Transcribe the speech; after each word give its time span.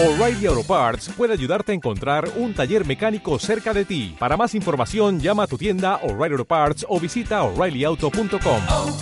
O'Reilly 0.00 0.46
Auto 0.46 0.62
Parts 0.62 1.08
puede 1.16 1.32
ayudarte 1.32 1.72
a 1.72 1.74
encontrar 1.74 2.30
un 2.36 2.54
taller 2.54 2.86
mecánico 2.86 3.36
cerca 3.40 3.74
de 3.74 3.84
ti. 3.84 4.14
Para 4.16 4.36
más 4.36 4.54
información, 4.54 5.18
llama 5.18 5.42
a 5.42 5.48
tu 5.48 5.58
tienda 5.58 5.96
O'Reilly 6.04 6.34
Auto 6.34 6.44
Parts 6.44 6.86
o 6.88 7.00
visita 7.00 7.42
oreillyauto.com. 7.42 8.62
oh, 8.68 8.96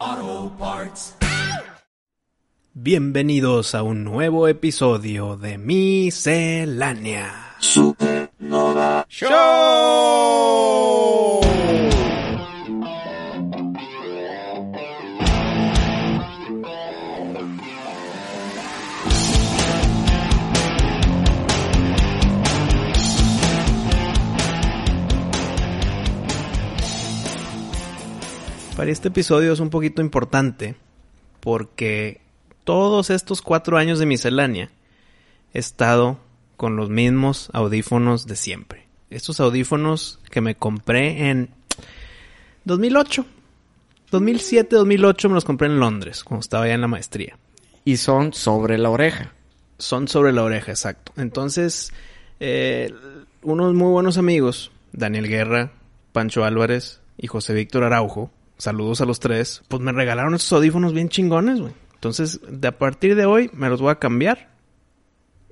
oh, 0.00 0.52
Parts. 0.58 1.14
Bienvenidos 2.72 3.74
a 3.74 3.82
un 3.82 4.02
nuevo 4.02 4.48
episodio 4.48 5.36
de 5.36 5.58
Miscelánea 5.58 7.56
Supernova 7.58 9.04
Show. 9.10 9.28
Para 28.80 28.92
este 28.92 29.08
episodio 29.08 29.52
es 29.52 29.60
un 29.60 29.68
poquito 29.68 30.00
importante 30.00 30.74
porque 31.40 32.22
todos 32.64 33.10
estos 33.10 33.42
cuatro 33.42 33.76
años 33.76 33.98
de 33.98 34.06
miscelánea 34.06 34.70
he 35.52 35.58
estado 35.58 36.18
con 36.56 36.76
los 36.76 36.88
mismos 36.88 37.50
audífonos 37.52 38.26
de 38.26 38.36
siempre. 38.36 38.86
Estos 39.10 39.38
audífonos 39.38 40.18
que 40.30 40.40
me 40.40 40.54
compré 40.54 41.28
en 41.28 41.50
2008. 42.64 43.26
2007, 44.12 44.76
2008 44.76 45.28
me 45.28 45.34
los 45.34 45.44
compré 45.44 45.68
en 45.68 45.78
Londres, 45.78 46.24
cuando 46.24 46.40
estaba 46.40 46.66
ya 46.66 46.72
en 46.72 46.80
la 46.80 46.88
maestría. 46.88 47.36
y 47.84 47.98
son 47.98 48.32
sobre 48.32 48.78
la 48.78 48.88
oreja. 48.88 49.34
Son 49.76 50.08
sobre 50.08 50.32
la 50.32 50.42
oreja, 50.42 50.72
exacto. 50.72 51.12
Entonces, 51.18 51.92
eh, 52.40 52.94
unos 53.42 53.74
muy 53.74 53.90
buenos 53.90 54.16
amigos, 54.16 54.72
Daniel 54.92 55.28
Guerra, 55.28 55.70
Pancho 56.12 56.46
Álvarez 56.46 57.02
y 57.18 57.26
José 57.26 57.52
Víctor 57.52 57.84
Araujo, 57.84 58.30
saludos 58.60 59.00
a 59.00 59.06
los 59.06 59.20
tres, 59.20 59.62
pues 59.68 59.82
me 59.82 59.92
regalaron 59.92 60.34
estos 60.34 60.52
audífonos 60.52 60.92
bien 60.92 61.08
chingones, 61.08 61.60
güey. 61.60 61.72
Entonces, 61.94 62.40
de 62.48 62.68
a 62.68 62.78
partir 62.78 63.14
de 63.14 63.26
hoy 63.26 63.50
me 63.52 63.68
los 63.68 63.80
voy 63.80 63.90
a 63.90 63.98
cambiar. 63.98 64.50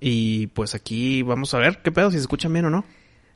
Y 0.00 0.46
pues 0.48 0.74
aquí 0.74 1.22
vamos 1.22 1.52
a 1.54 1.58
ver 1.58 1.82
qué 1.82 1.90
pedo, 1.90 2.10
si 2.10 2.16
se 2.16 2.22
escuchan 2.22 2.52
bien 2.52 2.66
o 2.66 2.70
no. 2.70 2.84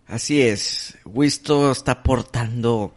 Así 0.06 0.40
es, 0.40 0.98
Wisto 1.04 1.70
está 1.72 1.92
aportando 1.92 2.94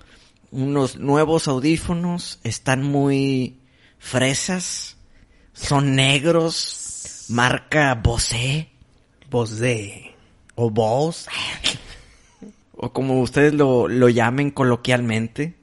unos 0.52 0.98
nuevos 0.98 1.48
audífonos, 1.48 2.40
están 2.44 2.84
muy 2.84 3.59
fresas, 4.00 4.98
son 5.53 5.96
negros, 5.96 7.26
marca 7.30 7.96
Bose 7.96 8.70
de... 9.59 10.16
o 10.56 10.70
Bose, 10.70 11.30
o 12.73 12.94
como 12.94 13.22
ustedes 13.22 13.53
lo, 13.53 13.88
lo 13.88 14.09
llamen 14.09 14.52
coloquialmente. 14.52 15.56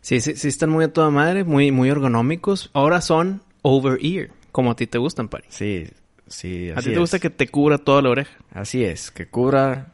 Sí, 0.00 0.20
sí, 0.20 0.36
sí 0.36 0.48
están 0.48 0.70
muy 0.70 0.84
a 0.84 0.92
toda 0.92 1.10
madre, 1.10 1.44
muy, 1.44 1.70
muy 1.72 1.88
ergonómicos. 1.90 2.70
Ahora 2.72 3.00
son 3.00 3.42
over 3.62 3.98
ear, 4.04 4.30
como 4.52 4.70
a 4.70 4.76
ti 4.76 4.86
te 4.86 4.98
gustan, 4.98 5.28
Pari. 5.28 5.44
Sí, 5.48 5.86
sí, 6.26 6.70
A 6.70 6.74
así 6.78 6.88
ti 6.88 6.94
te 6.94 7.00
gusta 7.00 7.18
que 7.18 7.30
te 7.30 7.48
cubra 7.48 7.78
toda 7.78 8.00
la 8.02 8.10
oreja. 8.10 8.36
Así 8.52 8.84
es, 8.84 9.10
que 9.10 9.26
cubra 9.28 9.92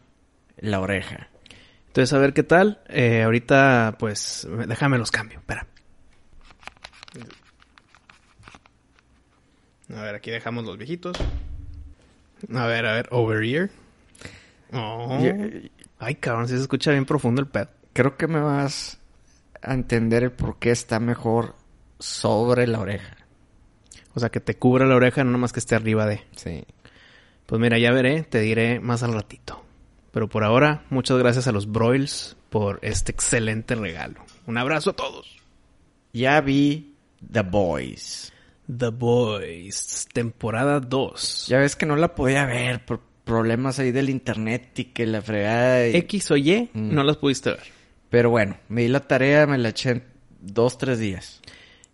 la 0.58 0.80
oreja. 0.80 1.28
Entonces, 1.88 2.12
a 2.12 2.18
ver 2.18 2.32
qué 2.32 2.42
tal. 2.42 2.80
Eh, 2.88 3.22
ahorita, 3.22 3.96
pues, 3.98 4.46
déjame 4.66 4.98
los 4.98 5.10
cambio. 5.10 5.38
Espera. 5.38 5.66
A 9.94 10.00
ver, 10.02 10.14
aquí 10.14 10.30
dejamos 10.30 10.64
los 10.64 10.76
viejitos. 10.78 11.16
A 12.54 12.66
ver, 12.66 12.86
a 12.86 12.94
ver, 12.94 13.08
over 13.10 13.42
ear. 13.44 13.70
Oh. 14.72 15.20
Yo- 15.22 15.32
Ay, 15.98 16.16
cabrón, 16.16 16.48
sí 16.48 16.56
se 16.56 16.62
escucha 16.62 16.90
bien 16.90 17.04
profundo 17.06 17.40
el 17.40 17.46
pedo. 17.48 17.68
creo 17.92 18.16
que 18.16 18.26
me 18.26 18.40
vas 18.40 18.98
a 19.66 19.74
entender 19.74 20.22
el 20.24 20.32
por 20.32 20.58
qué 20.58 20.70
está 20.70 21.00
mejor 21.00 21.54
sobre 21.98 22.66
la 22.66 22.80
oreja. 22.80 23.16
O 24.14 24.20
sea, 24.20 24.28
que 24.30 24.40
te 24.40 24.56
cubra 24.56 24.86
la 24.86 24.94
oreja, 24.96 25.24
no 25.24 25.30
nomás 25.32 25.52
que 25.52 25.60
esté 25.60 25.74
arriba 25.74 26.06
de. 26.06 26.22
Sí. 26.36 26.64
Pues 27.46 27.60
mira, 27.60 27.78
ya 27.78 27.90
veré, 27.92 28.22
te 28.22 28.40
diré 28.40 28.80
más 28.80 29.02
al 29.02 29.12
ratito. 29.14 29.62
Pero 30.12 30.28
por 30.28 30.44
ahora, 30.44 30.84
muchas 30.90 31.18
gracias 31.18 31.48
a 31.48 31.52
los 31.52 31.70
Broils 31.70 32.36
por 32.48 32.78
este 32.82 33.10
excelente 33.12 33.74
regalo. 33.74 34.20
Un 34.46 34.56
abrazo 34.58 34.90
a 34.90 34.96
todos. 34.96 35.36
Ya 36.12 36.40
vi 36.40 36.94
The 37.32 37.40
Boys. 37.42 38.32
The 38.74 38.88
Boys, 38.90 40.08
temporada 40.12 40.78
2. 40.80 41.46
Ya 41.48 41.58
ves 41.58 41.74
que 41.76 41.84
no 41.86 41.96
la 41.96 42.14
podía 42.14 42.46
ver 42.46 42.84
por 42.84 43.00
problemas 43.24 43.78
ahí 43.78 43.90
del 43.90 44.08
internet 44.10 44.78
y 44.78 44.84
que 44.86 45.06
la 45.06 45.20
fregada. 45.20 45.88
y- 45.88 45.96
X 45.96 46.30
o 46.30 46.36
Y, 46.36 46.70
Mm. 46.72 46.94
no 46.94 47.02
las 47.02 47.16
pudiste 47.16 47.50
ver. 47.50 47.62
Pero 48.14 48.30
bueno, 48.30 48.56
me 48.68 48.82
di 48.82 48.88
la 48.88 49.00
tarea, 49.00 49.44
me 49.46 49.58
la 49.58 49.70
eché 49.70 49.90
en 49.90 50.04
dos, 50.40 50.78
tres 50.78 50.98
días. 51.00 51.40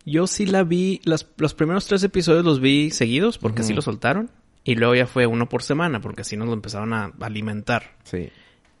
Yo 0.05 0.27
sí 0.27 0.45
la 0.45 0.63
vi, 0.63 1.01
las- 1.03 1.25
los 1.37 1.53
primeros 1.55 1.87
tres 1.87 2.03
episodios 2.03 2.45
los 2.45 2.59
vi 2.59 2.91
seguidos 2.91 3.37
porque 3.39 3.61
así 3.63 3.73
lo 3.73 3.81
soltaron. 3.81 4.29
Y 4.63 4.75
luego 4.75 4.93
ya 4.93 5.07
fue 5.07 5.25
uno 5.25 5.49
por 5.49 5.63
semana 5.63 5.99
porque 6.01 6.21
así 6.21 6.37
nos 6.37 6.47
lo 6.47 6.53
empezaron 6.53 6.93
a 6.93 7.11
alimentar. 7.21 7.95
Sí. 8.03 8.29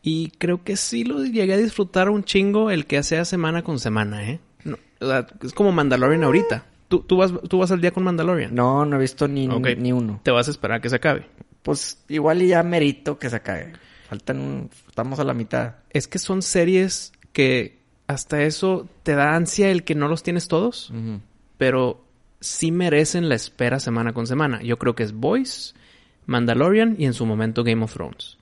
Y 0.03 0.29
creo 0.37 0.63
que 0.63 0.77
sí 0.77 1.03
lo 1.03 1.23
llegué 1.23 1.53
a 1.53 1.57
disfrutar 1.57 2.09
un 2.11 2.23
chingo 2.23 2.69
el 2.69 2.85
que 2.85 3.01
sea 3.01 3.25
semana 3.25 3.63
con 3.63 3.79
semana, 3.79 4.23
¿eh? 4.29 4.39
No, 4.63 4.77
o 4.99 5.07
sea, 5.07 5.25
es 5.43 5.53
como 5.53 5.71
Mandalorian 5.71 6.23
ahorita. 6.23 6.65
¿Tú, 6.87 6.99
tú, 6.99 7.17
vas, 7.17 7.31
¿Tú 7.49 7.57
vas 7.57 7.71
al 7.71 7.81
día 7.81 7.89
con 7.91 8.03
Mandalorian? 8.03 8.53
No, 8.53 8.85
no 8.85 8.97
he 8.97 8.99
visto 8.99 9.27
ni, 9.27 9.47
ni 9.47 9.91
uno. 9.91 10.19
Te 10.23 10.29
vas 10.29 10.47
a 10.47 10.51
esperar 10.51 10.77
a 10.77 10.81
que 10.81 10.89
se 10.89 10.97
acabe. 10.97 11.25
Pues 11.63 12.03
igual 12.07 12.41
y 12.43 12.49
ya 12.49 12.61
merito 12.61 13.17
que 13.17 13.29
se 13.31 13.37
acabe. 13.37 13.73
Faltan. 14.09 14.69
Estamos 14.87 15.19
a 15.19 15.23
la 15.23 15.33
mitad. 15.33 15.75
Es 15.89 16.07
que 16.07 16.19
son 16.19 16.41
series 16.41 17.13
que 17.33 17.79
hasta 18.07 18.41
eso 18.43 18.87
te 19.03 19.15
da 19.15 19.35
ansia 19.35 19.69
el 19.71 19.83
que 19.83 19.95
no 19.95 20.07
los 20.07 20.23
tienes 20.23 20.47
todos. 20.47 20.91
Pero 21.57 22.03
sí 22.39 22.71
merecen 22.71 23.29
la 23.29 23.35
espera 23.35 23.79
semana 23.79 24.13
con 24.13 24.27
semana. 24.27 24.61
Yo 24.61 24.77
creo 24.77 24.95
que 24.95 25.03
es 25.03 25.13
Boys, 25.13 25.75
Mandalorian 26.25 26.95
y 26.97 27.05
en 27.05 27.13
su 27.13 27.25
momento 27.25 27.63
Game 27.63 27.83
of 27.83 27.93
Thrones. 27.93 28.37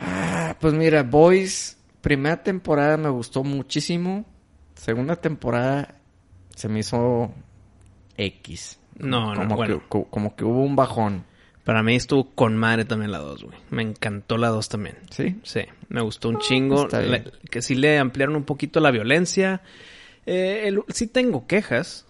Ah, 0.00 0.56
pues 0.60 0.74
mira, 0.74 1.02
Boys, 1.02 1.76
primera 2.00 2.42
temporada 2.42 2.96
me 2.96 3.08
gustó 3.08 3.44
muchísimo. 3.44 4.24
Segunda 4.74 5.16
temporada 5.16 5.96
se 6.54 6.68
me 6.68 6.80
hizo 6.80 7.32
X. 8.16 8.78
No, 8.98 9.34
no, 9.34 9.42
como, 9.42 9.56
bueno. 9.56 9.80
que, 9.80 9.88
co- 9.88 10.04
como 10.04 10.36
que 10.36 10.44
hubo 10.44 10.62
un 10.62 10.76
bajón. 10.76 11.24
Para 11.64 11.82
mí 11.82 11.94
estuvo 11.96 12.30
con 12.34 12.56
madre 12.56 12.84
también 12.84 13.10
la 13.10 13.18
2, 13.18 13.44
güey. 13.44 13.56
Me 13.70 13.82
encantó 13.82 14.36
la 14.36 14.48
2 14.48 14.68
también. 14.68 14.96
¿Sí? 15.10 15.36
Sí, 15.44 15.60
me 15.88 16.02
gustó 16.02 16.28
un 16.28 16.38
chingo. 16.38 16.86
que 17.50 17.62
sí 17.62 17.74
le 17.74 17.98
ampliaron 17.98 18.36
un 18.36 18.44
poquito 18.44 18.80
la 18.80 18.90
violencia. 18.90 19.62
Eh, 20.26 20.64
el- 20.66 20.82
sí 20.88 21.06
tengo 21.06 21.46
quejas. 21.46 22.06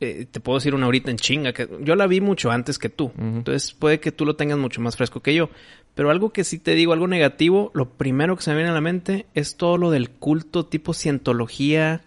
Eh, 0.00 0.26
te 0.30 0.38
puedo 0.40 0.58
decir 0.58 0.74
una 0.74 0.84
ahorita 0.86 1.10
en 1.10 1.16
chinga. 1.16 1.52
que 1.54 1.68
Yo 1.80 1.96
la 1.96 2.06
vi 2.06 2.20
mucho 2.20 2.50
antes 2.50 2.78
que 2.78 2.88
tú. 2.90 3.10
Entonces 3.18 3.72
puede 3.72 3.98
que 3.98 4.12
tú 4.12 4.24
lo 4.26 4.36
tengas 4.36 4.58
mucho 4.58 4.80
más 4.82 4.96
fresco 4.96 5.20
que 5.22 5.34
yo. 5.34 5.48
Pero 5.94 6.10
algo 6.10 6.30
que 6.32 6.44
sí 6.44 6.58
te 6.58 6.74
digo, 6.74 6.92
algo 6.92 7.08
negativo, 7.08 7.70
lo 7.74 7.88
primero 7.90 8.36
que 8.36 8.42
se 8.42 8.50
me 8.50 8.56
viene 8.56 8.70
a 8.70 8.74
la 8.74 8.80
mente 8.80 9.26
es 9.34 9.56
todo 9.56 9.78
lo 9.78 9.90
del 9.90 10.10
culto 10.10 10.66
tipo 10.66 10.92
cientología 10.94 12.02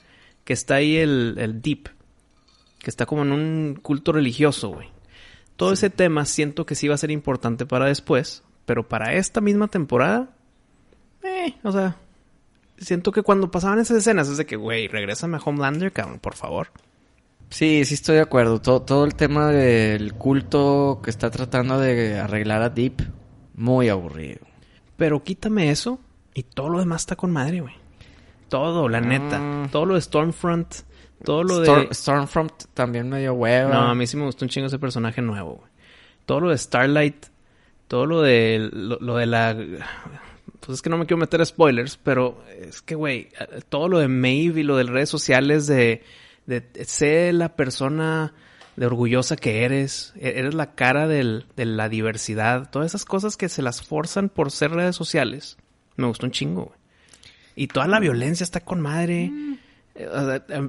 que 0.45 0.53
está 0.53 0.75
ahí 0.75 0.97
el, 0.97 1.35
el 1.40 1.61
deep. 1.61 1.90
Que 2.79 2.90
está 2.90 3.06
como 3.06 3.23
en 3.23 3.31
un 3.31 3.79
culto 3.81 4.11
religioso, 4.13 4.69
güey. 4.69 4.88
Todo 5.61 5.73
ese 5.73 5.91
tema 5.91 6.25
siento 6.25 6.66
que 6.66 6.73
sí 6.73 6.88
va 6.88 6.95
a 6.95 6.97
ser 6.97 7.11
importante 7.11 7.67
para 7.67 7.85
después. 7.85 8.41
Pero 8.66 8.88
para 8.88 9.13
esta 9.13 9.41
misma 9.41 9.67
temporada, 9.67 10.29
eh, 11.23 11.53
o 11.61 11.72
sea, 11.72 11.97
siento 12.79 13.11
que 13.11 13.22
cuando 13.22 13.51
pasaban 13.51 13.77
esas 13.77 13.97
escenas 13.97 14.27
es 14.27 14.38
de 14.38 14.47
que, 14.47 14.55
güey, 14.55 14.88
regrésame 14.88 15.38
a 15.38 15.39
Homelander, 15.39 15.91
cabrón, 15.91 16.17
por 16.17 16.33
favor. 16.33 16.69
Sí, 17.51 17.85
sí 17.85 17.94
estoy 17.94 18.16
de 18.16 18.22
acuerdo. 18.22 18.59
Todo, 18.59 18.81
todo 18.81 19.05
el 19.05 19.13
tema 19.13 19.49
del 19.49 20.16
culto 20.16 20.99
que 21.03 21.11
está 21.11 21.29
tratando 21.29 21.78
de 21.79 22.17
arreglar 22.19 22.64
a 22.64 22.69
Deep, 22.69 23.02
muy 23.53 23.87
aburrido. 23.90 24.40
Pero 24.97 25.22
quítame 25.23 25.69
eso 25.69 25.99
y 26.34 26.41
todo 26.41 26.69
lo 26.69 26.79
demás 26.79 27.03
está 27.03 27.16
con 27.16 27.29
madre, 27.31 27.61
güey. 27.61 27.75
Todo, 28.49 28.90
la 28.90 28.97
Ah. 28.97 29.02
neta. 29.02 29.69
Todo 29.72 29.85
lo 29.85 29.93
de 29.93 30.02
Stormfront, 30.02 30.73
todo 31.23 31.44
lo 31.44 31.64
Storm- 31.64 31.88
de... 31.90 31.94
Stormfront 31.96 32.53
también 32.73 33.09
medio 33.09 33.34
hueva. 33.34 33.73
No, 33.73 33.79
a 33.90 33.96
mí 33.96 34.08
sí 34.08 34.18
me 34.18 34.26
gustó 34.26 34.46
un 34.46 34.50
chingo 34.50 34.68
ese 34.68 34.79
personaje 34.79 35.22
nuevo, 35.22 35.56
güey. 35.56 35.72
Todo 36.26 36.40
lo 36.41 36.50
de 36.50 36.58
Starlight, 36.58 37.26
todo 37.88 38.06
lo 38.06 38.22
de... 38.22 38.70
Lo, 38.72 38.97
lo 39.00 39.16
de 39.18 39.26
la... 39.26 39.56
Pues 40.59 40.76
es 40.78 40.82
que 40.82 40.90
no 40.90 40.97
me 40.97 41.06
quiero 41.06 41.18
meter 41.20 41.41
a 41.41 41.46
spoilers, 41.46 41.97
pero 41.97 42.44
es 42.59 42.82
que, 42.82 42.96
güey, 42.96 43.29
todo 43.70 43.88
lo 43.90 44.00
de 44.00 44.08
Maeve 44.08 44.62
y 44.62 44.64
lo 44.64 44.78
de 44.78 44.84
redes 44.84 45.09
sociales 45.09 45.68
de... 45.68 46.03
De 46.46 46.64
ser 46.85 47.35
la 47.35 47.56
persona 47.56 48.34
de 48.76 48.85
orgullosa 48.88 49.35
que 49.35 49.64
eres, 49.64 50.12
e- 50.16 50.40
eres 50.40 50.53
la 50.56 50.74
cara 50.74 51.08
del- 51.08 51.46
de 51.56 51.66
la 51.66 51.88
diversidad, 51.88 52.70
todas 52.72 52.88
esas 52.91 53.06
cosas 53.06 53.38
que 53.38 53.47
se 53.47 53.62
las 53.62 53.84
forzan 53.85 54.28
por 54.28 54.50
ser 54.52 54.72
redes 54.72 54.96
sociales. 54.96 55.58
Me 55.97 56.08
gustó 56.08 56.26
un 56.26 56.32
chingo, 56.32 56.66
güey. 56.66 56.78
Y 57.56 57.67
toda 57.67 57.88
la 57.88 58.00
violencia 58.00 58.44
está 58.44 58.59
con 58.62 58.82
madre. 58.82 59.26
Eh, 59.26 59.58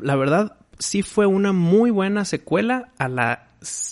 La 0.02 0.16
verdad, 0.16 0.56
sí 0.78 1.02
fue 1.02 1.26
una 1.26 1.52
muy 1.52 1.90
buena 1.90 2.24
secuela 2.24 2.92
a 2.98 3.08
la, 3.08 3.48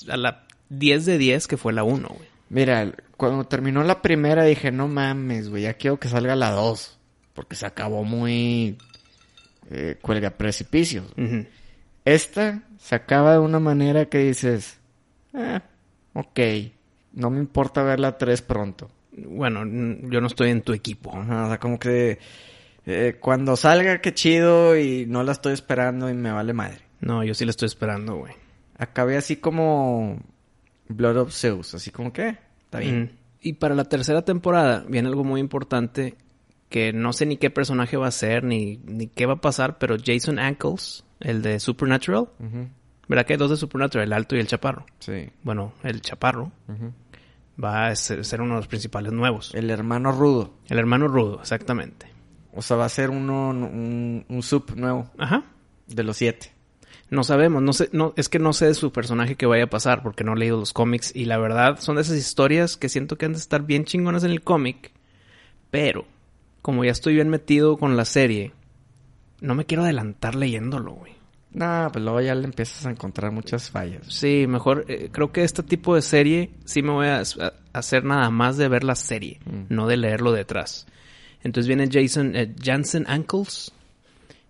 a 0.09 0.17
la 0.17 0.47
10 0.69 1.07
de 1.07 1.19
10 1.19 1.47
que 1.47 1.57
fue 1.57 1.73
la 1.73 1.85
1, 1.85 2.09
güey. 2.09 2.29
Mira, 2.49 2.93
cuando 3.17 3.45
terminó 3.45 3.85
la 3.85 4.03
primera 4.03 4.45
dije, 4.45 4.73
no 4.73 4.89
mames, 4.89 5.49
güey, 5.49 5.63
ya 5.63 5.75
quiero 5.75 6.01
que 6.01 6.09
salga 6.09 6.35
la 6.35 6.51
2. 6.51 6.99
Porque 7.35 7.57
se 7.57 7.67
acabó 7.67 8.05
muy... 8.05 8.77
Eh, 9.71 9.99
cuelga 10.03 10.31
precipicios. 10.31 11.05
Esta 12.05 12.63
se 12.79 12.95
acaba 12.97 13.33
de 13.33 13.39
una 13.39 13.61
manera 13.61 14.07
que 14.07 14.19
dices, 14.19 14.81
eh, 15.33 15.61
ok, 16.13 16.41
no 17.13 17.31
me 17.31 17.39
importa 17.39 17.85
ver 17.85 18.01
la 18.01 18.19
3 18.19 18.43
pronto. 18.43 18.91
Bueno, 19.13 19.61
yo 20.11 20.21
no 20.21 20.27
estoy 20.27 20.51
en 20.51 20.63
tu 20.63 20.73
equipo. 20.73 21.17
Ajá, 21.17 21.45
o 21.45 21.49
sea, 21.49 21.61
como 21.61 21.79
que 21.79 22.19
eh, 22.91 23.17
cuando 23.21 23.57
salga, 23.57 24.01
qué 24.01 24.13
chido 24.13 24.77
y 24.77 25.07
no 25.07 25.23
la 25.23 25.33
estoy 25.33 25.53
esperando 25.53 26.11
y 26.11 26.15
me 26.15 26.33
vale 26.33 26.53
madre. 26.53 26.81
No, 27.01 27.25
yo 27.25 27.35
sí 27.35 27.45
la 27.45 27.51
estoy 27.51 27.67
esperando, 27.67 28.17
güey. 28.17 28.35
Acabé 28.77 29.17
así 29.17 29.37
como 29.37 30.19
Blood 30.89 31.17
of 31.19 31.33
Zeus, 31.33 31.75
así 31.75 31.91
como 31.91 32.13
que, 32.13 32.37
está 32.65 32.79
bien. 32.79 33.03
Mm. 33.03 33.09
Y 33.43 33.53
para 33.55 33.75
la 33.75 33.85
tercera 33.85 34.23
temporada 34.23 34.85
viene 34.89 35.09
algo 35.09 35.25
muy 35.25 35.41
importante 35.41 36.17
que 36.69 36.93
no 36.93 37.13
sé 37.13 37.27
ni 37.27 37.37
qué 37.37 37.51
personaje 37.51 37.97
va 37.97 38.07
a 38.07 38.13
ser 38.13 38.45
ni, 38.45 38.79
ni 38.85 39.07
qué 39.07 39.27
va 39.27 39.35
a 39.35 39.41
pasar, 39.41 39.79
pero 39.79 39.97
Jason 40.03 40.39
Ankles, 40.39 41.05
el 41.21 41.43
de 41.43 41.59
Supernatural, 41.59 42.29
Ujú, 42.39 42.69
¿verdad 43.09 43.27
que 43.27 43.33
hay 43.35 43.39
dos 43.39 43.51
de 43.51 43.57
Supernatural, 43.57 44.07
el 44.07 44.13
alto 44.13 44.37
y 44.37 44.41
el 44.41 44.47
chaparro? 44.47 44.87
Sí. 45.01 45.31
Bueno, 45.43 45.73
el 45.83 46.01
chaparro 46.01 46.53
va 47.63 47.89
a 47.89 47.97
ser, 47.97 48.25
ser 48.25 48.41
uno 48.41 48.55
de 48.55 48.61
los 48.61 48.69
principales 48.69 49.13
nuevos. 49.13 49.55
El 49.55 49.71
hermano 49.71 50.13
rudo. 50.13 50.55
El 50.69 50.79
hermano 50.79 51.09
rudo, 51.09 51.41
exactamente. 51.41 52.07
O 52.55 52.62
sea, 52.62 52.76
va 52.76 52.85
a 52.87 52.88
ser 52.88 53.11
uno, 53.11 53.50
un, 53.50 54.25
un 54.29 54.43
sub 54.43 54.75
nuevo 54.76 55.11
Ajá. 55.19 55.44
de 55.87 56.02
los 56.02 56.17
siete. 56.17 56.52
No 57.11 57.25
sabemos, 57.25 57.61
no 57.62 57.73
sé, 57.73 57.88
no, 57.93 58.12
es 58.17 58.29
que 58.29 58.38
no 58.38 58.52
sé 58.52 58.67
de 58.67 58.75
su 58.75 58.93
personaje 58.93 59.35
que 59.35 59.47
vaya 59.47 59.64
a 59.64 59.70
pasar 59.70 60.02
porque 60.02 60.23
no 60.25 60.35
he 60.35 60.37
leído 60.38 60.58
los 60.58 60.73
cómics 60.73 61.11
y 61.14 61.25
la 61.25 61.38
verdad 61.38 61.79
son 61.81 61.97
de 61.97 62.02
esas 62.02 62.17
historias 62.17 62.76
que 62.76 62.88
siento 62.88 63.17
que 63.19 63.26
han 63.26 63.32
de 63.32 63.38
estar 63.38 63.62
bien 63.62 63.85
chingonas 63.85 64.23
en 64.23 64.31
el 64.31 64.43
cómic, 64.43 64.93
pero 65.70 66.05
como 66.62 66.85
ya 66.85 66.93
estoy 66.93 67.14
bien 67.14 67.29
metido 67.29 67.76
con 67.79 67.97
la 67.97 68.05
serie, 68.05 68.53
no 69.41 69.55
me 69.55 69.64
quiero 69.67 69.82
adelantar 69.82 70.35
leyéndolo, 70.37 70.93
güey. 70.93 71.12
No, 71.53 71.88
pues 71.93 72.05
luego 72.05 72.20
ya 72.20 72.35
le 72.37 72.44
empiezas 72.44 72.87
a 72.87 72.91
encontrar 72.91 73.32
muchas 73.32 73.70
fallas. 73.70 74.06
Sí, 74.08 74.46
mejor, 74.49 74.85
eh, 74.87 75.08
creo 75.11 75.32
que 75.32 75.43
este 75.43 75.64
tipo 75.64 75.96
de 75.96 76.03
serie 76.03 76.50
sí 76.64 76.81
me 76.82 76.93
voy 76.93 77.06
a, 77.08 77.23
a 77.23 77.53
hacer 77.73 78.05
nada 78.05 78.31
más 78.31 78.56
de 78.56 78.69
ver 78.69 78.85
la 78.85 78.94
serie, 78.94 79.41
Mm. 79.46 79.62
no 79.75 79.88
de 79.88 79.96
leerlo 79.96 80.31
detrás. 80.31 80.87
Entonces 81.43 81.67
viene 81.67 81.89
Jason, 81.91 82.37
eh, 82.37 82.55
Jansen 82.63 83.07
Ankles 83.09 83.73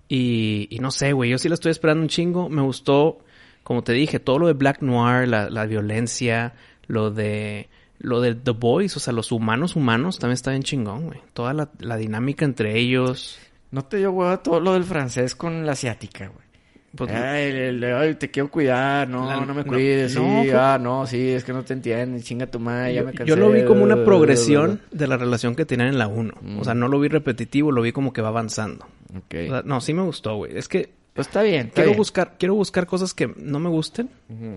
y, 0.08 0.76
no 0.80 0.90
sé, 0.90 1.12
güey, 1.12 1.30
yo 1.30 1.38
sí 1.38 1.48
la 1.48 1.54
estoy 1.54 1.70
esperando 1.70 2.02
un 2.02 2.08
chingo. 2.08 2.48
Me 2.48 2.62
gustó, 2.62 3.18
como 3.62 3.84
te 3.84 3.92
dije, 3.92 4.18
todo 4.18 4.40
lo 4.40 4.46
de 4.48 4.54
Black 4.54 4.82
Noir, 4.82 5.28
la, 5.28 5.48
la 5.48 5.66
violencia, 5.66 6.54
lo 6.88 7.10
de 7.10 7.68
lo 8.00 8.20
de 8.20 8.34
The 8.34 8.52
Boys, 8.52 8.96
o 8.96 9.00
sea, 9.00 9.12
los 9.12 9.30
humanos 9.30 9.76
humanos 9.76 10.18
también 10.18 10.34
está 10.34 10.50
bien 10.50 10.62
chingón, 10.62 11.06
güey. 11.06 11.20
Toda 11.34 11.52
la, 11.52 11.70
la 11.78 11.96
dinámica 11.96 12.44
entre 12.44 12.78
ellos. 12.78 13.38
¿No 13.70 13.84
te 13.84 13.98
dio 13.98 14.10
huevo 14.10 14.38
todo 14.40 14.58
lo 14.58 14.72
del 14.72 14.84
francés 14.84 15.34
con 15.34 15.66
la 15.66 15.72
asiática, 15.72 16.28
güey? 16.28 16.49
Pues, 16.96 17.10
ay, 17.12 17.44
el- 17.50 17.84
el- 17.84 17.94
ay, 17.94 18.14
te 18.16 18.30
quiero 18.32 18.50
cuidar, 18.50 19.08
no, 19.08 19.26
La- 19.28 19.44
no 19.46 19.54
me 19.54 19.62
cuides, 19.64 20.14
no, 20.16 20.42
sí, 20.42 20.48
fue- 20.50 20.58
ah, 20.58 20.76
no, 20.80 21.06
sí, 21.06 21.30
es 21.30 21.44
que 21.44 21.52
no 21.52 21.62
te 21.62 21.72
entienden, 21.74 22.20
chinga 22.20 22.48
tu 22.48 22.58
madre, 22.58 22.94
ya 22.94 23.00
yo, 23.02 23.06
me 23.06 23.12
cansé. 23.12 23.28
yo 23.30 23.36
lo 23.36 23.50
vi 23.52 23.64
como 23.64 23.84
una 23.84 24.04
progresión 24.04 24.80
de 24.90 25.06
la 25.06 25.16
relación 25.16 25.54
que 25.54 25.64
tenían 25.64 25.88
en 25.90 25.98
la 25.98 26.08
1. 26.08 26.34
O 26.58 26.64
sea, 26.64 26.74
no 26.74 26.88
lo 26.88 26.98
vi 26.98 27.06
repetitivo, 27.08 27.70
lo 27.70 27.82
vi 27.82 27.92
como 27.92 28.12
que 28.12 28.22
va 28.22 28.28
avanzando. 28.28 28.86
bla. 29.08 29.18
Ok. 29.20 29.34
O 29.46 29.50
sea, 29.52 29.62
no, 29.64 29.80
sí 29.80 29.94
me 29.94 30.02
gustó, 30.02 30.34
güey. 30.36 30.56
Es 30.58 30.66
que 30.66 30.90
Pues 31.14 31.28
está 31.28 31.42
bien, 31.42 31.66
está 31.68 31.74
quiero 31.76 31.90
bien. 31.90 31.98
buscar, 31.98 32.34
quiero 32.38 32.54
buscar 32.56 32.86
cosas 32.86 33.14
que 33.14 33.28
no 33.36 33.60
me 33.60 33.68
gusten. 33.68 34.08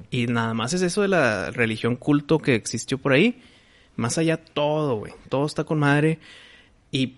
Y 0.09 0.25
nada 0.27 0.53
más 0.55 0.73
es 0.73 0.81
eso 0.81 1.01
de 1.03 1.09
la 1.09 1.51
religión 1.51 1.95
culto 1.97 2.39
que 2.39 2.55
existió 2.55 2.97
por 2.97 3.13
ahí. 3.13 3.41
Más 3.95 4.17
allá 4.17 4.37
todo, 4.37 4.95
güey. 4.97 5.13
Todo 5.29 5.45
está 5.45 5.65
con 5.65 5.77
madre. 5.77 6.17
Y 6.91 7.17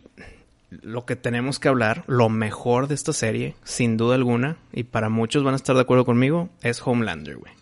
lo 0.70 1.06
que 1.06 1.16
tenemos 1.16 1.60
que 1.60 1.68
hablar, 1.68 2.04
lo 2.08 2.30
mejor 2.30 2.88
de 2.88 2.96
esta 2.96 3.14
serie, 3.14 3.56
sin 3.64 3.98
duda 3.98 4.16
alguna, 4.16 4.58
y 4.74 4.84
para 4.84 5.10
muchos 5.10 5.44
van 5.44 5.54
a 5.54 5.58
estar 5.58 5.76
de 5.76 5.82
acuerdo 5.82 6.06
conmigo, 6.06 6.50
es 6.62 6.82
Homelander, 6.86 7.38
güey. 7.38 7.54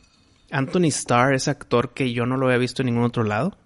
Anthony 0.52 0.86
Starr, 0.88 1.34
ese 1.34 1.50
actor 1.52 1.94
que 1.94 2.14
yo 2.14 2.26
no 2.26 2.38
lo 2.38 2.46
había 2.46 2.58
visto 2.60 2.82
en 2.82 2.88
ningún 2.88 3.04
otro 3.04 3.24
lado, 3.24 3.58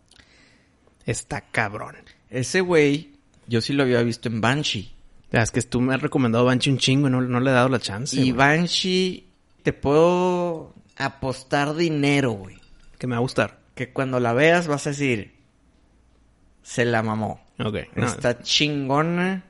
está 1.06 1.42
cabrón. 1.42 1.96
Ese 2.30 2.62
güey, 2.62 3.14
yo 3.48 3.62
sí 3.62 3.74
lo 3.74 3.84
había 3.84 4.02
visto 4.04 4.30
en 4.30 4.42
Banshee. 4.42 4.94
Ya, 5.32 5.42
Es 5.42 5.52
que 5.52 5.62
tú 5.62 5.82
me 5.82 5.94
has 5.94 6.02
recomendado 6.02 6.46
Banshee 6.46 6.72
un 6.72 6.78
chingo 6.78 7.08
y 7.08 7.12
no, 7.12 7.22
no 7.22 7.40
le 7.40 7.50
he 7.52 7.54
dado 7.54 7.70
la 7.70 7.80
chance. 7.80 8.20
y. 8.20 8.32
Banshee, 8.32 9.28
te 9.64 9.74
puedo 9.74 10.74
apostar 10.98 11.76
dinero, 11.76 12.32
güey. 12.32 12.58
Que 12.98 13.08
me 13.08 13.12
va 13.12 13.18
a 13.18 13.22
gustar. 13.22 13.60
Que 13.76 13.92
cuando 13.92 14.20
la 14.20 14.34
veas 14.34 14.68
vas 14.68 14.88
a 14.88 14.92
decir, 14.92 15.36
se 16.64 16.86
la 16.86 17.04
mamó. 17.04 17.46
Ok. 17.60 17.76
no, 17.96 18.06
Está 18.06 18.40
chingona. 18.42 19.44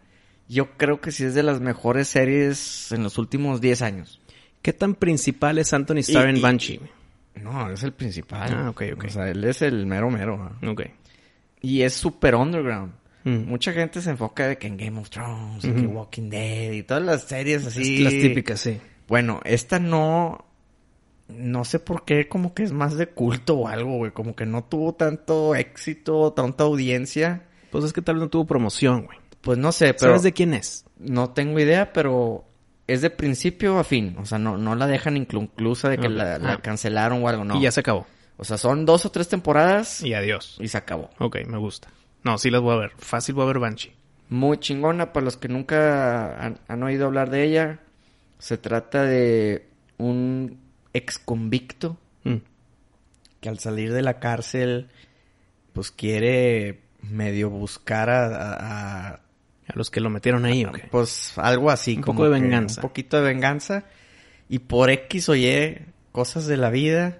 Yo 0.49 0.77
creo 0.77 1.01
que 1.01 1.11
sí 1.11 1.25
es 1.25 1.33
de 1.35 1.43
las 1.43 1.59
mejores 1.59 2.07
series 2.07 2.91
en 2.91 3.03
los 3.03 3.17
últimos 3.17 3.59
10 3.59 3.81
años. 3.81 4.21
¿Qué 4.61 4.71
tan 4.73 4.95
principal 4.95 5.57
es 5.57 5.73
Anthony 5.73 5.97
Starr 5.99 6.29
en 6.29 6.41
Banshee? 6.41 6.79
No, 7.35 7.69
es 7.69 7.83
el 7.83 7.91
principal. 7.93 8.51
Ah, 8.53 8.69
ok, 8.69 8.83
ok. 8.95 9.05
O 9.05 9.09
sea, 9.09 9.29
él 9.29 9.43
es 9.43 9.61
el 9.61 9.85
mero 9.85 10.09
mero. 10.09 10.39
¿ah? 10.41 10.67
Ok. 10.69 10.83
Y 11.61 11.81
es 11.81 11.93
super 11.93 12.35
underground. 12.35 12.93
Mm. 13.25 13.45
Mucha 13.49 13.73
gente 13.73 14.01
se 14.01 14.09
enfoca 14.11 14.47
de 14.47 14.57
que 14.57 14.67
en 14.67 14.77
Game 14.77 14.99
of 14.99 15.09
Thrones, 15.09 15.65
Ujú. 15.65 15.75
que 15.75 15.87
Walking 15.87 16.29
Dead 16.29 16.71
y 16.71 16.83
todas 16.83 17.03
las 17.03 17.23
series 17.23 17.65
así. 17.65 17.99
Las 17.99 18.13
típicas, 18.13 18.59
sí. 18.61 18.79
Bueno, 19.07 19.41
esta 19.43 19.79
no. 19.79 20.45
No 21.27 21.65
sé 21.65 21.79
por 21.79 22.05
qué, 22.05 22.29
como 22.29 22.53
que 22.53 22.63
es 22.63 22.71
más 22.71 22.95
de 22.95 23.07
culto 23.07 23.57
o 23.57 23.67
algo, 23.67 23.97
güey. 23.97 24.11
Como 24.11 24.33
que 24.33 24.45
no 24.45 24.63
tuvo 24.63 24.93
tanto 24.95 25.55
éxito, 25.55 26.31
tanta 26.31 26.63
audiencia. 26.63 27.46
Pues 27.71 27.83
es 27.83 27.93
que 27.93 28.01
tal 28.01 28.15
vez 28.15 28.21
no 28.23 28.29
tuvo 28.29 28.45
promoción, 28.45 29.05
güey. 29.05 29.17
Pues 29.41 29.57
no 29.57 29.71
sé, 29.71 29.93
pero. 29.93 30.11
¿Sabes 30.11 30.23
de 30.23 30.33
quién 30.33 30.53
es? 30.53 30.85
No 30.97 31.29
tengo 31.31 31.59
idea, 31.59 31.93
pero 31.93 32.45
es 32.87 33.01
de 33.01 33.09
principio 33.09 33.77
a 33.79 33.83
fin. 33.83 34.15
O 34.19 34.25
sea, 34.25 34.39
no, 34.39 34.57
no 34.57 34.75
la 34.75 34.87
dejan 34.87 35.17
inclusa 35.17 35.89
de 35.89 35.97
que 35.97 36.07
Ok. 36.07 36.13
la, 36.13 36.37
la 36.39 36.53
Ah. 36.53 36.61
cancelaron 36.61 37.23
o 37.23 37.27
algo, 37.29 37.43
no. 37.43 37.57
Y 37.57 37.61
ya 37.61 37.71
se 37.71 37.81
acabó. 37.81 38.07
O 38.37 38.43
sea, 38.43 38.57
son 38.57 38.85
dos 38.85 39.05
o 39.05 39.11
tres 39.11 39.27
temporadas 39.29 40.03
Y 40.03 40.13
adiós. 40.13 40.57
y 40.59 40.67
se 40.67 40.77
acabó. 40.77 41.09
Ok, 41.19 41.37
me 41.47 41.57
gusta. 41.57 41.89
No, 42.23 42.37
sí 42.37 42.49
las 42.49 42.61
voy 42.61 42.75
a 42.75 42.79
ver. 42.79 42.91
Fácil 42.97 43.35
voy 43.35 43.43
a 43.43 43.47
ver 43.47 43.59
Banshee. 43.59 43.93
Muy 44.29 44.57
chingona 44.57 45.13
para 45.13 45.23
los 45.23 45.37
que 45.37 45.47
nunca 45.47 46.37
han, 46.43 46.59
han 46.67 46.83
oído 46.83 47.05
hablar 47.07 47.29
de 47.29 47.43
ella. 47.43 47.79
Se 48.39 48.57
trata 48.57 49.03
de 49.03 49.67
un 49.97 50.59
ex 50.93 51.17
convicto 51.19 51.97
Mm. 52.23 52.37
que 53.39 53.49
al 53.49 53.59
salir 53.59 53.93
de 53.93 54.01
la 54.01 54.19
cárcel, 54.19 54.89
pues 55.73 55.91
quiere 55.91 56.81
medio 57.09 57.49
buscar 57.49 58.09
a, 58.09 58.25
a- 58.27 59.09
a- 59.09 59.19
A 59.67 59.73
los 59.75 59.89
que 59.91 59.99
lo 59.99 60.09
metieron 60.09 60.45
ahí, 60.45 60.65
pues 60.91 61.33
algo 61.37 61.69
así. 61.69 61.95
Un 61.97 62.01
como 62.03 62.19
poco 62.19 62.29
de 62.31 62.39
venganza. 62.39 62.81
Un 62.81 62.87
poquito 62.87 63.17
de 63.17 63.23
venganza. 63.23 63.83
Y 64.49 64.59
por 64.59 64.89
X 64.89 65.27
o 65.29 65.35
Y, 65.35 65.77
cosas 66.13 66.47
de 66.47 66.55
la 66.57 66.69
vida, 66.69 67.19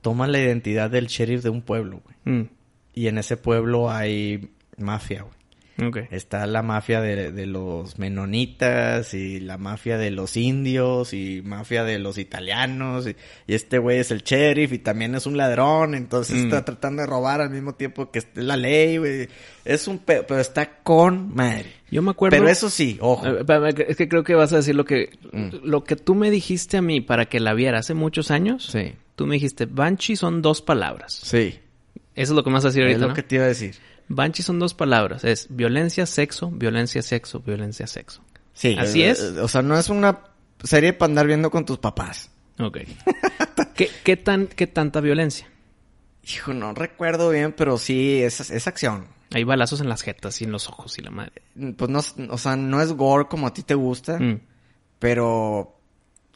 toma 0.00 0.26
la 0.26 0.38
identidad 0.38 0.88
del 0.90 1.06
sheriff 1.08 1.42
de 1.42 1.50
un 1.50 1.60
pueblo, 1.62 2.00
güey. 2.04 2.38
Mm. 2.38 2.48
Y 2.94 3.06
en 3.08 3.18
ese 3.18 3.36
pueblo 3.36 3.90
hay 3.90 4.50
mafia, 4.78 5.22
güey. 5.22 5.34
Ok. 5.80 5.98
Está 6.10 6.46
la 6.46 6.62
mafia 6.62 7.00
de, 7.00 7.32
de 7.32 7.46
los 7.46 7.98
menonitas 7.98 9.14
y 9.14 9.40
la 9.40 9.58
mafia 9.58 9.96
de 9.98 10.10
los 10.10 10.36
indios 10.36 11.12
y 11.14 11.42
mafia 11.44 11.84
de 11.84 11.98
los 11.98 12.18
italianos. 12.18 13.06
Y, 13.06 13.16
y 13.46 13.54
este 13.54 13.78
güey 13.78 13.98
es 13.98 14.10
el 14.10 14.22
sheriff 14.22 14.72
y 14.72 14.78
también 14.78 15.14
es 15.14 15.26
un 15.26 15.36
ladrón. 15.36 15.94
Entonces 15.94 16.36
Mm. 16.40 16.44
está 16.44 16.64
tratando 16.64 17.02
de 17.02 17.06
robar 17.08 17.40
al 17.40 17.50
mismo 17.50 17.74
tiempo 17.74 18.10
que 18.10 18.20
es 18.20 18.28
la 18.34 18.56
ley, 18.56 18.98
güey. 18.98 19.28
Es 19.64 19.88
un 19.88 19.98
pe- 19.98 20.22
pero 20.24 20.40
está 20.40 20.78
con 20.82 21.34
madre. 21.34 21.66
Yo 21.90 22.02
me 22.02 22.10
acuerdo... 22.10 22.36
Pero 22.36 22.48
eso 22.48 22.70
sí, 22.70 22.98
ojo. 23.00 23.26
Eh, 23.26 23.44
Es 23.88 23.96
que 23.96 24.08
creo 24.08 24.24
que 24.24 24.34
vas 24.34 24.52
a 24.52 24.56
decir 24.56 24.74
lo 24.74 24.84
que... 24.84 25.10
Mm. 25.32 25.48
Lo 25.64 25.84
que 25.84 25.96
tú 25.96 26.14
me 26.14 26.30
dijiste 26.30 26.76
a 26.78 26.82
mí 26.82 27.00
para 27.00 27.26
que 27.26 27.40
la 27.40 27.54
viera 27.54 27.78
hace 27.78 27.94
muchos 27.94 28.30
años. 28.30 28.66
Sí, 28.72 28.94
Tú 29.14 29.26
me 29.26 29.34
dijiste, 29.34 29.66
Banshee 29.66 30.16
son 30.16 30.42
dos 30.42 30.62
palabras. 30.62 31.20
sí. 31.22 31.58
Eso 32.14 32.34
es 32.34 32.36
lo 32.36 32.44
que 32.44 32.50
me 32.50 32.54
vas 32.56 32.64
a 32.66 32.68
decir 32.68 32.82
Es 32.82 32.88
ahorita, 32.88 33.00
lo 33.00 33.08
¿no? 33.08 33.14
que 33.14 33.22
te 33.22 33.36
iba 33.36 33.44
a 33.44 33.48
decir. 33.48 33.74
Banshee 34.14 34.42
son 34.42 34.58
dos 34.58 34.74
palabras. 34.74 35.24
Es 35.24 35.46
violencia, 35.50 36.06
sexo, 36.06 36.50
violencia, 36.50 37.02
sexo, 37.02 37.40
violencia, 37.40 37.86
sexo. 37.86 38.22
Sí. 38.54 38.76
¿Así 38.78 39.02
eh, 39.02 39.10
es? 39.10 39.20
eh, 39.20 39.40
O 39.40 39.48
sea, 39.48 39.62
no 39.62 39.78
es 39.78 39.88
una 39.88 40.20
serie 40.62 40.92
para 40.92 41.10
andar 41.10 41.26
viendo 41.26 41.50
con 41.50 41.64
tus 41.64 41.78
papás. 41.78 42.30
Ok. 42.58 42.78
¿Qué, 43.74 43.90
qué, 44.04 44.16
tan, 44.16 44.46
¿Qué 44.46 44.66
tanta 44.66 45.00
violencia? 45.00 45.48
Hijo, 46.24 46.52
no 46.54 46.72
recuerdo 46.74 47.30
bien, 47.30 47.52
pero 47.52 47.78
sí, 47.78 48.22
es, 48.22 48.50
es 48.50 48.66
acción. 48.68 49.06
Hay 49.34 49.44
balazos 49.44 49.80
en 49.80 49.88
las 49.88 50.02
jetas 50.02 50.40
y 50.40 50.44
en 50.44 50.52
los 50.52 50.68
ojos 50.68 50.98
y 50.98 51.02
la 51.02 51.10
madre. 51.10 51.42
Pues 51.76 51.90
no, 51.90 52.00
o 52.32 52.38
sea, 52.38 52.54
no 52.56 52.80
es 52.82 52.92
gore 52.92 53.26
como 53.28 53.46
a 53.46 53.54
ti 53.54 53.62
te 53.62 53.74
gusta, 53.74 54.18
Mm. 54.18 54.40
pero, 54.98 55.78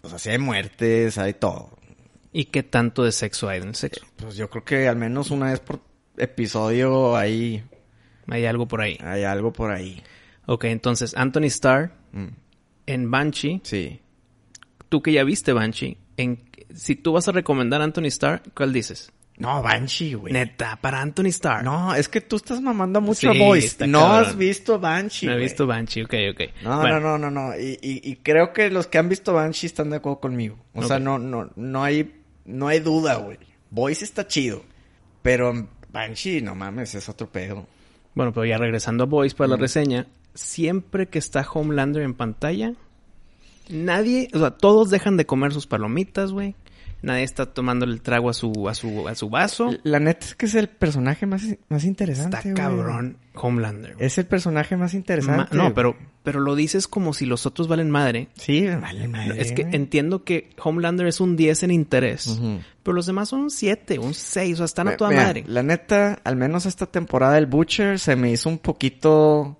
o 0.02 0.08
sea, 0.08 0.18
sí 0.18 0.30
hay 0.30 0.38
muertes, 0.38 1.18
hay 1.18 1.34
todo. 1.34 1.70
¿Y 2.32 2.46
qué 2.46 2.62
tanto 2.62 3.04
de 3.04 3.12
sexo 3.12 3.48
hay 3.48 3.60
en 3.60 3.68
el 3.68 3.74
sexo? 3.74 4.04
Pues 4.16 4.36
yo 4.36 4.48
creo 4.50 4.64
que 4.64 4.88
al 4.88 4.96
menos 4.96 5.30
una 5.30 5.50
vez 5.50 5.60
por 5.60 5.80
episodio 6.18 7.16
hay, 7.16 7.62
Hay 8.28 8.44
algo 8.46 8.66
por 8.68 8.80
ahí. 8.80 8.98
hay 9.02 9.24
algo 9.24 9.52
por 9.52 9.70
ahí. 9.70 10.02
Ok, 10.46 10.64
entonces 10.64 11.14
Anthony 11.16 11.44
Starr 11.46 11.92
Mm, 12.12 12.28
en 12.86 13.10
Banshee. 13.10 13.60
Sí. 13.64 14.00
tú 14.88 15.02
que 15.02 15.12
ya 15.12 15.24
viste 15.24 15.52
Banshee, 15.52 15.98
en, 16.16 16.44
si 16.74 16.94
tú 16.96 17.12
vas 17.12 17.28
a 17.28 17.32
recomendar 17.32 17.80
a 17.80 17.84
Anthony 17.84 18.06
Starr, 18.06 18.42
¿cuál 18.54 18.72
dices? 18.72 19.12
No, 19.38 19.60
Banshee, 19.62 20.14
güey. 20.14 20.32
Neta, 20.32 20.78
para 20.80 21.02
Anthony 21.02 21.26
Starr. 21.26 21.62
No, 21.62 21.94
es 21.94 22.08
que 22.08 22.22
tú 22.22 22.36
estás 22.36 22.62
mamando 22.62 23.02
mucho 23.02 23.30
Sí, 23.32 23.38
a 23.42 23.44
Boys. 23.44 23.76
No 23.80 23.98
cabrón. 24.00 24.20
has 24.24 24.36
visto 24.36 24.78
Banshee, 24.78 25.26
no 25.26 25.32
he 25.32 25.36
visto 25.38 25.66
Banshee, 25.66 26.04
ok, 26.04 26.14
ok. 26.32 26.40
No, 26.62 26.80
Bueno, 26.80 27.00
no, 27.00 27.18
no, 27.18 27.30
no, 27.30 27.48
no. 27.50 27.58
Y, 27.58 27.78
y, 27.82 28.00
y 28.10 28.16
creo 28.16 28.54
que 28.54 28.70
los 28.70 28.86
que 28.86 28.96
han 28.96 29.10
visto 29.10 29.34
Banshee 29.34 29.66
están 29.66 29.90
de 29.90 29.96
acuerdo 29.96 30.20
conmigo. 30.20 30.56
O 30.72 30.82
sea, 30.84 30.98
no, 30.98 31.18
no, 31.18 31.50
no 31.54 31.84
hay, 31.84 32.14
no 32.46 32.68
hay 32.68 32.78
duda, 32.80 33.16
güey. 33.16 33.36
Boys 33.68 34.00
está 34.00 34.26
chido. 34.26 34.62
Pero 35.20 35.68
Banshee, 35.96 36.40
no 36.42 36.54
mames, 36.54 36.94
es 36.94 37.08
otro 37.08 37.28
pedo. 37.28 37.66
Bueno, 38.14 38.32
pero 38.32 38.44
ya 38.46 38.58
regresando 38.58 39.04
a 39.04 39.06
Boys 39.06 39.34
para 39.34 39.48
la 39.48 39.56
Mm. 39.56 39.60
reseña, 39.60 40.06
siempre 40.34 41.08
que 41.08 41.18
está 41.18 41.46
Homelander 41.50 42.02
en 42.02 42.14
pantalla, 42.14 42.72
nadie, 43.68 44.28
o 44.34 44.38
sea, 44.38 44.50
todos 44.52 44.90
dejan 44.90 45.16
de 45.16 45.26
comer 45.26 45.52
sus 45.52 45.66
palomitas, 45.66 46.32
güey. 46.32 46.54
Nadie 47.02 47.22
está 47.24 47.46
tomando 47.46 47.84
el 47.84 48.00
trago 48.00 48.30
a 48.30 48.32
su, 48.34 48.68
a 48.68 48.74
su, 48.74 49.06
a 49.06 49.14
su 49.14 49.28
vaso. 49.28 49.70
La 49.84 50.00
neta 50.00 50.26
es 50.26 50.34
que 50.34 50.46
es 50.46 50.54
el 50.54 50.68
personaje 50.68 51.26
más, 51.26 51.44
más 51.68 51.84
interesante, 51.84 52.36
Está 52.38 52.54
cabrón 52.54 53.18
Homelander. 53.34 53.94
Es 54.00 54.18
el 54.18 54.26
personaje 54.26 54.76
más 54.76 54.94
Ma- 54.94 54.98
interesante. 54.98 55.56
no, 55.56 55.72
pero, 55.74 55.96
pero 56.24 56.40
lo 56.40 56.54
dices 56.56 56.88
como 56.88 57.12
si 57.14 57.26
los 57.26 57.46
otros 57.46 57.68
valen 57.68 57.90
madre. 57.90 58.28
Sí, 58.34 58.66
vale 58.66 59.06
madre, 59.08 59.40
es 59.40 59.52
que 59.52 59.62
entiendo 59.72 60.24
que 60.24 60.50
Homelander 60.60 61.06
es 61.06 61.20
un 61.20 61.36
10 61.36 61.64
en 61.64 61.70
interés, 61.70 62.40
pero 62.82 62.94
los 62.94 63.06
demás 63.06 63.28
son 63.28 63.40
un 63.40 63.50
7, 63.50 63.98
un 63.98 64.14
6, 64.14 64.54
o 64.54 64.56
sea, 64.56 64.64
están 64.64 64.88
a 64.88 64.96
toda 64.96 65.10
mira, 65.10 65.22
madre. 65.22 65.44
La 65.46 65.62
neta, 65.62 66.18
al 66.24 66.34
menos 66.36 66.66
esta 66.66 66.86
temporada 66.86 67.36
el 67.38 67.46
Butcher 67.46 67.98
se 68.00 68.16
me 68.16 68.30
hizo 68.32 68.48
un 68.48 68.58
poquito 68.58 69.58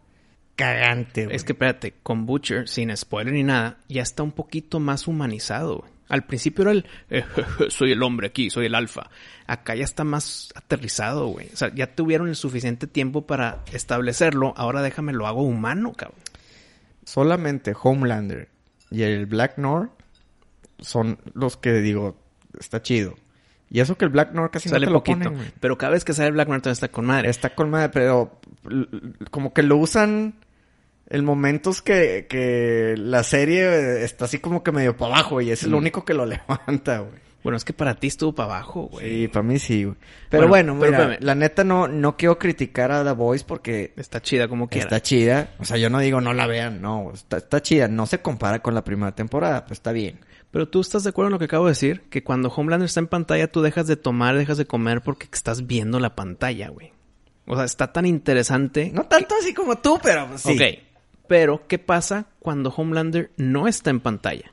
cagante. 0.57 1.29
Es 1.31 1.45
que 1.45 1.53
espérate, 1.53 1.95
con 2.03 2.25
Butcher, 2.27 2.67
sin 2.69 2.97
spoiler 2.97 3.35
ni 3.35 3.43
nada, 3.43 3.79
ya 3.89 4.03
está 4.03 4.23
un 4.23 4.33
poquito 4.33 4.81
más 4.81 5.07
humanizado. 5.07 5.79
güey. 5.81 5.96
Al 6.09 6.25
principio 6.25 6.63
era 6.63 6.73
el 6.73 6.87
eh, 7.11 7.25
soy 7.69 7.93
el 7.93 8.03
hombre 8.03 8.29
aquí, 8.29 8.51
soy 8.51 8.67
el 8.67 8.75
alfa. 8.75 9.11
Acá 9.47 9.75
ya 9.75 9.85
está 9.85 10.05
más 10.05 10.51
aterrizado, 10.55 11.29
güey. 11.29 11.49
O 11.53 11.57
sea, 11.57 11.75
ya 11.75 11.95
tuvieron 11.95 12.29
el 12.29 12.37
suficiente 12.37 12.87
tiempo 12.87 13.27
para 13.27 13.65
establecerlo. 13.73 14.55
Ahora 14.57 14.83
déjame 14.83 15.13
lo 15.13 15.27
hago 15.27 15.43
humano, 15.43 15.93
cabrón. 15.93 16.21
solamente 17.05 17.75
Homelander 17.81 18.49
y 18.91 19.03
el 19.03 19.27
Black 19.27 19.59
North 19.59 19.91
son 20.79 21.19
los 21.35 21.57
que 21.57 21.73
digo, 21.75 22.17
está 22.59 22.83
chido. 22.83 23.15
Y 23.69 23.81
eso 23.81 23.99
que 23.99 24.05
el 24.05 24.11
Black 24.13 24.33
North 24.33 24.53
casi 24.53 24.69
Sale 24.69 24.87
no 24.87 24.91
te 24.91 24.93
lo 24.93 24.99
poquito. 25.01 25.31
ponen, 25.33 25.53
pero 25.59 25.77
cada 25.77 25.93
vez 25.93 26.05
que 26.05 26.13
sale 26.13 26.31
Black 26.31 26.49
Manta 26.49 26.71
está 26.71 26.89
con 26.89 27.05
madre. 27.07 27.29
Está 27.29 27.55
con 27.55 27.71
madre, 27.71 27.89
pero 27.89 28.41
como 29.31 29.53
que 29.53 29.63
lo 29.63 29.77
usan 29.77 30.35
en 31.09 31.25
momentos 31.25 31.83
que, 31.83 32.27
que 32.29 32.95
la 32.99 33.23
serie 33.23 34.03
está 34.05 34.25
así 34.27 34.39
como 34.39 34.63
que 34.63 34.73
medio 34.73 34.97
para 34.97 35.15
abajo 35.15 35.41
y 35.41 35.51
es 35.51 35.63
lo 35.65 35.77
Mm. 35.77 35.81
único 35.81 36.05
que 36.05 36.15
lo 36.15 36.27
levanta, 36.27 36.99
güey. 37.01 37.27
Bueno, 37.43 37.59
es 37.59 37.65
que 37.65 37.73
para 37.73 37.95
ti 37.95 38.09
estuvo 38.09 38.35
para 38.35 38.55
abajo, 38.57 38.89
güey. 38.91 39.09
Sí, 39.09 39.29
para 39.29 39.45
mí 39.45 39.61
sí, 39.61 39.85
güey. 39.85 39.97
Pero 40.31 40.49
Bueno, 40.49 40.75
bueno, 40.75 40.99
mira, 40.99 41.17
la 41.21 41.35
neta 41.37 41.63
no, 41.63 41.87
no 41.87 42.17
quiero 42.17 42.39
criticar 42.41 42.91
a 42.91 43.05
The 43.05 43.13
Voice 43.13 43.45
porque 43.47 43.93
Está 43.97 44.21
chida 44.21 44.49
como 44.49 44.69
quiera. 44.69 44.85
Está 44.87 45.01
chida. 45.01 45.51
O 45.61 45.65
sea, 45.65 45.77
yo 45.77 45.89
no 45.89 46.01
digo 46.01 46.21
no 46.21 46.33
la 46.35 46.49
vean, 46.49 46.83
no. 46.83 47.13
Está, 47.15 47.37
está 47.37 47.63
chida. 47.63 47.87
No 47.87 48.07
se 48.07 48.19
compara 48.21 48.59
con 48.59 48.75
la 48.75 48.83
primera 48.83 49.15
temporada, 49.15 49.65
pues 49.65 49.79
está 49.79 49.93
bien. 49.93 50.19
Pero 50.51 50.67
tú 50.69 50.81
estás 50.81 51.05
de 51.05 51.11
acuerdo 51.11 51.29
en 51.29 51.33
lo 51.35 51.39
que 51.39 51.45
acabo 51.45 51.67
de 51.67 51.71
decir, 51.73 52.03
que 52.11 52.25
cuando 52.25 52.49
Homelander 52.49 52.87
está 52.87 52.99
en 52.99 53.07
pantalla 53.07 53.47
tú 53.47 53.63
dejas 53.63 53.87
de 53.87 53.95
tomar, 53.97 54.37
dejas 54.37 54.59
de 54.59 54.67
comer 54.67 55.03
porque 55.03 55.29
estás 55.33 55.69
viendo 55.69 56.01
la 56.01 56.17
pantalla, 56.17 56.69
güey. 56.71 56.93
O 57.47 57.55
sea, 57.55 57.65
está 57.65 57.93
tan 57.93 58.07
interesante. 58.07 58.91
No 58.93 59.05
tanto 59.05 59.37
así 59.41 59.55
como 59.55 59.79
tú, 59.79 60.01
pero 60.03 60.27
pues, 60.27 60.41
sí. 60.41 60.53
Ok. 60.53 60.86
Pero, 61.29 61.67
¿qué 61.67 61.79
pasa 61.79 62.27
cuando 62.39 62.71
Homelander 62.71 63.31
no 63.37 63.67
está 63.69 63.91
en 63.91 64.01
pantalla? 64.01 64.53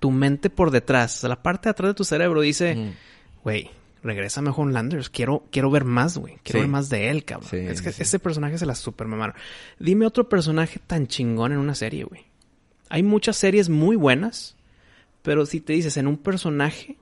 Tu 0.00 0.10
mente 0.10 0.50
por 0.50 0.70
detrás, 0.70 1.22
la 1.24 1.42
parte 1.42 1.68
de 1.68 1.70
atrás 1.70 1.90
de 1.90 1.94
tu 1.94 2.04
cerebro 2.04 2.40
dice, 2.40 2.74
Mm. 2.74 2.90
güey, 3.42 3.70
regrésame 4.02 4.50
a 4.50 4.52
Homelander, 4.52 5.08
quiero, 5.10 5.44
quiero 5.50 5.70
ver 5.70 5.84
más, 5.84 6.18
güey. 6.18 6.34
Quiero 6.42 6.58
Sí. 6.58 6.62
ver 6.62 6.68
más 6.70 6.88
de 6.90 7.08
él, 7.10 7.24
cabrón. 7.24 7.48
Sí, 7.50 7.56
es 7.56 7.80
que 7.82 7.92
sí. 7.92 8.02
ese 8.02 8.18
personaje 8.18 8.58
se 8.58 8.66
la 8.66 8.74
super 8.74 9.06
mamaron. 9.06 9.34
Dime 9.78 10.06
otro 10.06 10.28
personaje 10.28 10.78
tan 10.86 11.06
chingón 11.06 11.52
en 11.52 11.58
una 11.58 11.74
serie, 11.74 12.04
güey. 12.04 12.22
Hay 12.90 13.02
muchas 13.02 13.36
series 13.36 13.68
muy 13.70 13.96
buenas, 13.96 14.56
pero 15.22 15.46
si 15.46 15.60
te 15.60 15.72
dices 15.72 15.96
en 15.96 16.06
un 16.06 16.18
personaje, 16.18 16.96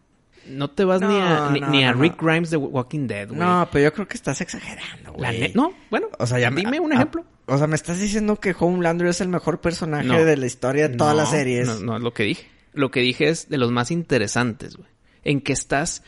no 0.48 0.70
te 0.70 0.84
vas 0.84 1.00
ni 1.00 1.16
a, 1.18 1.50
ni, 1.52 1.60
no, 1.60 1.68
ni 1.70 1.84
a 1.84 1.92
Rick. 1.92 2.20
Grimes 2.22 2.50
de 2.50 2.56
Walking 2.56 3.06
Dead, 3.06 3.28
güey. 3.28 3.40
No, 3.40 3.68
pero 3.70 3.84
yo 3.84 3.92
creo 3.92 4.08
que 4.08 4.16
estás 4.16 4.40
exagerando, 4.40 5.12
güey. 5.12 5.52
no, 5.54 5.72
bueno, 5.90 6.08
O 6.18 6.26
sea, 6.26 6.38
ya 6.38 6.50
me- 6.50 6.60
dime 6.62 6.80
un 6.80 6.92
a- 6.92 6.96
ejemplo. 6.96 7.24
O 7.46 7.58
sea, 7.58 7.66
me 7.66 7.74
estás 7.74 7.98
diciendo 8.00 8.36
que 8.36 8.54
Homelander 8.58 9.08
es 9.08 9.20
el 9.20 9.28
mejor 9.28 9.60
personaje 9.60 10.24
de 10.24 10.36
la 10.36 10.46
historia 10.46 10.88
de 10.88 10.96
todas 10.96 11.16
las 11.16 11.30
series. 11.30 11.66
No, 11.66 11.80
no 11.80 11.96
es 11.96 12.02
lo 12.02 12.12
que 12.14 12.22
dije. 12.22 12.46
Lo 12.72 12.90
que 12.90 13.00
dije 13.00 13.28
es 13.28 13.48
de 13.48 13.58
los 13.58 13.70
más 13.72 13.90
interesantes, 13.90 14.76
güey. 14.76 14.88
En 15.24 15.40
que 15.40 15.52
estás, 15.52 16.02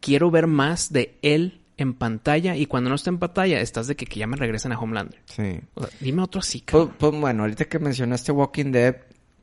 quiero 0.00 0.30
ver 0.30 0.46
más 0.46 0.92
de 0.92 1.16
él 1.22 1.60
en 1.76 1.94
pantalla 1.94 2.56
y 2.56 2.66
cuando 2.66 2.90
no 2.90 2.96
está 2.96 3.08
en 3.10 3.18
pantalla 3.18 3.60
estás 3.60 3.86
de 3.86 3.96
que, 3.96 4.04
que 4.04 4.18
ya 4.20 4.26
me 4.26 4.36
regresen 4.36 4.72
a 4.72 4.78
Homelander. 4.78 5.20
Sí. 5.24 5.60
O 5.74 5.82
sea, 5.86 5.90
dime 6.00 6.22
otro 6.22 6.40
así, 6.40 6.62
Pues, 6.66 6.88
pues, 6.98 7.12
bueno, 7.12 7.44
ahorita 7.44 7.64
que 7.66 7.78
mencionaste 7.78 8.32
Walking 8.32 8.70
Dead, 8.72 8.96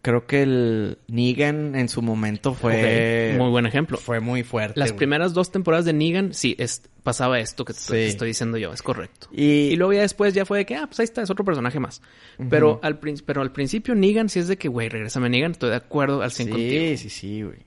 creo 0.07 0.25
que 0.25 0.41
el 0.43 0.99
Negan 1.09 1.75
en 1.75 1.89
su 1.89 2.01
momento 2.01 2.53
fue... 2.53 3.35
Muy 3.37 3.49
buen 3.49 3.65
ejemplo. 3.65 3.97
Fue 3.97 4.21
muy 4.21 4.43
fuerte. 4.43 4.79
Las 4.79 4.91
güey. 4.91 4.99
primeras 4.99 5.33
dos 5.33 5.51
temporadas 5.51 5.83
de 5.83 5.91
Negan, 5.91 6.33
sí, 6.33 6.55
es, 6.57 6.81
pasaba 7.03 7.41
esto 7.41 7.65
que 7.65 7.73
te 7.73 7.79
Sí. 7.81 7.95
estoy 7.97 8.29
diciendo 8.29 8.57
yo, 8.57 8.71
es 8.71 8.81
correcto. 8.81 9.27
Y, 9.33 9.43
Y 9.71 9.75
luego 9.75 9.91
ya 9.91 10.01
después 10.03 10.33
ya 10.33 10.45
fue 10.45 10.59
de 10.59 10.65
que, 10.65 10.77
ah, 10.77 10.85
pues 10.87 11.01
ahí 11.01 11.03
está, 11.03 11.21
es 11.23 11.29
otro 11.29 11.43
personaje 11.43 11.81
más. 11.81 12.01
pero, 12.49 12.79
al, 12.83 12.97
pero 12.99 13.41
al 13.41 13.51
principio 13.51 13.95
Negan 13.95 14.29
sí 14.29 14.39
es 14.39 14.47
de 14.47 14.55
que, 14.57 14.69
güey, 14.69 14.87
regrésame 14.87 15.25
a 15.25 15.29
Negan, 15.29 15.51
estoy 15.51 15.71
de 15.71 15.75
acuerdo 15.75 16.21
al 16.21 16.31
100 16.31 16.49
contigo. 16.51 16.85
Sí, 16.85 16.97
sí, 16.97 17.09
sí, 17.09 17.41
güey. 17.41 17.57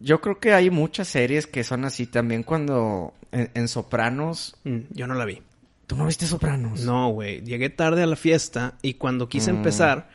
Yo 0.00 0.20
creo 0.20 0.38
que 0.38 0.52
hay 0.52 0.68
muchas 0.68 1.08
series 1.08 1.46
que 1.46 1.64
son 1.64 1.86
así 1.86 2.06
también 2.06 2.42
cuando 2.42 3.14
en, 3.32 3.50
en 3.54 3.68
Sopranos. 3.68 4.54
Mm, 4.64 4.80
yo 4.90 5.06
no 5.06 5.14
la 5.14 5.24
vi. 5.24 5.40
¿Tú 5.86 5.96
no 5.96 6.04
viste 6.04 6.26
Sopranos? 6.26 6.82
No, 6.82 7.08
güey. 7.08 7.40
Llegué 7.42 7.70
tarde 7.70 8.02
a 8.02 8.06
la 8.06 8.16
fiesta 8.16 8.74
y 8.82 8.94
cuando 8.94 9.30
quise 9.30 9.50
Mm. 9.50 9.56
empezar, 9.56 10.10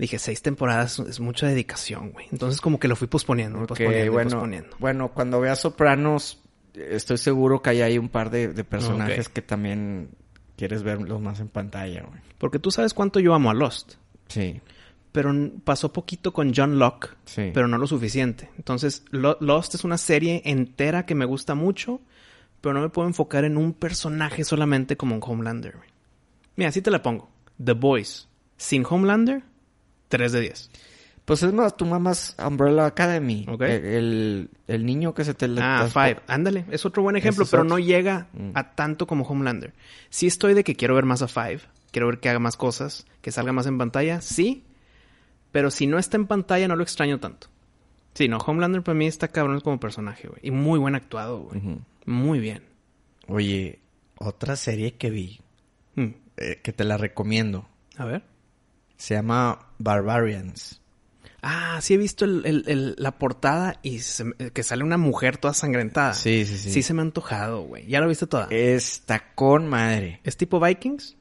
dije, 0.00 0.18
seis 0.18 0.42
temporadas 0.42 0.98
es 1.00 1.20
mucha 1.20 1.46
dedicación, 1.46 2.10
güey. 2.12 2.26
Entonces 2.32 2.60
como 2.60 2.78
que 2.80 2.88
lo 2.88 2.96
fui 2.96 3.06
posponiendo, 3.08 3.60
Ok, 3.60 3.68
posponiendo, 3.68 4.12
bueno, 4.12 4.30
posponiendo. 4.30 4.76
bueno, 4.78 5.08
cuando 5.12 5.40
veas 5.40 5.60
Sopranos, 5.60 6.40
estoy 6.74 7.18
seguro 7.18 7.62
que 7.62 7.70
hay 7.70 7.82
ahí 7.82 7.98
un 7.98 8.08
par 8.08 8.30
de, 8.30 8.48
de 8.48 8.64
personajes 8.64 9.28
que 9.28 9.42
también 9.42 10.10
quieres 10.56 10.82
verlos 10.82 11.20
más 11.20 11.40
en 11.40 11.48
pantalla, 11.48 12.02
güey. 12.02 12.20
Porque 12.38 12.58
tú 12.58 12.70
sabes 12.70 12.94
cuánto 12.94 13.20
yo 13.20 13.34
amo 13.34 13.50
a 13.50 13.54
Lost. 13.54 13.94
Sí, 14.28 14.60
Pero 15.12 15.32
pasó 15.64 15.92
poquito 15.92 16.32
con 16.32 16.52
John 16.54 16.78
Locke, 16.78 17.08
sí. 17.24 17.50
pero 17.52 17.66
no 17.68 17.78
lo 17.78 17.86
suficiente. 17.86 18.48
Entonces, 18.56 19.04
Lo- 19.10 19.36
Lost 19.40 19.74
es 19.74 19.84
una 19.84 19.98
serie 19.98 20.42
entera 20.44 21.04
que 21.04 21.14
me 21.14 21.24
gusta 21.24 21.54
mucho, 21.54 22.00
pero 22.60 22.72
no 22.74 22.80
me 22.80 22.88
puedo 22.90 23.08
enfocar 23.08 23.44
en 23.44 23.56
un 23.56 23.72
personaje 23.74 24.44
solamente 24.44 24.96
como 24.96 25.14
un 25.16 25.20
Homelander, 25.24 25.76
güey. 25.76 25.88
Mira, 26.56 26.68
así 26.68 26.80
te 26.82 26.90
la 26.90 27.02
pongo. 27.02 27.28
The 27.62 27.72
Boys. 27.72 28.28
Sin 28.56 28.84
Homelander, 28.88 29.42
3 30.10 30.32
de 30.32 30.40
10. 30.42 30.70
Pues 31.24 31.42
es 31.42 31.52
más, 31.52 31.76
tú 31.76 31.86
mamas 31.86 32.34
Umbrella 32.44 32.86
Academy. 32.86 33.46
El, 33.48 33.62
el, 33.62 34.50
el 34.66 34.84
niño 34.86 35.14
que 35.14 35.24
se 35.24 35.32
te... 35.32 35.46
le- 35.48 35.60
Ah, 35.62 35.88
Five. 35.90 36.18
Ándale, 36.26 36.64
es 36.70 36.84
otro 36.84 37.02
buen 37.02 37.16
ejemplo, 37.16 37.44
es 37.44 37.50
pero 37.50 37.62
otro. 37.62 37.76
no 37.76 37.78
llega 37.78 38.26
Mm. 38.32 38.50
a 38.54 38.72
tanto 38.74 39.06
como 39.06 39.24
Homelander. 39.24 39.72
Sí 40.10 40.26
estoy 40.26 40.54
de 40.54 40.64
que 40.64 40.74
quiero 40.74 40.94
ver 40.96 41.04
más 41.04 41.22
a 41.22 41.28
Five, 41.28 41.60
quiero 41.92 42.08
ver 42.08 42.18
que 42.20 42.28
haga 42.28 42.38
más 42.40 42.56
cosas, 42.56 43.06
que 43.22 43.30
salga 43.30 43.52
más 43.52 43.66
en 43.66 43.78
pantalla, 43.78 44.20
sí, 44.20 44.64
pero 45.52 45.70
si 45.70 45.86
no 45.86 45.98
está 45.98 46.16
en 46.16 46.26
pantalla 46.26 46.66
no 46.68 46.74
lo 46.76 46.82
extraño 46.82 47.20
tanto. 47.20 47.46
Sí, 48.14 48.26
no, 48.26 48.38
Homelander 48.38 48.82
para 48.82 48.96
mí 48.98 49.06
está 49.06 49.28
cabrón 49.28 49.60
como 49.60 49.78
personaje, 49.78 50.26
güey. 50.26 50.40
Y 50.42 50.50
muy 50.50 50.78
buen 50.80 50.96
actuado, 50.96 51.38
güey. 51.42 51.60
Muy 52.06 52.40
bien. 52.40 52.64
Oye, 53.28 53.78
otra 54.16 54.56
serie 54.56 54.94
que 54.94 55.10
vi, 55.10 55.40
Mm. 55.94 56.06
eh, 56.38 56.60
que 56.62 56.72
te 56.72 56.82
la 56.84 56.96
recomiendo, 56.96 57.68
A 57.96 58.04
ver. 58.04 58.22
Se 59.00 59.14
llama 59.14 59.58
Barbarians. 59.78 60.80
Ah, 61.42 61.78
sí 61.80 61.94
he 61.94 61.96
visto 61.96 62.26
el- 62.26 62.42
el- 62.44 62.64
el- 62.66 62.94
la 62.98 63.12
portada 63.18 63.78
y 63.82 64.00
se 64.00 64.24
que 64.52 64.62
sale 64.62 64.84
una 64.84 64.98
mujer 64.98 65.38
toda 65.38 65.54
sangrentada. 65.54 66.12
Sí, 66.12 66.44
sí, 66.44 66.58
sí. 66.58 66.70
Sí 66.70 66.82
se 66.82 66.92
me 66.92 67.00
ha 67.00 67.04
antojado, 67.04 67.62
güey. 67.62 67.86
¿Ya 67.86 68.00
la 68.00 68.06
viste 68.06 68.26
toda? 68.26 68.48
Está 68.50 69.32
con 69.34 69.66
madre. 69.66 70.20
¿Es 70.22 70.36
tipo 70.36 70.60
Vikings? 70.60 71.16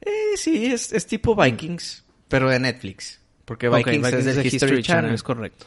Eh, 0.00 0.36
sí, 0.36 0.66
es, 0.66 0.92
es 0.92 1.06
tipo 1.08 1.34
Vikings, 1.34 2.04
pero 2.28 2.48
de 2.48 2.60
Netflix. 2.60 3.20
Porque 3.44 3.68
Vikings, 3.68 4.06
es 4.12 4.24
del 4.36 4.46
History, 4.46 4.82
Channel. 4.82 5.12
Es 5.12 5.24
correcto. 5.24 5.66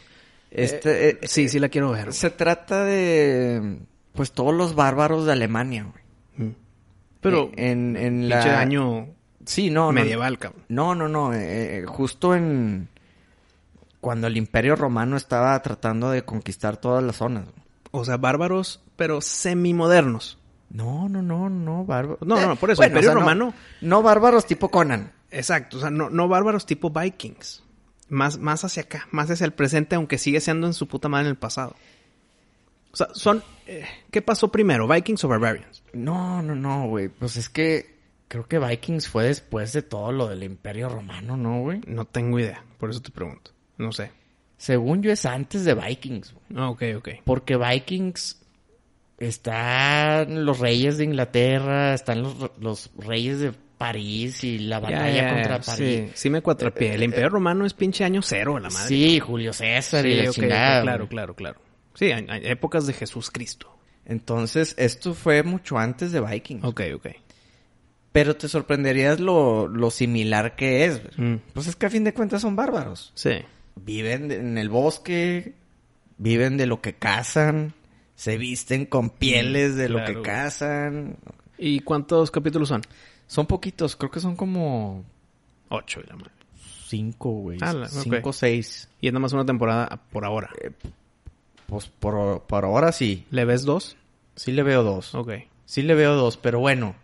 Este, 0.52 1.10
eh, 1.10 1.20
Sí, 1.24 1.50
sí 1.50 1.60
la 1.60 1.68
quiero 1.68 1.92
ver. 1.92 2.14
Se 2.14 2.30
trata 2.30 2.86
de, 2.86 3.80
pues, 4.14 4.32
todos 4.32 4.54
los 4.56 4.74
bárbaros 4.76 5.26
de 5.26 5.34
Alemania, 5.34 5.84
güey. 5.84 6.50
Mm. 6.50 6.56
Pero 7.20 7.50
Eh, 7.58 7.72
en, 7.72 7.98
en 7.98 8.20
pinche 8.22 8.36
la... 8.48 8.60
año 8.62 9.08
Sí, 9.52 9.70
no, 9.70 9.88
no. 9.88 9.92
medieval, 9.92 10.38
cabrón. 10.40 10.64
No, 10.70 10.96
no, 10.96 11.08
no. 11.10 11.34
eh, 11.34 11.80
eh, 11.80 11.86
justo 11.86 12.34
en... 12.36 12.88
Cuando 14.00 14.28
el 14.28 14.38
Imperio 14.38 14.76
Romano 14.76 15.18
estaba 15.18 15.62
tratando 15.62 16.10
de 16.10 16.24
conquistar 16.24 16.78
todas 16.78 17.04
las 17.04 17.18
zonas. 17.18 17.46
O 17.92 18.04
sea, 18.06 18.18
bárbaros, 18.18 18.82
pero 18.96 19.22
semimodernos. 19.22 20.40
No, 20.70 21.10
no, 21.10 21.22
no, 21.22 21.50
no, 21.50 21.84
bárbaros. 21.86 22.22
No, 22.26 22.40
no, 22.40 22.48
no, 22.48 22.56
por 22.56 22.72
eso, 22.72 22.84
Imperio 22.84 23.10
no- 23.14 23.20
Romano. 23.20 23.54
No, 23.82 24.02
bárbaros 24.02 24.46
tipo 24.46 24.70
Conan. 24.70 25.12
Exacto, 25.30 25.78
o 25.78 25.80
sea, 25.82 25.90
no, 25.90 26.10
no 26.10 26.28
bárbaros 26.28 26.66
tipo 26.66 26.90
Vikings. 26.90 27.64
Más, 28.10 28.38
más 28.40 28.64
hacia 28.64 28.84
acá, 28.84 29.08
más 29.12 29.30
hacia 29.30 29.46
el 29.46 29.54
presente, 29.54 29.96
aunque 29.96 30.18
sigue 30.18 30.40
siendo 30.42 30.66
en 30.68 30.74
su 30.74 30.88
puta 30.88 31.08
madre 31.10 31.26
en 31.26 31.32
el 31.32 31.38
pasado. 31.38 31.76
O 32.94 32.96
sea, 32.96 33.08
son... 33.14 33.44
eh, 33.68 33.86
¿Qué 34.10 34.22
pasó 34.22 34.50
primero, 34.52 34.88
Vikings 34.88 35.24
o 35.26 35.28
Barbarians? 35.28 35.84
No, 35.94 36.42
no, 36.42 36.56
no, 36.56 36.88
güey. 36.88 37.10
Pues 37.10 37.38
es 37.38 37.50
que 37.50 38.01
creo 38.32 38.48
que 38.48 38.60
Vikings 38.60 39.10
fue 39.10 39.26
después 39.26 39.74
de 39.74 39.82
todo 39.82 40.14
lo 40.14 40.30
del 40.30 40.44
Imperio 40.44 40.88
Romano, 40.88 41.36
¿no, 41.36 41.60
güey? 41.60 41.82
No 41.86 42.06
tengo 42.06 42.40
idea, 42.40 42.64
por 42.78 42.90
eso 42.90 43.02
te 43.02 43.12
pregunto. 43.12 43.52
No 43.78 43.92
sé. 43.92 44.12
Según 44.56 45.04
yo 45.04 45.12
es 45.12 45.26
antes 45.26 45.66
de 45.66 45.74
Vikings, 45.74 46.34
güey. 46.34 46.46
Ah, 46.56 46.70
ok, 46.70 46.84
ok. 46.96 47.10
Porque 47.26 47.58
Vikings 47.58 48.42
están 49.18 50.46
los 50.46 50.60
reyes 50.60 50.98
de 50.98 51.04
Inglaterra, 51.04 51.94
están 51.94 52.22
los, 52.22 52.52
los 52.58 52.90
reyes 52.98 53.42
de 53.42 53.52
París 53.78 54.46
y 54.46 54.60
la 54.60 54.80
batalla 54.80 55.10
Ya, 55.10 55.24
ya, 55.24 55.34
contra 55.34 55.60
París. 55.60 56.04
Sí, 56.06 56.12
sí 56.14 56.30
me 56.30 56.42
cuatrapié. 56.42 56.94
El 56.94 57.04
Imperio 57.04 57.28
Romano 57.28 57.66
es 57.66 57.74
pinche 57.74 58.06
año 58.06 58.22
cero, 58.22 58.60
la 58.60 58.70
madre. 58.70 58.88
Sí, 58.88 59.20
Julio 59.20 59.52
César 59.52 60.06
y 60.06 60.16
la 60.16 60.30
ok, 60.30 60.36
chingada, 60.36 60.84
claro, 60.84 61.10
claro, 61.10 61.36
claro. 61.36 61.60
Sí, 61.96 62.06
hay, 62.14 62.26
hay 62.30 62.42
épocas 62.46 62.88
de 62.88 62.94
Jesús 62.94 63.30
Cristo. 63.30 63.78
Entonces, 64.06 64.74
esto 64.78 65.14
fue 65.14 65.44
mucho 65.44 65.78
antes 65.78 66.14
de 66.14 66.22
Vikings. 66.22 66.64
Ok, 66.64 66.82
ok. 66.96 67.08
Pero 68.12 68.36
te 68.36 68.48
sorprenderías 68.50 69.20
lo, 69.20 69.68
lo 69.68 69.90
similar 69.90 70.56
que 70.56 70.86
es. 70.86 71.02
Mm, 71.18 71.36
Pues 71.54 71.68
es 71.68 71.76
que 71.76 71.86
a 71.86 71.90
fin 71.90 72.04
de 72.04 72.14
cuentas 72.14 72.42
son 72.42 72.56
bárbaros. 72.56 73.12
Sí. 73.16 73.36
Viven 73.76 74.28
de- 74.28 74.36
en 74.40 74.58
el 74.58 74.70
bosque, 74.70 75.54
viven 76.18 76.58
de 76.58 76.66
lo 76.66 76.82
que 76.82 76.94
cazan, 76.96 77.74
se 78.16 78.38
visten 78.38 78.86
con 78.86 79.10
pieles 79.10 79.76
de 79.78 79.88
lo 79.90 80.04
que 80.04 80.22
cazan. 80.22 81.16
¿Y 81.58 81.80
cuántos 81.82 82.32
capítulos 82.32 82.68
son? 82.68 82.82
Son 83.28 83.46
poquitos, 83.46 83.96
creo 83.96 84.12
que 84.12 84.20
son 84.20 84.36
como 84.36 85.06
Ocho, 85.70 86.02
y 86.04 86.10
la 86.10 86.16
madre. 86.18 86.32
cinco, 86.88 87.30
güey. 87.32 87.58
Ok. 87.64 87.88
Cinco 87.88 88.30
o 88.30 88.34
seis. 88.34 88.90
Y 89.00 89.08
es 89.08 89.14
nada 89.14 89.22
más 89.22 89.32
una 89.32 89.46
temporada 89.46 90.02
por 90.12 90.26
ahora. 90.26 90.50
Pues 91.68 91.88
por, 91.88 92.42
por 92.44 92.66
ahora 92.66 92.92
sí. 92.92 93.26
¿Le 93.32 93.46
ves 93.46 93.64
dos? 93.64 93.96
Sí 94.36 94.52
le 94.52 94.64
veo 94.64 94.84
dos. 94.84 95.16
Ok. 95.16 95.32
Sí 95.66 95.82
le 95.82 95.96
veo 95.96 96.16
dos, 96.16 96.36
pero 96.36 96.60
bueno. 96.60 96.96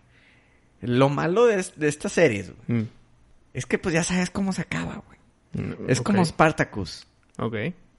Lo 0.82 1.10
malo 1.10 1.46
de, 1.46 1.66
de 1.76 1.88
estas 1.88 2.12
series 2.12 2.52
güey, 2.68 2.82
Mm. 2.82 2.88
es 3.54 3.66
que 3.66 3.78
pues 3.80 3.94
ya 3.94 4.04
sabes 4.04 4.30
cómo 4.30 4.54
se 4.54 4.62
acaba, 4.62 5.04
güey. 5.08 5.18
Mm, 5.68 5.90
Es 5.90 6.02
como 6.02 6.24
Spartacus. 6.24 7.08
Ok. 7.40 7.56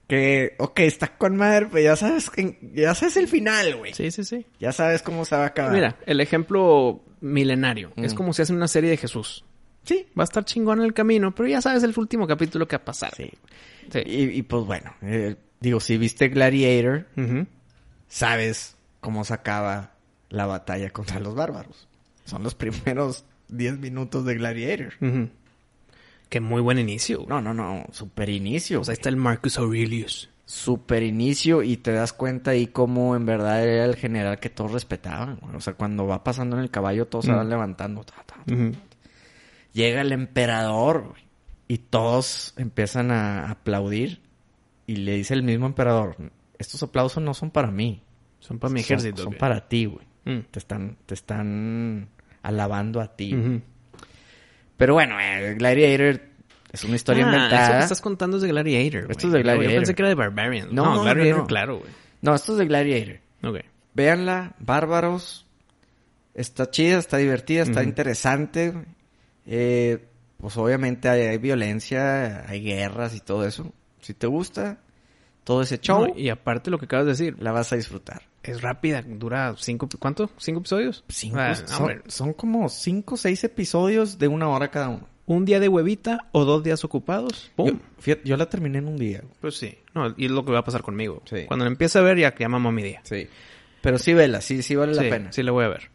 Que, 0.07 0.55
ok, 0.57 0.79
está 0.79 1.17
con 1.17 1.35
madre, 1.37 1.67
pero 1.71 1.83
ya 1.83 1.95
sabes 1.95 2.29
que, 2.29 2.57
ya 2.73 2.95
sabes 2.95 3.15
el 3.17 3.27
final, 3.27 3.75
güey. 3.77 3.93
Sí, 3.93 4.09
sí, 4.11 4.23
sí. 4.23 4.45
Ya 4.59 4.71
sabes 4.71 5.01
cómo 5.03 5.23
se 5.25 5.35
va 5.35 5.43
a 5.43 5.47
acabar. 5.47 5.71
Mira, 5.73 5.97
el 6.05 6.19
ejemplo 6.19 7.03
milenario. 7.21 7.91
Es 7.97 8.13
Mm. 8.13 8.17
como 8.17 8.33
si 8.33 8.41
hacen 8.41 8.55
una 8.55 8.67
serie 8.67 8.89
de 8.89 8.97
Jesús. 8.97 9.43
Sí. 9.83 10.07
Va 10.17 10.23
a 10.23 10.25
estar 10.25 10.45
chingón 10.45 10.79
en 10.79 10.85
el 10.85 10.93
camino, 10.93 11.33
pero 11.35 11.47
ya 11.49 11.61
sabes 11.61 11.83
el 11.83 11.93
último 11.97 12.25
capítulo 12.27 12.67
que 12.67 12.77
va 12.77 12.81
a 12.81 12.85
pasar. 12.85 13.13
Sí. 13.15 13.29
Sí. 13.91 13.99
Y, 14.05 14.23
y, 14.37 14.41
pues 14.43 14.65
bueno, 14.65 14.93
eh, 15.01 15.35
digo, 15.59 15.79
si 15.79 15.97
viste 15.97 16.29
Gladiator, 16.29 17.05
sabes 18.07 18.75
cómo 18.99 19.23
se 19.23 19.33
acaba 19.33 19.93
la 20.29 20.45
batalla 20.45 20.89
contra 20.91 21.19
los 21.19 21.35
bárbaros. 21.35 21.87
Son 22.29 22.43
los 22.43 22.55
primeros 22.55 23.25
10 23.49 23.79
minutos 23.79 24.25
de 24.25 24.35
Gladiator. 24.35 24.93
Ujú. 25.01 25.29
Que 26.29 26.39
muy 26.39 26.61
buen 26.61 26.77
inicio. 26.79 27.17
güey. 27.17 27.29
No, 27.29 27.41
no, 27.41 27.53
no, 27.53 27.85
super 27.91 28.29
inicio. 28.29 28.83
Sea, 28.83 28.91
ahí 28.91 28.97
está 28.97 29.09
el 29.09 29.15
Marcus 29.17 29.57
Aurelius. 29.57 30.29
Super 30.45 31.03
inicio 31.03 31.61
y 31.63 31.77
te 31.77 31.91
das 31.91 32.11
cuenta 32.13 32.51
ahí 32.51 32.67
cómo 32.67 33.15
en 33.15 33.25
verdad 33.25 33.63
era 33.63 33.85
el 33.85 33.95
general 33.95 34.39
que 34.39 34.49
todos 34.49 34.71
respetaban. 34.71 35.37
güey. 35.41 35.55
O 35.55 35.61
sea, 35.61 35.73
cuando 35.73 36.07
va 36.07 36.23
pasando 36.23 36.55
en 36.57 36.63
el 36.63 36.71
caballo 36.71 37.07
todos 37.07 37.25
se 37.25 37.31
van 37.31 37.49
levantando. 37.49 38.03
ta, 38.03 38.15
ta, 38.25 38.35
ta. 38.45 38.53
Ujú. 38.53 38.71
Llega 39.73 40.01
el 40.01 40.11
emperador 40.11 41.09
güey, 41.09 41.21
y 41.67 41.77
todos 41.77 42.53
empiezan 42.57 43.11
a 43.11 43.51
aplaudir 43.51 44.21
y 44.87 44.95
le 44.97 45.13
dice 45.17 45.35
el 45.35 45.43
mismo 45.43 45.67
emperador, 45.67 46.15
estos 46.57 46.81
aplausos 46.81 47.21
no 47.21 47.35
son 47.35 47.51
para 47.51 47.69
mí, 47.69 48.01
Son 48.39 48.57
para 48.57 48.73
mi 48.73 48.79
ejército. 48.79 49.21
son 49.23 49.33
para 49.35 49.67
ti, 49.67 49.85
güey. 49.85 50.05
Mm. 50.25 50.45
Te 50.49 50.57
están, 50.57 50.97
te 51.05 51.13
están 51.13 52.09
alabando 52.49 52.99
a 53.01 53.15
ti. 53.15 53.61
Pero 54.77 54.93
bueno, 54.93 55.19
eh, 55.19 55.55
Gladiator 55.57 56.21
es 56.71 56.83
una 56.83 56.95
historia 56.95 57.25
Ah, 57.25 57.29
Eso 57.29 57.35
inventada. 57.37 57.77
que 57.77 57.83
estás 57.83 58.01
contando 58.01 58.37
es 58.37 58.43
de 58.43 58.49
Gladiator. 58.49 59.11
Esto 59.11 59.27
es 59.27 59.33
de 59.33 59.39
Yo- 59.39 59.43
Gladiator. 59.43 59.71
Yo 59.71 59.77
pensé 59.79 59.95
que 59.95 60.01
era 60.01 60.09
de 60.09 60.15
Barbarian. 60.15 60.67
No, 60.71 60.85
No, 60.85 60.95
no, 60.95 61.01
Gladiator, 61.03 61.41
no. 61.41 61.47
claro, 61.47 61.77
güey. 61.79 61.91
No, 62.21 62.35
esto 62.35 62.51
es 62.53 62.57
de 62.59 62.65
Gladiator. 62.65 63.19
Ok. 63.43 63.59
Véanla, 63.93 64.55
bárbaros. 64.59 65.45
Está 66.33 66.69
chida, 66.69 66.99
está 66.99 67.17
divertida, 67.17 67.63
está 67.63 67.83
interesante. 67.83 68.73
Eh, 69.45 70.05
pues 70.37 70.55
obviamente 70.57 71.09
hay, 71.09 71.21
hay 71.23 71.37
violencia, 71.37 72.45
hay 72.47 72.61
guerras 72.61 73.15
y 73.15 73.19
todo 73.19 73.45
eso. 73.45 73.73
Si 73.99 74.13
te 74.13 74.27
gusta 74.27 74.77
todo 75.43 75.61
ese 75.63 75.79
show, 75.79 76.07
No, 76.07 76.13
y 76.17 76.29
aparte 76.29 76.69
lo 76.71 76.77
que 76.77 76.85
acabas 76.85 77.05
de 77.07 77.11
decir, 77.11 77.35
la 77.39 77.51
vas 77.51 77.73
a 77.73 77.75
disfrutar. 77.75 78.21
Es 78.43 78.61
rápida, 78.61 79.01
dura 79.05 79.53
cinco, 79.57 79.87
¿cuánto? 79.99 80.29
¿Cinco 80.37 80.59
episodios? 80.59 81.03
Cinco- 81.09 81.37
Ah, 81.39 81.53
son, 82.07 82.33
como 82.33 82.69
cinco 82.69 83.15
o 83.15 83.17
seis 83.17 83.43
episodios 83.43 84.17
de 84.17 84.27
una 84.27 84.47
hora 84.49 84.69
cada 84.71 84.89
uno. 84.89 85.07
un 85.25 85.45
día 85.45 85.59
de 85.59 85.67
huevita 85.67 86.27
o 86.31 86.43
dos 86.45 86.63
días 86.63 86.83
ocupados. 86.83 87.51
¡Pum! 87.55 87.67
Yo, 87.67 87.75
fíjate, 87.99 88.27
yo 88.27 88.35
la 88.37 88.49
terminé 88.49 88.79
en 88.79 88.87
un 88.87 88.97
día. 88.97 89.23
Pues 89.41 89.57
sí. 89.57 89.77
No, 89.93 90.13
y 90.17 90.25
es 90.25 90.31
lo 90.31 90.43
que 90.43 90.51
va 90.51 90.59
a 90.59 90.63
pasar 90.63 90.81
conmigo. 90.81 91.21
Sí. 91.25 91.45
Cuando 91.45 91.65
la 91.65 91.69
empiece 91.71 91.99
a 91.99 92.01
ver, 92.01 92.17
ya, 92.17 92.33
ya 92.35 92.49
mamó 92.49 92.71
mi 92.71 92.81
día. 92.81 93.01
Sí. 93.03 93.27
Pero 93.81 93.99
sí 93.99 94.13
vela, 94.15 94.41
sí, 94.41 94.63
sí 94.63 94.75
vale 94.75 94.95
sí, 94.95 95.03
la 95.03 95.09
pena. 95.09 95.31
Sí, 95.31 95.43
la 95.43 95.51
voy 95.51 95.65
a 95.65 95.69
ver. 95.69 95.89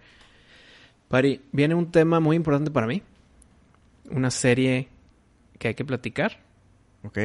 Pari, 1.08 1.40
viene 1.52 1.74
un 1.74 1.90
tema 1.90 2.20
muy 2.20 2.36
importante 2.36 2.70
para 2.70 2.86
mí. 2.86 3.02
Una 4.10 4.30
serie 4.30 4.88
que 5.58 5.68
hay 5.68 5.74
que 5.74 5.84
platicar. 5.84 6.40
¿Ok? 7.02 7.18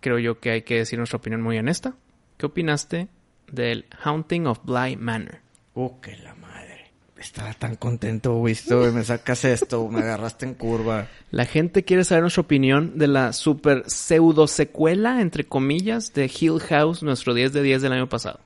Creo 0.00 0.18
yo 0.18 0.40
que 0.40 0.50
hay 0.50 0.62
que 0.62 0.76
decir 0.76 0.98
nuestra 0.98 1.18
opinión 1.18 1.42
muy 1.42 1.58
honesta. 1.58 1.94
¿Qué 2.38 2.46
opinaste 2.46 3.08
del 3.50 3.86
Haunting 4.02 4.46
of 4.46 4.60
Bly 4.64 4.96
Manor? 4.96 5.38
Uh, 5.74 6.00
que 6.00 6.16
la 6.18 6.34
madre. 6.34 6.90
Estaba 7.18 7.52
tan 7.54 7.74
contento, 7.76 8.34
güey. 8.34 8.56
Me 8.94 9.02
sacas 9.04 9.44
esto, 9.44 9.88
me 9.88 10.00
agarraste 10.00 10.46
en 10.46 10.54
curva. 10.54 11.08
La 11.32 11.46
gente 11.46 11.84
quiere 11.84 12.04
saber 12.04 12.22
nuestra 12.22 12.42
opinión 12.42 12.96
de 12.96 13.08
la 13.08 13.32
super 13.32 13.82
pseudo 13.88 14.46
secuela, 14.46 15.20
entre 15.20 15.44
comillas, 15.44 16.12
de 16.14 16.26
Hill 16.26 16.60
House, 16.60 17.02
nuestro 17.02 17.34
10 17.34 17.52
de 17.52 17.62
10 17.62 17.82
del 17.82 17.92
año 17.92 18.08
pasado. 18.08 18.38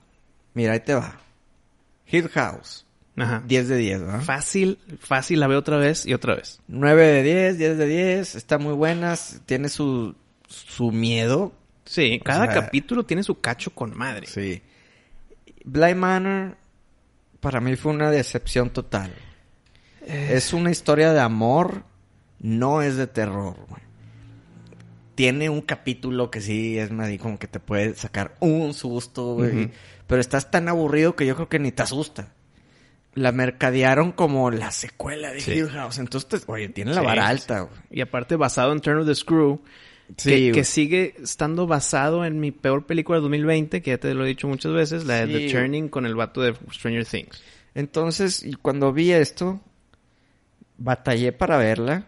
Mira, 0.55 0.73
ahí 0.73 0.79
te 0.79 0.95
va. 0.95 1.19
Hill 2.07 2.29
House. 2.29 2.85
Ajá. 3.15 3.43
10 3.45 3.67
de 3.67 3.77
10, 3.77 4.01
¿verdad? 4.01 4.21
Fácil, 4.21 4.79
fácil, 4.99 5.39
la 5.39 5.45
veo 5.45 5.59
otra 5.59 5.77
vez 5.77 6.07
y 6.07 6.15
otra 6.15 6.35
vez. 6.35 6.59
9 6.67 7.05
de 7.05 7.21
10, 7.23 7.57
10 7.59 7.77
de 7.77 7.87
10. 7.87 8.35
Está 8.35 8.57
muy 8.57 8.73
buena. 8.73 9.13
Tiene 9.45 9.69
su, 9.69 10.15
su 10.47 10.91
miedo. 10.91 11.53
Sí, 11.85 12.19
cada 12.25 12.45
sea- 12.51 12.61
capítulo 12.61 13.03
tiene 13.05 13.21
su 13.21 13.39
cacho 13.39 13.69
con 13.75 13.95
madre. 13.95 14.25
Sí. 14.25 14.63
Bly 15.63 15.95
Manor, 15.95 16.57
para 17.39 17.59
mí 17.61 17.75
fue 17.75 17.91
una 17.93 18.09
decepción 18.11 18.69
total. 18.69 19.11
Es 20.05 20.51
una 20.53 20.69
historia 20.71 21.13
de 21.13 21.19
amor, 21.21 21.83
no 22.39 22.81
es 22.81 22.97
de 22.97 23.07
terror, 23.07 23.55
güey. 23.69 23.81
Tiene 25.15 25.49
un 25.49 25.61
capítulo 25.61 26.31
que 26.31 26.41
sí 26.41 26.77
es 26.77 26.91
más 26.91 27.09
como 27.19 27.37
que 27.37 27.47
te 27.47 27.59
puede 27.59 27.93
sacar 27.95 28.35
un 28.39 28.73
susto, 28.73 29.35
güey. 29.35 29.71
Pero 30.07 30.19
estás 30.19 30.49
tan 30.51 30.67
aburrido 30.67 31.15
que 31.15 31.25
yo 31.25 31.35
creo 31.35 31.47
que 31.49 31.59
ni 31.59 31.71
te 31.71 31.83
asusta. 31.83 32.33
La 33.13 33.31
mercadearon 33.31 34.11
como 34.11 34.49
la 34.49 34.71
secuela 34.71 35.31
de 35.31 35.39
Sí. 35.39 35.51
Hill 35.51 35.69
House. 35.69 35.99
Entonces, 35.99 36.27
te- 36.45 36.51
oye, 36.51 36.67
tiene 36.69 36.93
la 36.95 37.01
Sí, 37.01 37.05
vara 37.05 37.27
alta, 37.27 37.59
güey. 37.61 37.75
Y 37.91 38.01
aparte 38.01 38.35
basado 38.35 38.73
en 38.73 38.79
Turn 38.81 38.97
of 39.01 39.05
the 39.05 39.13
Screw, 39.13 39.61
Sí, 40.17 40.51
que, 40.51 40.63
sigue 40.63 41.15
estando 41.21 41.67
basado 41.67 42.25
en 42.25 42.39
mi 42.39 42.51
peor 42.51 42.85
película 42.85 43.17
de 43.17 43.23
2020, 43.23 43.81
que 43.81 43.91
ya 43.91 43.97
te 43.97 44.13
lo 44.13 44.25
he 44.25 44.27
dicho 44.27 44.47
muchas 44.47 44.71
veces, 44.73 45.05
la 45.05 45.25
de 45.25 45.47
The. 45.47 45.51
Turning 45.51 45.89
con 45.89 46.05
el 46.05 46.15
vato 46.15 46.41
de 46.41 46.55
Stranger 46.71 47.05
Things. 47.05 47.41
Entonces, 47.75 48.43
y 48.43 48.53
cuando 48.53 48.93
vi 48.93 49.11
esto, 49.11 49.61
batallé 50.77 51.31
para 51.31 51.57
verla. 51.57 52.07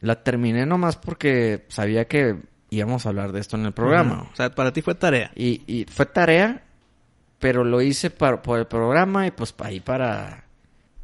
La 0.00 0.22
terminé 0.22 0.66
nomás 0.66 0.96
porque 0.96 1.64
sabía 1.68 2.06
que 2.06 2.36
íbamos 2.70 3.06
a 3.06 3.10
hablar 3.10 3.32
de 3.32 3.40
esto 3.40 3.56
en 3.56 3.66
el 3.66 3.72
programa. 3.72 4.28
O 4.32 4.36
sea, 4.36 4.54
para 4.54 4.72
ti 4.72 4.82
fue 4.82 4.94
tarea. 4.94 5.30
Y, 5.34 5.62
y 5.66 5.84
fue 5.84 6.06
tarea, 6.06 6.64
pero 7.38 7.64
lo 7.64 7.80
hice 7.80 8.10
para, 8.10 8.42
por 8.42 8.58
el 8.58 8.66
programa 8.66 9.26
y 9.26 9.30
pues 9.30 9.54
ahí 9.58 9.80
para 9.80 10.44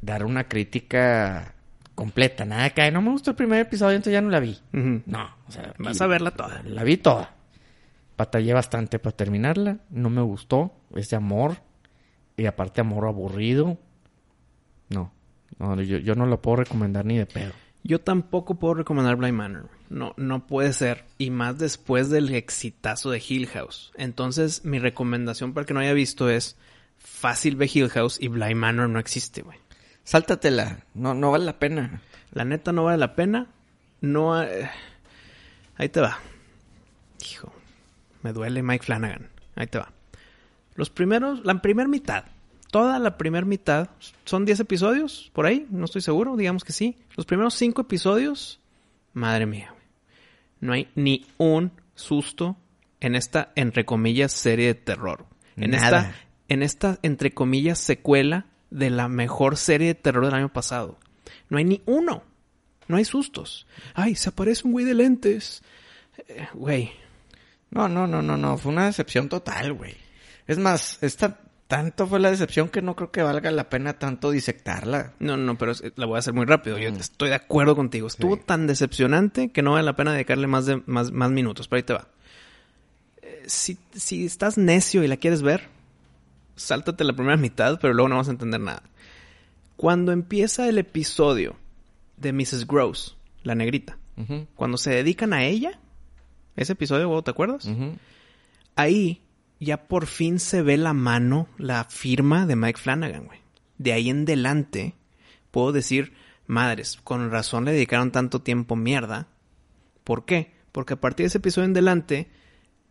dar 0.00 0.24
una 0.24 0.48
crítica 0.48 1.54
completa. 2.00 2.44
Nada 2.46 2.70
que, 2.70 2.80
"Ay, 2.82 2.90
no 2.90 3.02
me 3.02 3.10
gustó 3.10 3.30
el 3.32 3.36
primer 3.36 3.60
episodio, 3.60 3.96
entonces 3.96 4.14
ya 4.14 4.22
no 4.22 4.30
la 4.30 4.40
vi. 4.40 4.58
No, 4.72 5.28
o 5.46 5.52
sea, 5.52 5.74
Vas 5.78 6.00
a 6.00 6.06
verla 6.06 6.30
toda. 6.30 6.62
la 6.64 6.82
vi 6.82 6.96
toda. 6.96 7.34
Batallé 8.16 8.54
bastante 8.54 8.98
para 8.98 9.14
terminarla. 9.16 9.78
No 9.90 10.08
me 10.10 10.22
gustó. 10.22 10.72
Es 10.94 11.10
de 11.10 11.16
amor. 11.16 11.56
Y 12.36 12.46
aparte 12.46 12.80
amor 12.80 13.06
aburrido. 13.06 13.78
No. 14.88 15.12
No, 15.58 15.80
yo, 15.82 15.98
yo 15.98 16.14
no 16.14 16.24
lo 16.26 16.40
puedo 16.40 16.56
recomendar 16.56 17.04
ni 17.04 17.18
de 17.18 17.26
pedo. 17.26 17.52
Yo 17.82 18.00
tampoco 18.00 18.54
puedo 18.56 18.74
recomendar 18.74 19.16
Blind 19.16 19.36
Manor. 19.36 19.68
No, 19.88 20.12
no 20.16 20.46
puede 20.46 20.72
ser. 20.72 21.04
Y 21.18 21.30
más 21.30 21.58
después 21.58 22.08
del 22.10 22.34
exitazo 22.34 23.10
de 23.10 23.22
Hill 23.26 23.46
House. 23.48 23.90
Entonces, 23.96 24.64
mi 24.64 24.78
recomendación 24.78 25.52
para 25.54 25.62
el 25.62 25.66
que 25.66 25.74
no 25.74 25.80
haya 25.80 25.92
visto 25.94 26.28
es 26.30 26.56
fácil 26.98 27.56
ve 27.56 27.70
Hill 27.72 27.88
House 27.90 28.18
y 28.20 28.28
Blind 28.28 28.56
Manor 28.56 28.88
no 28.90 28.98
existe, 28.98 29.42
güey. 29.42 29.58
Sáltatela. 30.04 30.84
No, 30.94 31.14
no 31.14 31.30
vale 31.30 31.44
la 31.44 31.58
pena. 31.58 32.00
La 32.32 32.44
neta 32.44 32.72
no 32.72 32.84
vale 32.84 32.98
la 32.98 33.14
pena. 33.14 33.46
No... 34.00 34.42
eh, 34.42 34.70
Ahí 35.76 35.88
te 35.88 36.00
va. 36.00 36.18
Hijo, 37.30 37.52
me 38.22 38.32
duele 38.32 38.62
Mike 38.62 38.84
Flanagan. 38.84 39.28
Ahí 39.56 39.66
te 39.66 39.78
va. 39.78 39.92
Los 40.74 40.90
primeros, 40.90 41.44
la 41.44 41.60
primera 41.62 41.88
mitad, 41.88 42.24
toda 42.70 42.98
la 42.98 43.16
primera 43.18 43.46
mitad, 43.46 43.88
son 44.24 44.44
10 44.44 44.60
episodios, 44.60 45.30
por 45.34 45.46
ahí, 45.46 45.66
no 45.70 45.84
estoy 45.86 46.00
seguro, 46.02 46.36
digamos 46.36 46.64
que 46.64 46.72
sí. 46.72 46.96
Los 47.16 47.26
primeros 47.26 47.54
5 47.54 47.82
episodios, 47.82 48.60
madre 49.14 49.46
mía. 49.46 49.74
No 50.60 50.72
hay 50.74 50.88
ni 50.94 51.26
un 51.38 51.72
susto 51.94 52.56
en 53.00 53.14
esta, 53.14 53.52
entre 53.56 53.84
comillas, 53.84 54.32
serie 54.32 54.66
de 54.68 54.74
terror. 54.74 55.26
En 55.56 55.70
Nada. 55.70 56.00
esta, 56.00 56.14
en 56.48 56.62
esta, 56.62 56.98
entre 57.02 57.32
comillas, 57.32 57.78
secuela 57.78 58.46
de 58.70 58.90
la 58.90 59.08
mejor 59.08 59.56
serie 59.56 59.88
de 59.88 59.94
terror 59.94 60.24
del 60.24 60.34
año 60.34 60.52
pasado. 60.52 60.98
No 61.48 61.58
hay 61.58 61.64
ni 61.64 61.82
uno. 61.86 62.22
No 62.88 62.96
hay 62.96 63.04
sustos. 63.04 63.66
Ay, 63.94 64.14
se 64.14 64.28
aparece 64.30 64.62
un 64.66 64.72
güey 64.72 64.84
de 64.84 64.94
lentes. 64.94 65.62
Eh, 66.28 66.48
Güey, 66.54 66.92
No, 67.70 67.88
no, 67.88 68.06
no, 68.06 68.20
no, 68.22 68.36
no. 68.36 68.58
Fue 68.58 68.72
una 68.72 68.86
decepción 68.86 69.28
total, 69.28 69.72
güey. 69.74 69.94
Es 70.46 70.58
más, 70.58 70.98
esta 71.02 71.40
tanto 71.68 72.08
fue 72.08 72.18
la 72.18 72.32
decepción 72.32 72.68
que 72.68 72.82
no 72.82 72.96
creo 72.96 73.12
que 73.12 73.22
valga 73.22 73.48
la 73.52 73.68
pena 73.70 73.92
tanto 73.92 74.32
disectarla. 74.32 75.12
No, 75.20 75.36
no, 75.36 75.56
pero 75.56 75.72
la 75.94 76.06
voy 76.06 76.16
a 76.16 76.18
hacer 76.18 76.34
muy 76.34 76.44
rápido. 76.46 76.78
Yo 76.78 76.88
estoy 76.88 77.28
de 77.28 77.36
acuerdo 77.36 77.76
contigo. 77.76 78.08
Estuvo 78.08 78.34
Sí. 78.34 78.42
tan 78.44 78.66
decepcionante 78.66 79.50
que 79.52 79.62
no 79.62 79.72
vale 79.72 79.84
la 79.84 79.94
pena 79.94 80.12
dedicarle 80.12 80.48
más, 80.48 80.66
de, 80.66 80.82
más, 80.86 81.12
más 81.12 81.30
minutos. 81.30 81.68
Pero 81.68 81.76
ahí 81.78 81.82
te 81.84 81.92
va. 81.92 82.08
Eh, 83.22 83.44
si, 83.46 83.78
si 83.94 84.26
estás 84.26 84.58
necio 84.58 85.04
y 85.04 85.06
la 85.08 85.16
quieres 85.16 85.42
ver, 85.42 85.68
sáltate 86.60 87.04
la 87.04 87.14
primera 87.14 87.36
mitad, 87.36 87.78
pero 87.80 87.94
luego 87.94 88.08
no 88.08 88.16
vas 88.16 88.28
a 88.28 88.32
entender 88.32 88.60
nada. 88.60 88.82
Cuando 89.76 90.12
empieza 90.12 90.68
el 90.68 90.78
episodio 90.78 91.56
de 92.16 92.32
Mrs. 92.32 92.66
Gross, 92.66 93.16
la 93.42 93.54
negrita, 93.54 93.98
cuando 94.54 94.76
se 94.76 94.90
dedican 94.90 95.32
a 95.32 95.44
ella, 95.44 95.80
ese 96.54 96.74
episodio, 96.74 97.08
¿vos 97.08 97.24
¿te 97.24 97.30
acuerdas? 97.30 97.66
ahí 98.76 99.22
ya 99.60 99.88
por 99.88 100.06
fin 100.06 100.38
se 100.38 100.62
ve 100.62 100.76
la 100.76 100.94
mano, 100.94 101.48
la 101.58 101.84
firma 101.84 102.46
de 102.46 102.56
Mike 102.56 102.80
Flanagan, 102.80 103.26
güey. 103.26 103.40
De 103.78 103.92
ahí 103.92 104.08
en 104.08 104.22
adelante 104.22 104.94
puedo 105.50 105.72
decir, 105.72 106.12
madres, 106.46 106.98
con 107.02 107.30
razón 107.30 107.64
le 107.64 107.72
dedicaron 107.72 108.10
tanto 108.10 108.40
tiempo 108.42 108.76
mierda. 108.76 109.28
¿Por 110.04 110.24
qué? 110.24 110.54
Porque 110.72 110.94
a 110.94 111.00
partir 111.00 111.24
de 111.24 111.28
ese 111.28 111.38
episodio 111.38 111.66
en 111.66 111.72
adelante, 111.72 112.30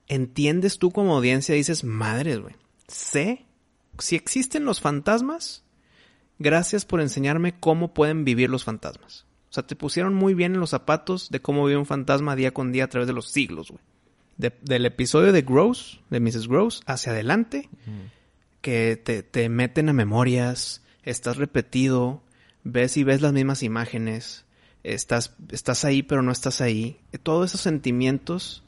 entiendes 0.07 0.77
tú 0.77 0.91
como 0.91 1.15
audiencia, 1.15 1.55
dices, 1.55 1.83
madres, 1.83 2.39
güey. 2.39 2.55
Sé 2.87 3.45
si 3.99 4.15
existen 4.15 4.65
los 4.65 4.81
fantasmas, 4.81 5.63
gracias 6.39 6.85
por 6.85 7.01
enseñarme 7.01 7.59
cómo 7.59 7.93
pueden 7.93 8.23
vivir 8.25 8.49
los 8.49 8.63
fantasmas. 8.63 9.25
O 9.49 9.53
sea, 9.53 9.65
te 9.65 9.75
pusieron 9.75 10.13
muy 10.13 10.33
bien 10.35 10.53
en 10.53 10.59
los 10.59 10.69
zapatos 10.69 11.29
de 11.29 11.41
cómo 11.41 11.65
vive 11.65 11.77
un 11.79 11.85
fantasma 11.85 12.35
día 12.35 12.53
con 12.53 12.71
día 12.71 12.83
a 12.85 12.87
través 12.89 13.07
de 13.07 13.13
los 13.13 13.29
siglos, 13.29 13.71
güey 13.71 13.81
de- 14.37 14.53
del 14.61 14.85
episodio 14.85 15.33
de 15.33 15.41
Gross, 15.41 15.99
de 16.09 16.21
Mrs. 16.21 16.47
Gross, 16.47 16.81
hacia 16.85 17.11
adelante, 17.11 17.67
que 18.61 18.95
te, 18.95 19.21
te 19.21 19.49
meten 19.49 19.89
a 19.89 19.93
memorias, 19.93 20.81
estás 21.03 21.35
repetido, 21.35 22.21
ves 22.63 22.95
y 22.95 23.03
ves 23.03 23.21
las 23.21 23.33
mismas 23.33 23.63
imágenes, 23.63 24.45
estás, 24.83 25.35
estás 25.51 25.83
ahí 25.83 26.03
pero 26.03 26.21
no 26.21 26.31
estás 26.31 26.61
ahí. 26.61 26.99
Todos 27.23 27.49
esos 27.49 27.59
sentimientos, 27.59 28.63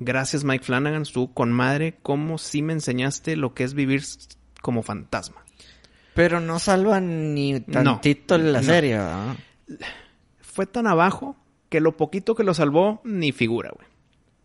gracias 0.00 0.42
Mike 0.42 0.64
Flanagan, 0.64 1.04
tú 1.04 1.32
con 1.32 1.52
madre, 1.52 1.98
cómo 2.02 2.36
sí 2.38 2.62
me 2.62 2.72
enseñaste 2.72 3.36
lo 3.36 3.54
que 3.54 3.62
es 3.62 3.74
vivir 3.74 4.02
como 4.62 4.82
fantasma. 4.82 5.44
Pero 6.14 6.40
no 6.40 6.58
salvan 6.58 7.34
ni 7.34 7.60
tantito 7.60 8.38
la 8.38 8.60
no. 8.60 8.64
serie, 8.66 8.96
¿verdad? 8.98 9.36
Fue 10.40 10.66
tan 10.66 10.86
abajo 10.86 11.36
que 11.68 11.80
lo 11.80 11.96
poquito 11.96 12.34
que 12.34 12.44
lo 12.44 12.54
salvó, 12.54 13.00
ni 13.04 13.32
figura, 13.32 13.70
güey. 13.74 13.86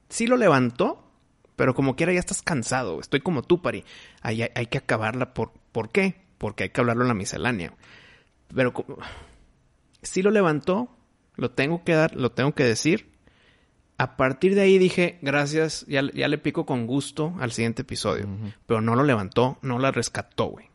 Sí 0.10 0.28
lo 0.28 0.36
levantó, 0.36 1.10
pero 1.56 1.74
como 1.74 1.96
quiera 1.96 2.12
ya 2.12 2.20
estás 2.20 2.42
cansado. 2.42 2.92
güey. 2.94 3.02
Estoy 3.02 3.22
como 3.22 3.44
tú, 3.44 3.62
Pari. 3.62 3.86
Hay, 4.22 4.42
hay, 4.42 4.50
hay 4.56 4.66
que 4.68 4.80
acabarla. 4.80 5.34
¿Por, 5.34 5.54
¿Por 5.72 5.90
qué? 5.92 6.22
Porque 6.38 6.64
hay 6.64 6.70
que 6.72 6.82
hablarlo 6.82 7.04
en 7.04 7.08
la 7.08 7.14
miscelánea. 7.14 7.70
güey. 7.70 7.80
Pero 8.54 8.74
como- 8.74 8.98
sí 10.02 10.22
lo 10.22 10.32
levantó, 10.32 10.90
lo 11.36 11.52
tengo 11.52 11.84
que 11.86 11.94
dar, 11.94 12.16
lo 12.16 12.32
tengo 12.34 12.54
que 12.54 12.64
decir. 12.66 13.11
A 14.02 14.18
partir 14.18 14.56
de 14.56 14.62
ahí 14.62 14.78
dije, 14.80 15.20
gracias, 15.22 15.86
ya, 15.88 16.02
ya 16.14 16.28
le 16.28 16.38
pico 16.40 16.66
con 16.66 16.88
gusto 16.88 17.36
al 17.40 17.52
siguiente 17.52 17.84
episodio. 17.84 18.28
Pero 18.66 18.82
no 18.82 18.96
lo 18.96 19.04
levantó, 19.04 19.60
no 19.62 19.78
la 19.78 19.92
rescató, 19.92 20.46
güey. 20.46 20.66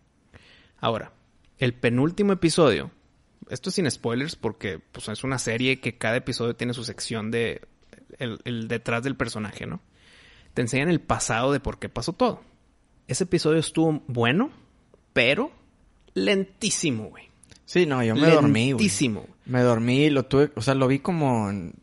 Ahora, 0.78 1.10
el 1.58 1.74
penúltimo 1.74 2.32
episodio, 2.32 2.90
esto 3.50 3.70
es 3.70 3.74
sin 3.74 3.90
spoilers 3.90 4.36
porque 4.36 4.78
pues, 4.92 5.08
es 5.08 5.24
una 5.24 5.38
serie 5.40 5.80
que 5.80 5.98
cada 5.98 6.16
episodio 6.16 6.54
tiene 6.54 6.72
su 6.74 6.84
sección 6.84 7.30
de 7.32 7.62
el, 8.18 8.38
el 8.44 8.68
detrás 8.68 9.02
del 9.02 9.16
personaje, 9.16 9.66
¿no? 9.66 9.80
Te 10.54 10.62
enseñan 10.62 10.88
el 10.88 11.00
pasado 11.00 11.52
de 11.52 11.58
por 11.60 11.78
qué 11.80 11.88
pasó 11.88 12.12
todo. 12.12 12.42
Ese 13.08 13.24
episodio 13.24 13.58
estuvo 13.58 14.02
bueno, 14.06 14.50
pero 15.12 15.50
lentísimo, 16.14 17.04
güey. 17.08 17.24
Sí, 17.64 17.86
no, 17.86 18.02
yo 18.04 18.14
me 18.14 18.28
dormí, 18.30 18.60
güey. 18.72 18.84
Lentísimo. 18.84 19.26
Me 19.46 19.60
dormí, 19.62 20.10
lo 20.10 20.24
tuve, 20.26 20.50
o 20.54 20.60
sea, 20.62 20.74
lo 20.74 20.86
vi 20.86 21.00
como 21.00 21.50
en- 21.50 21.74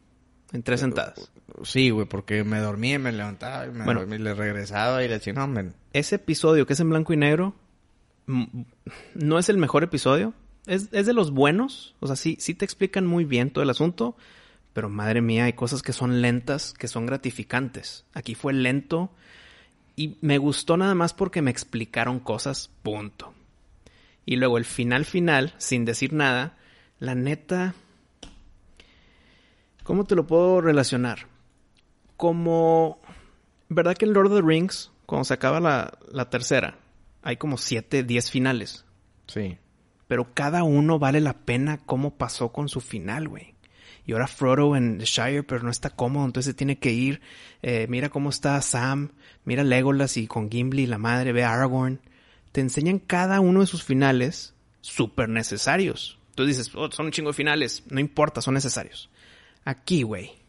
En 0.53 0.61
tres 0.63 0.81
sentadas. 0.81 1.31
Sí, 1.61 1.91
güey, 1.91 2.07
porque 2.07 2.43
me 2.43 2.59
dormí 2.59 2.93
y 2.93 2.97
me 2.97 3.11
levantaba 3.11 3.65
y 3.65 3.71
me 3.71 3.85
Bueno. 3.85 3.99
dormí, 4.01 4.17
le 4.17 4.33
regresaba 4.33 5.03
y 5.03 5.07
le 5.07 5.15
decía, 5.15 5.33
no, 5.33 5.47
men. 5.47 5.75
Ese 5.93 6.15
episodio 6.15 6.65
que 6.65 6.73
es 6.73 6.79
en 6.79 6.89
blanco 6.89 7.13
y 7.13 7.17
negro 7.17 7.53
no 9.15 9.39
es 9.39 9.49
el 9.49 9.57
mejor 9.57 9.83
episodio. 9.83 10.33
Es, 10.65 10.89
es 10.91 11.05
de 11.05 11.13
los 11.13 11.31
buenos. 11.31 11.95
O 11.99 12.07
sea, 12.07 12.15
sí, 12.15 12.37
sí 12.39 12.55
te 12.55 12.65
explican 12.65 13.05
muy 13.05 13.25
bien 13.25 13.51
todo 13.51 13.63
el 13.63 13.69
asunto. 13.69 14.15
Pero 14.73 14.89
madre 14.89 15.21
mía, 15.21 15.45
hay 15.45 15.53
cosas 15.53 15.83
que 15.83 15.93
son 15.93 16.21
lentas, 16.21 16.73
que 16.73 16.87
son 16.87 17.05
gratificantes. 17.05 18.05
Aquí 18.13 18.33
fue 18.33 18.53
lento. 18.53 19.11
Y 19.95 20.17
me 20.21 20.39
gustó 20.39 20.77
nada 20.77 20.95
más 20.95 21.13
porque 21.13 21.43
me 21.43 21.51
explicaron 21.51 22.19
cosas, 22.19 22.71
punto. 22.81 23.33
Y 24.25 24.37
luego 24.37 24.57
el 24.57 24.65
final 24.65 25.05
final, 25.05 25.53
sin 25.57 25.85
decir 25.85 26.13
nada, 26.13 26.57
la 26.99 27.13
neta... 27.13 27.75
¿Cómo 29.83 30.05
te 30.05 30.15
lo 30.15 30.25
puedo 30.25 30.61
relacionar? 30.61 31.27
Como... 32.23 33.01
¿Verdad 33.67 33.97
que 33.97 34.05
en 34.05 34.13
Lord 34.13 34.27
of 34.27 34.35
the 34.39 34.47
Rings, 34.47 34.93
cuando 35.05 35.25
se 35.25 35.33
acaba 35.33 35.59
la, 35.59 35.97
la 36.09 36.29
tercera, 36.29 36.79
hay 37.21 37.35
como 37.35 37.57
siete, 37.57 38.01
diez 38.03 38.31
finales? 38.31 38.85
Sí. 39.27 39.57
Pero 40.07 40.33
cada 40.33 40.63
uno 40.63 40.99
vale 40.99 41.19
la 41.19 41.33
pena 41.33 41.79
cómo 41.85 42.15
pasó 42.15 42.53
con 42.53 42.69
su 42.69 42.79
final, 42.79 43.27
güey. 43.27 43.55
Y 44.05 44.13
ahora 44.13 44.27
Frodo 44.27 44.77
en 44.77 44.99
The 44.99 45.03
Shire, 45.03 45.43
pero 45.43 45.63
no 45.63 45.69
está 45.69 45.89
cómodo, 45.89 46.23
entonces 46.23 46.51
se 46.51 46.57
tiene 46.57 46.79
que 46.79 46.93
ir. 46.93 47.19
Eh, 47.61 47.87
mira 47.89 48.07
cómo 48.07 48.29
está 48.29 48.61
Sam, 48.61 49.11
mira 49.43 49.65
Legolas 49.65 50.15
y 50.15 50.25
con 50.25 50.49
Gimli, 50.49 50.85
la 50.85 50.99
madre, 50.99 51.33
ve 51.33 51.43
a 51.43 51.51
Aragorn. 51.51 51.99
Te 52.53 52.61
enseñan 52.61 52.99
cada 52.99 53.41
uno 53.41 53.59
de 53.59 53.67
sus 53.67 53.83
finales 53.83 54.53
súper 54.79 55.27
necesarios. 55.27 56.19
Tú 56.35 56.45
dices, 56.45 56.73
"Oh, 56.73 56.89
son 56.89 57.07
un 57.07 57.11
chingo 57.11 57.31
de 57.31 57.35
finales. 57.35 57.83
No 57.89 57.99
importa, 57.99 58.39
son 58.39 58.53
necesarios. 58.53 59.09
Aquí, 59.65 60.03
güey, 60.03 60.41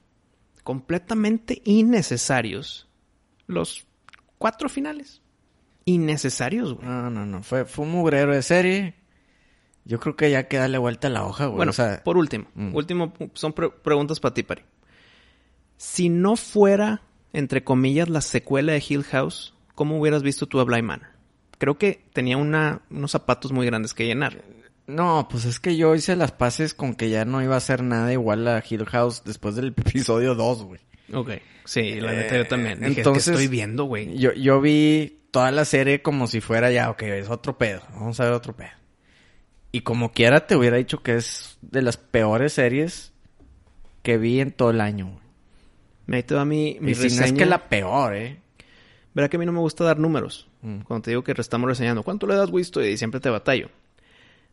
completamente 0.64 1.62
innecesarios. 1.64 2.88
Los 3.46 3.86
cuatro 4.38 4.68
finales. 4.68 5.20
Innecesarios, 5.84 6.74
güey. 6.74 6.86
No, 6.88 7.10
no, 7.10 7.26
no. 7.26 7.42
Fue, 7.42 7.64
fue 7.66 7.84
un 7.84 7.92
mugrero 7.92 8.32
de 8.34 8.42
serie. 8.42 8.94
Yo 9.84 10.00
creo 10.00 10.16
que 10.16 10.30
ya 10.30 10.48
que 10.48 10.56
darle 10.56 10.78
vuelta 10.78 11.08
a 11.08 11.10
la 11.10 11.24
hoja, 11.24 11.44
güey. 11.46 11.56
Bueno, 11.58 11.70
o 11.70 11.74
sea, 11.74 12.02
por 12.02 12.16
último, 12.16 12.46
Mm. 12.54 12.74
último, 12.74 13.12
son 13.34 13.52
pre- 13.52 13.68
preguntas 13.70 14.18
para 14.18 14.32
ti, 14.34 14.42
Pari. 14.42 14.62
Si 15.76 16.08
no 16.08 16.36
fuera, 16.36 17.02
entre 17.34 17.64
comillas, 17.64 18.08
la 18.08 18.22
secuela 18.22 18.72
de 18.72 18.82
Hill 18.86 19.04
House, 19.04 19.54
¿cómo 19.74 19.98
hubieras 20.00 20.22
visto 20.22 20.46
tú 20.46 20.58
a 20.60 20.64
Bly 20.64 20.80
Manor? 20.82 21.08
Creo 21.58 21.76
que 21.76 22.02
tenía 22.14 22.36
una, 22.38 22.80
unos 22.90 23.10
zapatos 23.10 23.52
muy 23.52 23.66
grandes 23.66 23.92
que 23.92 24.06
llenar. 24.06 24.42
No, 24.86 25.26
pues 25.30 25.44
es 25.44 25.60
que 25.60 25.76
yo 25.76 25.94
hice 25.94 26.16
las 26.16 26.32
paces 26.32 26.74
con 26.74 26.94
que 26.94 27.08
ya 27.10 27.24
no 27.24 27.42
iba 27.42 27.56
a 27.56 27.60
ser 27.60 27.82
nada 27.82 28.12
igual 28.12 28.46
a 28.48 28.62
Hill 28.68 28.84
House 28.86 29.22
después 29.24 29.54
del 29.56 29.68
episodio 29.76 30.34
2, 30.34 30.62
güey. 30.64 30.80
Ok. 31.12 31.30
Sí, 31.64 32.00
la 32.00 32.12
neta 32.12 32.36
yo 32.36 32.46
también. 32.46 32.80
Dije, 32.80 33.00
entonces- 33.00 33.24
¿qué 33.24 33.30
estoy 33.32 33.48
viendo, 33.48 33.84
güey? 33.84 34.18
Yo, 34.18 34.32
yo 34.34 34.60
vi 34.60 35.20
toda 35.30 35.50
la 35.50 35.64
serie 35.64 36.02
como 36.02 36.26
si 36.26 36.40
fuera 36.40 36.70
ya, 36.70 36.90
ok, 36.90 37.02
es 37.02 37.30
otro 37.30 37.56
pedo. 37.58 37.82
Vamos 37.94 38.20
a 38.20 38.24
ver 38.24 38.32
otro 38.32 38.54
pedo. 38.54 38.70
Y 39.72 39.80
como 39.80 40.12
quiera 40.12 40.46
te 40.46 40.54
hubiera 40.56 40.76
dicho 40.76 41.02
que 41.02 41.16
es 41.16 41.58
de 41.62 41.82
las 41.82 41.96
peores 41.96 42.52
series 42.52 43.12
que 44.02 44.18
vi 44.18 44.40
en 44.40 44.52
todo 44.52 44.70
el 44.70 44.80
año, 44.80 45.06
güey. 46.06 46.22
Te 46.22 46.34
va 46.34 46.44
mi, 46.44 46.76
mi 46.80 46.92
Y 46.92 46.94
si 46.94 47.00
no 47.02 47.06
es 47.06 47.18
reseña. 47.18 47.38
que 47.38 47.46
la 47.46 47.68
peor, 47.68 48.14
¿eh? 48.14 48.38
Verá 49.14 49.28
que 49.28 49.36
a 49.36 49.40
mí 49.40 49.46
no 49.46 49.52
me 49.52 49.60
gusta 49.60 49.82
dar 49.84 49.98
números. 49.98 50.48
Mm. 50.62 50.80
Cuando 50.80 51.02
te 51.04 51.10
digo 51.10 51.24
que 51.24 51.32
estamos 51.36 51.68
reseñando, 51.68 52.02
¿cuánto 52.02 52.26
le 52.26 52.34
das, 52.34 52.50
Wisto? 52.50 52.84
Y 52.84 52.96
siempre 52.98 53.20
te 53.20 53.30
batallo. 53.30 53.70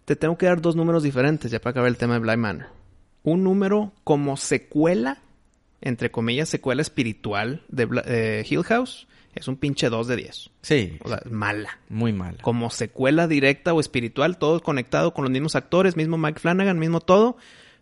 Te 0.05 0.15
tengo 0.15 0.37
que 0.37 0.45
dar 0.47 0.61
dos 0.61 0.75
números 0.75 1.03
diferentes 1.03 1.51
ya 1.51 1.59
para 1.59 1.71
acabar 1.71 1.89
el 1.89 1.97
tema 1.97 2.13
de 2.15 2.19
Blind 2.19 2.37
Manor. 2.37 2.67
Un 3.23 3.43
número 3.43 3.93
como 4.03 4.35
secuela, 4.37 5.19
entre 5.81 6.11
comillas, 6.11 6.49
secuela 6.49 6.81
espiritual 6.81 7.63
de 7.69 7.87
eh, 8.05 8.45
Hill 8.49 8.63
House, 8.63 9.07
es 9.35 9.47
un 9.47 9.55
pinche 9.55 9.89
2 9.89 10.07
de 10.07 10.15
10. 10.17 10.49
Sí, 10.61 10.97
O 11.03 11.07
sea, 11.07 11.21
mala. 11.29 11.79
muy 11.87 12.11
mal. 12.13 12.37
Como 12.41 12.69
secuela 12.69 13.27
directa 13.27 13.73
o 13.73 13.79
espiritual, 13.79 14.37
todo 14.37 14.61
conectado 14.61 15.13
con 15.13 15.23
los 15.23 15.31
mismos 15.31 15.55
actores, 15.55 15.95
mismo 15.95 16.17
Mike 16.17 16.39
Flanagan, 16.39 16.79
mismo 16.79 16.99
todo. 16.99 17.37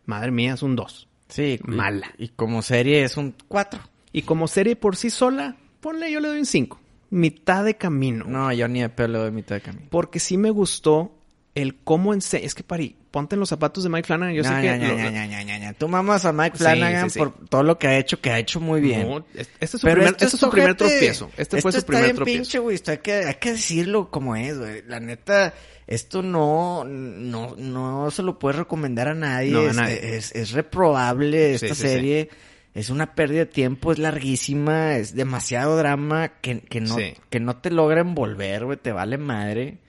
Madre 0.05 0.32
mía, 0.32 0.53
es 0.53 0.62
un 0.62 0.75
2. 0.75 1.08
Sí, 1.29 1.60
y- 1.63 1.71
Mala. 1.71 2.12
Y, 2.17 2.29
como 2.29 2.62
serie 2.62 3.03
es 3.03 3.17
un 3.17 3.34
4. 3.47 3.79
Y 4.12 4.23
como 4.23 4.47
serie 4.47 4.75
por 4.75 4.95
sí 4.95 5.10
sola, 5.10 5.55
ponle, 5.79 6.12
yo 6.12 6.19
le 6.19 6.27
doy 6.27 6.39
un 6.39 6.45
5. 6.45 6.79
Mitad 7.12 7.63
de 7.63 7.75
camino. 7.77 8.25
No, 8.27 8.51
yo 8.53 8.67
ni 8.67 8.82
de 8.82 8.89
pelo 8.89 9.23
de 9.23 9.32
mitad 9.32 9.55
de 9.55 9.62
camino. 9.62 9.88
Porque 9.89 10.19
sí 10.19 10.38
me 10.38 10.51
gustó 10.51 11.15
el 11.55 11.75
cómo 11.75 12.13
enseña. 12.13 12.45
Es 12.45 12.55
que, 12.55 12.63
Pari, 12.63 12.95
ponte 13.12 13.35
en 13.35 13.39
los 13.39 13.49
zapatos 13.49 13.83
de 13.83 13.89
Mike 13.89 14.05
Flanagan. 14.07 14.33
Yo 14.35 14.43
sé 14.43 14.49
No, 14.51 14.62
que. 14.62 14.65
ya, 14.67 15.69
lo-. 15.69 15.73
Tú 15.77 15.88
mamas 15.88 16.25
a 16.25 16.31
Mike 16.33 16.57
Flanagan 16.57 17.09
sí, 17.09 17.13
sí. 17.15 17.19
por 17.19 17.33
todo 17.47 17.63
lo 17.63 17.77
que 17.77 17.88
ha 17.88 17.97
hecho, 17.97 18.21
que 18.21 18.31
ha 18.31 18.39
hecho 18.39 18.59
muy 18.59 18.81
bien. 18.81 19.07
No, 19.09 19.25
este 19.33 19.53
es 19.65 19.71
su 19.71 19.79
Pero 19.79 19.95
primer, 19.95 20.12
este 20.13 20.25
es 20.25 20.31
su 20.31 20.49
primer 20.49 20.75
tropiezo. 20.75 21.31
Este 21.38 21.62
fue 21.62 21.71
su 21.71 21.83
primer 21.83 22.03
está 22.03 22.05
bien 22.05 22.15
tropiezo. 22.15 22.38
pinche, 22.43 22.59
güey. 22.59 22.75
Esto 22.75 22.91
hay 22.91 22.97
que, 22.99 23.13
hay 23.13 23.35
que 23.35 23.51
decirlo 23.51 24.09
como 24.09 24.35
es, 24.35 24.57
güey. 24.57 24.83
La 24.88 24.99
neta, 24.99 25.53
esto 25.88 26.21
no, 26.21 26.83
no, 26.85 27.55
no 27.57 28.12
se 28.12 28.23
lo 28.23 28.38
puedes 28.39 28.59
recomendar 28.59 29.07
a 29.07 29.15
nadie. 29.15 29.51
No, 29.51 29.62
a 29.62 29.69
es, 29.69 29.75
nadie. 29.75 30.15
Es, 30.17 30.35
es 30.35 30.51
reprobable 30.51 31.55
esta 31.55 31.75
serie. 31.75 32.29
Es 32.75 32.91
una 32.91 33.15
pérdida 33.15 33.39
de 33.39 33.45
tiempo, 33.47 33.91
es 33.91 33.97
larguísima, 33.97 34.95
es 34.95 35.15
demasiado 35.15 35.75
drama 35.75 36.33
que, 36.39 36.62
que 36.62 36.79
no, 36.79 36.95
que 37.29 37.39
no 37.39 37.57
te 37.57 37.71
logra 37.71 38.01
envolver, 38.01 38.65
güey. 38.65 38.77
Te 38.77 38.91
vale 38.91 39.17
madre. 39.17 39.79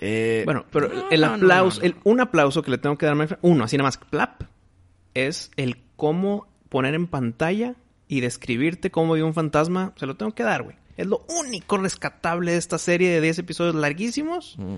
Eh, 0.00 0.42
Bueno, 0.44 0.64
pero 0.70 0.88
no, 0.88 1.10
el 1.10 1.24
aplauso, 1.24 1.80
no, 1.82 1.88
no. 1.88 1.94
el- 1.94 2.00
un 2.04 2.20
aplauso 2.20 2.62
que 2.62 2.70
le 2.70 2.78
tengo 2.78 2.96
que 2.96 3.06
dar 3.06 3.20
a 3.20 3.38
uno, 3.42 3.64
así 3.64 3.76
nada 3.76 3.88
más, 3.88 3.98
plap, 3.98 4.42
es 5.14 5.50
el 5.56 5.78
cómo 5.96 6.46
poner 6.68 6.94
en 6.94 7.06
pantalla 7.06 7.74
y 8.06 8.20
describirte 8.20 8.90
cómo 8.90 9.14
vive 9.14 9.26
un 9.26 9.34
fantasma. 9.34 9.92
Se 9.96 10.06
lo 10.06 10.16
tengo 10.16 10.32
que 10.34 10.42
dar, 10.44 10.62
güey. 10.62 10.76
Es 10.96 11.06
lo 11.06 11.24
único 11.28 11.78
rescatable 11.78 12.52
de 12.52 12.58
esta 12.58 12.78
serie 12.78 13.10
de 13.10 13.20
10 13.20 13.38
episodios 13.40 13.74
larguísimos. 13.74 14.56
Mm. 14.58 14.76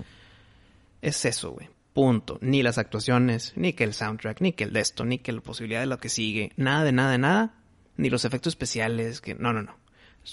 Es 1.01 1.25
eso, 1.25 1.51
güey. 1.51 1.69
Punto. 1.93 2.37
Ni 2.41 2.63
las 2.63 2.77
actuaciones, 2.77 3.53
ni 3.55 3.73
que 3.73 3.83
el 3.83 3.93
soundtrack, 3.93 4.39
ni 4.41 4.53
que 4.53 4.63
el 4.65 4.73
de 4.73 4.79
esto, 4.81 5.03
ni 5.03 5.17
que 5.17 5.31
la 5.31 5.41
posibilidad 5.41 5.79
de 5.81 5.87
lo 5.87 5.97
que 5.97 6.09
sigue. 6.09 6.51
Nada 6.57 6.83
de 6.83 6.91
nada 6.91 7.11
de 7.11 7.17
nada. 7.17 7.53
Ni 7.97 8.09
los 8.09 8.23
efectos 8.25 8.51
especiales. 8.51 9.19
que 9.21 9.35
No, 9.35 9.51
no, 9.53 9.61
no. 9.63 9.75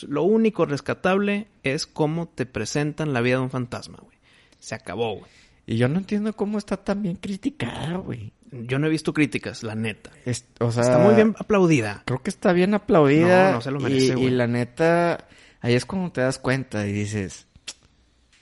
Lo 0.07 0.23
único 0.23 0.67
rescatable 0.67 1.49
es 1.63 1.87
cómo 1.87 2.29
te 2.29 2.45
presentan 2.47 3.13
la 3.15 3.21
vida 3.23 3.37
de 3.37 3.43
un 3.45 3.51
fantasma, 3.51 3.99
güey. 4.03 4.18
Se 4.59 4.75
acabó, 4.75 5.17
güey. 5.19 5.31
Y 5.67 5.77
yo 5.77 5.89
no 5.89 5.99
entiendo 5.99 6.33
cómo 6.35 6.57
está 6.59 6.77
tan 6.79 7.03
bien 7.03 7.17
criticada, 7.17 7.97
güey. 7.99 8.33
Yo 8.51 8.79
no 8.79 8.87
he 8.87 8.91
visto 8.91 9.13
críticas, 9.13 9.63
la 9.63 9.75
neta. 9.75 10.11
Es- 10.25 10.47
o 10.61 10.71
sea, 10.73 10.83
Está 10.83 10.99
muy 10.99 11.15
bien 11.15 11.35
aplaudida. 11.39 12.03
Creo 12.07 12.23
que 12.23 12.31
está 12.31 12.53
bien 12.55 12.73
aplaudida. 12.75 13.49
No, 13.51 13.57
no 13.57 13.61
se 13.61 13.71
lo 13.71 13.79
merece, 13.81 14.07
y, 14.07 14.13
güey. 14.13 14.25
y 14.27 14.31
la 14.31 14.47
neta, 14.47 15.29
ahí 15.61 15.75
es 15.75 15.85
cuando 15.85 16.11
te 16.11 16.23
das 16.23 16.39
cuenta 16.39 16.87
y 16.87 16.93
dices, 16.93 17.47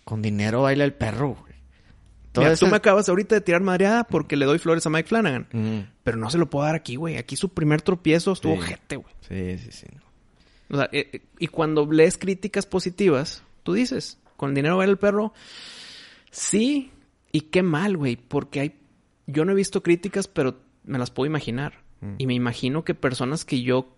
con 0.05 0.23
dinero 0.23 0.63
baila 0.63 0.85
el 0.85 0.95
perro, 0.95 1.31
güey. 1.41 1.55
Mira, 2.37 2.53
ese- 2.53 2.65
tú 2.67 2.71
me 2.71 2.77
acabas 2.77 3.09
ahorita 3.09 3.35
de 3.35 3.41
tirar 3.41 3.63
madreada 3.63 4.05
porque 4.05 4.37
le 4.37 4.45
doy 4.45 4.59
flores 4.59 4.87
a 4.87 4.91
Mike 4.91 5.09
Flanagan. 5.09 5.49
Mm, 5.53 5.79
Pero 6.05 6.19
no 6.19 6.31
se 6.31 6.39
lo 6.39 6.49
puedo 6.49 6.67
dar 6.67 6.75
aquí, 6.77 6.95
güey. 6.97 7.17
Aquí 7.17 7.35
su 7.35 7.49
primer 7.49 7.83
tropiezo 7.83 8.33
estuvo 8.33 8.55
Sí. 8.63 8.69
jete, 8.69 8.97
güey. 8.97 9.15
Sí, 9.27 9.59
sí, 9.59 9.73
sí. 9.73 9.87
O 10.71 10.77
sea, 10.77 10.89
eh, 10.93 11.09
eh, 11.15 11.23
y 11.41 11.49
cuando 11.49 11.91
lees 11.91 12.19
críticas 12.19 12.67
positivas, 12.67 13.43
tú 13.65 13.73
dices, 13.73 14.19
con 14.37 14.55
dinero 14.55 14.77
baila 14.77 14.93
el 14.93 14.99
perro. 14.99 15.33
Sí, 16.31 16.91
y 17.33 17.43
qué 17.43 17.63
mal, 17.63 17.97
güey, 17.97 18.17
porque 18.17 18.61
hay... 18.61 18.81
Yo 19.27 19.45
no 19.45 19.53
he 19.53 19.57
visto 19.57 19.83
críticas, 19.83 20.29
pero 20.29 20.61
me 20.85 20.99
las 20.99 21.11
puedo 21.11 21.27
imaginar. 21.27 21.85
Y 22.19 22.27
me 22.27 22.35
imagino 22.35 22.85
que 22.85 22.95
personas 22.95 23.45
que 23.45 23.63
yo 23.63 23.97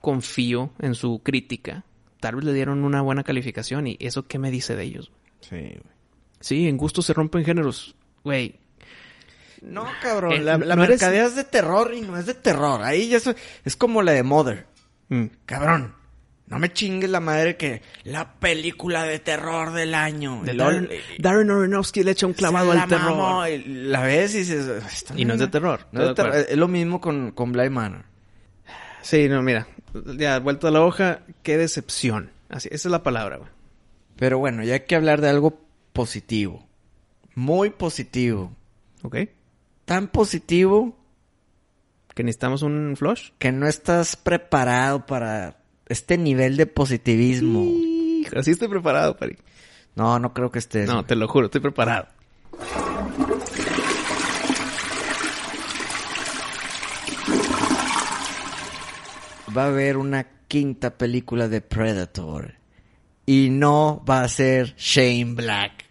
confío 0.00 0.72
en 0.80 0.94
su 0.94 1.20
crítica, 1.22 1.84
tal 2.20 2.36
vez 2.36 2.44
le 2.44 2.52
dieron 2.52 2.84
una 2.84 3.00
buena 3.00 3.22
calificación. 3.22 3.86
¿Y 3.86 3.96
eso 4.00 4.26
qué 4.26 4.38
me 4.38 4.50
dice 4.50 4.76
de 4.76 4.82
ellos? 4.84 5.10
Sí, 5.40 5.56
güey. 5.56 5.80
Sí, 6.40 6.68
en 6.68 6.76
gusto 6.76 7.00
se 7.00 7.14
rompen 7.14 7.44
géneros. 7.44 7.94
Güey, 8.24 8.56
No, 9.62 9.86
cabrón, 10.02 10.32
Eh, 10.32 10.40
la, 10.40 10.58
la 10.58 10.76
no 10.76 10.84
eres- 10.84 11.00
mercadea 11.00 11.24
es 11.26 11.34
de 11.36 11.44
terror 11.44 11.94
y 11.94 12.02
no 12.02 12.18
es 12.18 12.26
de 12.26 12.34
terror. 12.34 12.82
Ahí 12.82 13.08
ya 13.08 13.18
es 13.64 13.76
como 13.76 14.02
la 14.02 14.12
de 14.12 14.22
Mother. 14.22 14.66
mm, 15.08 15.24
Cabrón, 15.46 15.94
no 16.48 16.58
me 16.58 16.72
chingues 16.72 17.10
la 17.10 17.20
madre 17.20 17.56
que 17.56 17.82
la 18.04 18.34
película 18.34 19.04
de 19.04 19.18
terror 19.18 19.72
del 19.72 19.94
año. 19.94 20.42
de 20.44 20.54
Darren, 20.54 20.88
Darren 21.18 21.50
Aronofsky 21.50 22.02
le 22.04 22.12
echa 22.12 22.26
un 22.26 22.32
clavado 22.34 22.70
al 22.72 22.86
terror. 22.88 23.16
mamó, 23.16 23.46
y 23.46 23.58
la 23.64 24.02
ves 24.02 24.34
y 24.34 24.38
dices... 24.38 24.66
"Esta 24.92 25.14
Y 25.18 25.24
no 25.24 25.34
es 25.34 25.40
de 25.40 25.46
mamá". 25.46 25.50
terror, 25.52 25.86
No 25.92 26.02
es, 26.02 26.08
de 26.08 26.14
terror. 26.14 26.46
lo 26.56 26.68
mismo 26.68 27.00
con, 27.00 27.32
con 27.32 27.52
Bly 27.52 27.70
Manor. 27.70 28.04
Sí, 29.02 29.28
no, 29.28 29.42
mira. 29.42 29.66
Ya, 30.18 30.38
vuelto 30.40 30.68
a 30.68 30.70
la 30.70 30.82
hoja, 30.82 31.20
qué 31.42 31.56
decepción. 31.56 32.30
Así, 32.48 32.68
esa 32.72 32.88
es 32.88 32.92
la 32.92 33.02
palabra, 33.02 33.36
güey. 33.38 33.50
Pero 34.16 34.38
bueno, 34.38 34.62
ya 34.64 34.74
hay 34.74 34.80
que 34.80 34.96
hablar 34.96 35.20
de 35.20 35.28
algo 35.28 35.60
positivo. 35.92 36.66
Muy 37.34 37.70
positivo. 37.70 38.52
¿Ok? 39.02 39.16
Tan 39.84 40.08
positivo 40.08 40.96
Que 42.14 42.24
necesitamos 42.24 42.62
un 42.62 42.94
flush. 42.96 43.30
que 43.38 43.52
no 43.52 43.66
estás 43.68 44.16
preparado 44.16 45.06
para 45.06 45.58
este 45.88 46.18
nivel 46.18 46.56
de 46.56 46.66
positivismo. 46.66 47.64
Así 48.34 48.50
estoy 48.50 48.68
preparado, 48.68 49.16
Pari. 49.16 49.36
No, 49.94 50.18
no 50.18 50.34
creo 50.34 50.50
que 50.50 50.58
estés. 50.58 50.88
No, 50.88 51.04
te 51.04 51.16
lo 51.16 51.28
juro, 51.28 51.46
estoy 51.46 51.60
preparado. 51.60 52.08
Va 59.56 59.64
a 59.64 59.68
haber 59.68 59.96
una 59.96 60.26
quinta 60.48 60.98
película 60.98 61.48
de 61.48 61.60
Predator. 61.62 62.54
Y 63.24 63.48
no 63.50 64.04
va 64.08 64.22
a 64.22 64.28
ser 64.28 64.74
Shane 64.76 65.34
Black. 65.34 65.86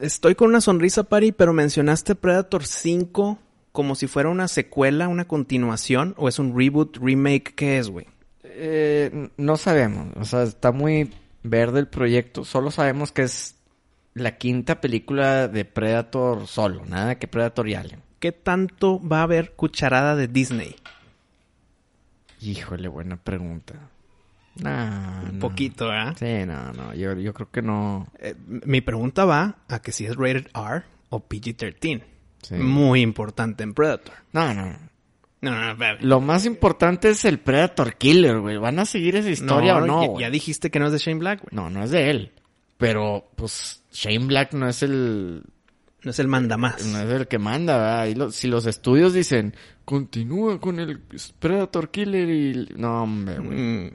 Estoy 0.00 0.34
con 0.34 0.48
una 0.48 0.60
sonrisa, 0.60 1.04
Pari, 1.04 1.32
pero 1.32 1.52
mencionaste 1.52 2.14
Predator 2.14 2.64
5 2.64 3.38
como 3.72 3.94
si 3.94 4.06
fuera 4.06 4.30
una 4.30 4.48
secuela, 4.48 5.06
una 5.06 5.28
continuación, 5.28 6.14
o 6.16 6.28
es 6.28 6.38
un 6.38 6.56
reboot, 6.56 6.96
remake, 6.96 7.54
¿qué 7.54 7.76
es, 7.76 7.90
güey? 7.90 8.06
Eh, 8.58 9.30
no 9.36 9.56
sabemos. 9.56 10.08
O 10.16 10.24
sea, 10.24 10.42
está 10.42 10.72
muy 10.72 11.12
verde 11.42 11.80
el 11.80 11.88
proyecto. 11.88 12.44
Solo 12.44 12.70
sabemos 12.70 13.12
que 13.12 13.22
es 13.22 13.56
la 14.14 14.36
quinta 14.38 14.80
película 14.80 15.46
de 15.48 15.64
Predator 15.64 16.46
solo. 16.46 16.84
Nada 16.86 17.18
que 17.18 17.28
Predator 17.28 17.68
y 17.68 17.74
Alien. 17.74 18.02
¿Qué 18.18 18.32
tanto 18.32 19.00
va 19.06 19.20
a 19.20 19.24
haber 19.24 19.52
cucharada 19.52 20.16
de 20.16 20.26
Disney? 20.26 20.74
Híjole, 22.40 22.88
buena 22.88 23.16
pregunta. 23.16 23.74
Nah, 24.56 25.22
Un 25.28 25.34
no. 25.34 25.38
poquito, 25.40 25.88
¿verdad? 25.88 26.16
Sí, 26.18 26.46
no, 26.46 26.72
no. 26.72 26.94
Yo, 26.94 27.12
yo 27.14 27.34
creo 27.34 27.50
que 27.50 27.60
no. 27.62 28.06
Eh, 28.18 28.34
mi 28.46 28.80
pregunta 28.80 29.24
va 29.26 29.58
a 29.68 29.80
que 29.80 29.92
si 29.92 30.06
es 30.06 30.16
rated 30.16 30.46
R 30.54 30.82
o 31.10 31.20
PG-13. 31.28 32.02
Sí. 32.42 32.54
Muy 32.54 33.02
importante 33.02 33.64
en 33.64 33.74
Predator. 33.74 34.14
No, 34.32 34.54
no. 34.54 34.76
No. 35.40 35.50
No, 35.50 35.74
no. 35.74 35.96
Lo 36.00 36.20
más 36.20 36.44
importante 36.46 37.10
es 37.10 37.24
el 37.24 37.38
Predator 37.38 37.94
Killer, 37.96 38.40
güey. 38.40 38.56
¿Van 38.56 38.78
a 38.78 38.84
seguir 38.86 39.16
esa 39.16 39.30
historia 39.30 39.76
o 39.76 39.80
no? 39.86 40.02
ya- 40.02 40.08
güey? 40.08 40.20
ya, 40.22 40.30
dijiste 40.30 40.70
que 40.70 40.78
no 40.78 40.86
es 40.86 40.92
de 40.92 40.98
Shane 40.98 41.18
Black, 41.18 41.40
güey. 41.42 41.50
No, 41.52 41.70
no 41.70 41.82
es 41.84 41.90
de 41.90 42.10
él. 42.10 42.32
Pero, 42.78 43.30
pues, 43.36 43.82
Shane 43.92 44.26
Black 44.26 44.52
no 44.52 44.68
es 44.68 44.82
el, 44.82 45.42
No 46.02 46.10
es 46.10 46.18
el 46.18 46.28
mandamás. 46.28 46.84
no 46.86 46.98
es 47.00 47.08
el 47.10 47.26
que 47.28 47.38
manda, 47.38 47.76
¿verdad? 47.78 48.16
Lo- 48.16 48.30
si 48.30 48.48
los 48.48 48.66
estudios 48.66 49.14
dicen, 49.14 49.54
continúa 49.84 50.60
con 50.60 50.78
el 50.78 51.00
Predator 51.38 51.90
Killer 51.90 52.28
y... 52.28 52.68
No, 52.76 53.02
hombre, 53.04 53.38
güey. 53.38 53.58
Mm, 53.58 53.90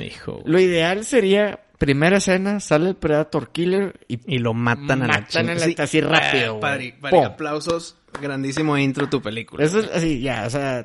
hijo. 0.00 0.42
Lo 0.46 0.58
ideal 0.58 1.04
sería, 1.04 1.60
primera 1.78 2.18
escena, 2.18 2.60
sale 2.60 2.90
el 2.90 2.96
Predator 2.96 3.50
Killer 3.50 4.00
y... 4.08 4.18
Y 4.26 4.38
lo 4.38 4.52
matan 4.54 5.02
a 5.02 5.06
la 5.06 5.20
Matan 5.20 5.48
a 5.48 5.54
la- 5.54 5.60
chingada. 5.66 5.84
así 5.84 6.00
rápido, 6.00 6.44
Ah, 6.46 6.48
güey. 6.50 6.60
Padre, 6.60 6.96
padre, 7.00 7.24
aplausos. 7.24 7.96
Grandísimo 8.20 8.76
intro 8.78 9.08
tu 9.08 9.22
película. 9.22 9.64
Eso 9.64 9.80
es 9.80 9.90
así, 9.92 10.20
ya, 10.20 10.44
o 10.46 10.50
sea... 10.50 10.80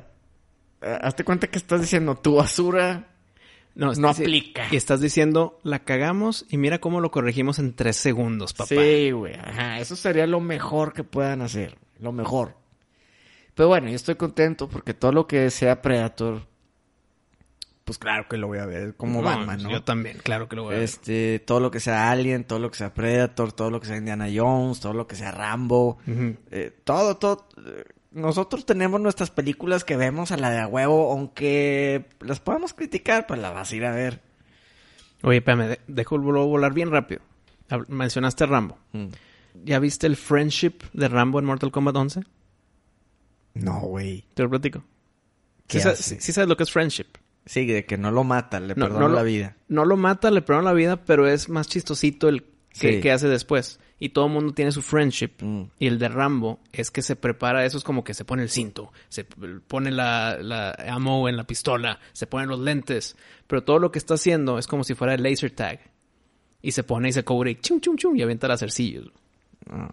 eh, 0.82 0.98
Hazte 1.02 1.24
cuenta 1.24 1.48
que 1.48 1.58
estás 1.58 1.80
diciendo, 1.80 2.14
tu 2.16 2.36
basura... 2.36 3.08
no, 3.74 3.92
no 3.94 4.08
aplica. 4.08 4.66
Y 4.70 4.76
estás 4.76 5.00
diciendo, 5.00 5.58
la 5.64 5.80
cagamos 5.80 6.46
y 6.48 6.58
mira 6.58 6.78
cómo 6.80 7.00
lo 7.00 7.10
corregimos 7.10 7.58
en 7.58 7.74
tres 7.74 7.96
segundos, 7.96 8.52
papá. 8.52 8.68
Sí, 8.68 9.10
güey. 9.10 9.34
Ajá, 9.34 9.80
eso 9.80 9.96
sería 9.96 10.26
lo 10.26 10.40
mejor 10.40 10.92
que 10.92 11.02
puedan 11.02 11.42
hacer. 11.42 11.76
Lo 11.98 12.12
mejor. 12.12 12.56
Pero 13.54 13.68
bueno, 13.68 13.88
yo 13.88 13.96
estoy 13.96 14.16
contento 14.16 14.68
porque 14.68 14.94
todo 14.94 15.12
lo 15.12 15.26
que 15.26 15.48
sea 15.50 15.80
Predator, 15.80 16.46
pues 17.84 17.98
claro 17.98 18.26
que 18.28 18.36
lo 18.38 18.46
voy 18.46 18.58
a 18.58 18.66
ver 18.66 18.94
como 18.96 19.20
No, 19.20 19.26
Batman, 19.28 19.62
¿no? 19.62 19.70
Yo 19.70 19.82
también, 19.82 20.18
claro 20.22 20.48
que 20.48 20.56
lo 20.56 20.62
voy 20.64 20.72
a 20.74 20.78
ver. 20.78 20.84
Este, 20.84 21.38
todo 21.38 21.60
lo 21.60 21.70
que 21.70 21.80
sea 21.80 22.10
Alien, 22.10 22.44
todo 22.44 22.58
lo 22.58 22.70
que 22.70 22.78
sea 22.78 22.94
Predator, 22.94 23.52
todo 23.52 23.70
lo 23.70 23.80
que 23.80 23.86
sea 23.86 23.96
Indiana 23.96 24.26
Jones, 24.34 24.80
todo 24.80 24.94
lo 24.94 25.06
que 25.06 25.16
sea 25.16 25.30
Rambo, 25.32 25.98
eh, 26.06 26.72
todo, 26.84 27.16
todo. 27.16 27.46
eh, 27.66 27.84
Nosotros 28.12 28.64
tenemos 28.64 29.00
nuestras 29.00 29.30
películas 29.30 29.84
que 29.84 29.96
vemos 29.96 30.30
a 30.32 30.36
la 30.36 30.50
de 30.50 30.58
a 30.60 30.66
huevo, 30.66 31.12
aunque 31.12 32.06
las 32.20 32.40
podamos 32.40 32.72
criticar, 32.72 33.26
pues 33.26 33.40
las 33.40 33.52
vas 33.52 33.70
a 33.70 33.76
ir 33.76 33.84
a 33.84 33.90
ver. 33.90 34.22
Oye, 35.22 35.38
espérame, 35.38 35.66
de- 35.68 35.80
dejo 35.88 36.16
vo- 36.18 36.46
volar 36.46 36.72
bien 36.72 36.90
rápido. 36.90 37.20
Mencionaste 37.88 38.46
Rambo. 38.46 38.78
¿Ya 39.64 39.78
viste 39.78 40.06
el 40.06 40.16
friendship 40.16 40.74
de 40.92 41.08
Rambo 41.08 41.38
en 41.38 41.44
Mortal 41.44 41.70
Kombat 41.72 41.96
11? 41.96 42.20
No, 43.54 43.80
güey. 43.80 44.24
Te 44.34 44.42
lo 44.42 44.50
platico. 44.50 44.82
Sí- 45.68 45.80
sí 46.20 46.32
sabes 46.32 46.48
lo 46.48 46.56
que 46.56 46.62
es 46.64 46.70
friendship. 46.72 47.06
Sí, 47.46 47.66
de 47.66 47.84
que 47.84 47.98
no 47.98 48.10
lo 48.10 48.24
mata, 48.24 48.58
le 48.60 48.68
No, 48.74 48.86
perdona 48.86 49.00
no 49.00 49.08
lo- 49.08 49.14
la 49.16 49.22
vida. 49.22 49.56
No 49.68 49.84
lo 49.84 49.96
mata, 49.96 50.30
le 50.30 50.40
perdona 50.42 50.70
la 50.70 50.72
vida, 50.72 51.04
pero 51.04 51.26
es 51.28 51.48
más 51.48 51.68
chistosito 51.68 52.28
el 52.28 52.42
que, 52.78 52.94
Sí. 52.94 53.00
que 53.00 53.12
hace 53.12 53.28
después. 53.28 53.78
Y 54.00 54.08
todo 54.10 54.26
el 54.26 54.32
mundo 54.32 54.52
tiene 54.54 54.72
su 54.72 54.82
friendship. 54.82 55.30
Mm. 55.40 55.62
Y 55.78 55.86
el 55.86 55.98
de 55.98 56.08
Rambo 56.08 56.60
es 56.72 56.90
que 56.90 57.02
se 57.02 57.16
prepara, 57.16 57.64
eso 57.64 57.78
es 57.78 57.84
como 57.84 58.02
que 58.02 58.12
se 58.14 58.24
pone 58.24 58.42
el 58.42 58.48
cinto, 58.50 58.92
se 59.08 59.24
pone 59.24 59.90
la, 59.92 60.36
la 60.40 60.70
ammo 60.88 61.28
en 61.28 61.36
la 61.36 61.44
pistola, 61.44 62.00
se 62.12 62.26
ponen 62.26 62.48
los 62.48 62.58
lentes. 62.60 63.16
Pero 63.46 63.62
todo 63.62 63.78
lo 63.78 63.92
que 63.92 63.98
está 63.98 64.14
haciendo 64.14 64.58
es 64.58 64.66
como 64.66 64.82
si 64.84 64.94
fuera 64.94 65.14
el 65.14 65.22
laser 65.22 65.50
tag. 65.52 65.80
Y 66.62 66.72
se 66.72 66.82
pone 66.82 67.10
y 67.10 67.12
se 67.12 67.24
cubre 67.24 67.50
y 67.52 67.54
chum, 67.56 67.80
chum, 67.80 67.96
chum, 67.96 68.16
y 68.16 68.22
avienta 68.22 68.48
lacercillos. 68.48 69.10
Mames. 69.66 69.90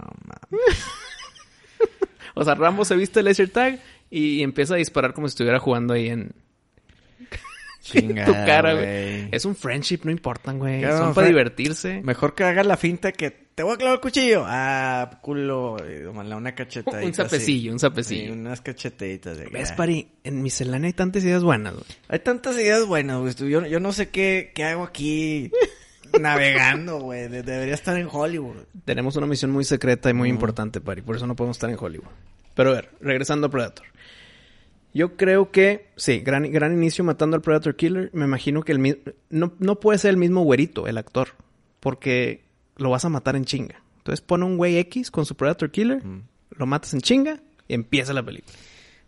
O 2.34 2.46
sea, 2.46 2.56
Rambo 2.56 2.86
se 2.86 2.96
viste 2.96 3.20
el 3.20 3.26
laser 3.26 3.50
tag 3.50 3.80
y 4.10 4.42
empieza 4.42 4.76
a 4.76 4.78
disparar 4.78 5.14
como 5.14 5.28
si 5.28 5.34
estuviera 5.34 5.60
jugando 5.60 5.94
ahí 5.94 6.08
en, 6.08 6.32
Chingada, 7.82 8.28
tu 8.28 8.34
cara, 8.34 8.74
güey. 8.74 9.28
Es 9.32 9.44
un 9.46 9.56
friendship, 9.56 10.02
no 10.04 10.12
importan, 10.12 10.60
güey. 10.60 10.80
Claro, 10.82 10.98
Son 11.00 11.14
para 11.14 11.28
divertirse. 11.28 12.02
Mejor 12.04 12.36
que 12.36 12.44
haga 12.44 12.64
la 12.64 12.78
finta 12.78 13.12
que 13.12 13.32
te 13.32 13.64
voy 13.64 13.74
a 13.74 13.78
clavar 13.78 13.96
el 13.96 14.02
cuchillo. 14.02 14.44
Ah, 14.46 15.20
culo. 15.22 15.78
Tómala 16.06 16.38
una 16.38 16.54
cachetadita. 16.54 17.06
Un 17.06 17.14
sapecillo, 17.14 17.72
un 17.74 17.80
sapecillo. 17.80 18.26
Sí, 18.34 18.40
unas 18.40 18.62
cachetaditas. 18.62 19.38
de 19.38 19.48
¿Ves. 19.48 19.72
Pari? 19.72 20.08
En 20.24 20.42
miscelánea 20.44 20.88
hay 20.88 20.94
tantas 20.94 21.24
ideas 21.24 21.44
buenas, 21.44 21.74
güey. 21.74 21.86
Hay 22.08 22.20
tantas 22.20 22.56
ideas 22.56 22.86
buenas, 22.86 23.18
güey. 23.20 23.34
Yo, 23.50 23.66
yo 23.66 23.80
no 23.80 23.92
sé 23.94 24.10
qué, 24.10 24.52
qué 24.54 24.64
hago 24.64 24.84
aquí 24.84 25.52
navegando, 26.20 27.00
güey. 27.00 27.28
De- 27.30 27.44
debería 27.44 27.74
estar 27.74 27.98
en 27.98 28.08
Hollywood. 28.12 28.58
Tenemos 28.86 29.16
una 29.16 29.28
misión 29.28 29.52
muy 29.52 29.64
secreta 29.66 30.10
y 30.10 30.14
muy 30.14 30.30
importante, 30.30 30.82
Pari. 30.82 31.02
Por 31.02 31.16
eso 31.16 31.28
no 31.28 31.36
podemos 31.36 31.58
estar 31.58 31.70
en 31.70 31.78
Hollywood. 31.80 32.08
Pero 32.54 32.72
a 32.72 32.74
ver, 32.74 32.90
regresando 33.00 33.48
a 33.48 33.50
Predator. 33.50 33.86
Yo 34.94 35.16
creo 35.16 35.52
que, 35.52 35.90
sí, 35.96 36.20
gran, 36.20 36.52
gran 36.52 36.74
inicio 36.74 37.04
matando 37.04 37.36
al 37.36 37.42
Predator 37.42 37.76
Killer. 37.76 38.10
Me 38.14 38.26
imagino 38.26 38.62
que 38.64 38.72
el 38.74 38.80
mismo... 38.80 39.02
No, 39.30 39.54
no 39.60 39.80
puede 39.80 39.98
ser 40.00 40.12
el 40.12 40.18
mismo 40.18 40.44
güerito, 40.44 40.88
el 40.88 40.98
actor. 40.98 41.30
Porque 41.80 42.44
lo 42.76 42.90
vas 42.90 43.06
a 43.06 43.10
matar 43.10 43.36
en 43.36 43.46
chinga. 43.46 43.82
Entonces 43.98 44.22
pone 44.22 44.46
un 44.46 44.58
güey 44.58 44.78
X 44.78 45.12
con 45.12 45.26
su 45.26 45.36
Predator 45.36 45.72
Killer, 45.72 46.02
lo 46.50 46.66
matas 46.66 46.94
en 46.94 47.02
chinga 47.02 47.40
y 47.68 47.76
empieza 47.76 48.14
la 48.14 48.24
película. 48.24 48.54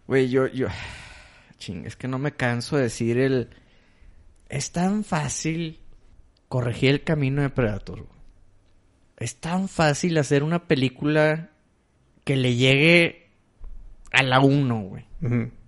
Güey, 0.07 0.29
yo, 0.29 0.47
yo... 0.47 0.67
Ching, 1.57 1.85
es 1.85 1.95
que 1.95 2.07
no 2.07 2.19
me 2.19 2.33
canso 2.33 2.77
de 2.77 2.83
decir 2.83 3.17
el... 3.17 3.49
Es 4.49 4.71
tan 4.71 5.03
fácil 5.03 5.79
corregir 6.47 6.91
el 6.91 7.03
camino 7.03 7.41
de 7.41 7.49
Predator. 7.49 8.01
güey. 8.03 8.19
Es 9.17 9.37
tan 9.37 9.67
fácil 9.67 10.17
hacer 10.17 10.43
una 10.43 10.67
película 10.67 11.49
que 12.23 12.35
le 12.35 12.55
llegue 12.55 13.29
a 14.11 14.21
la 14.23 14.39
uno, 14.39 14.81
güey. 14.81 15.05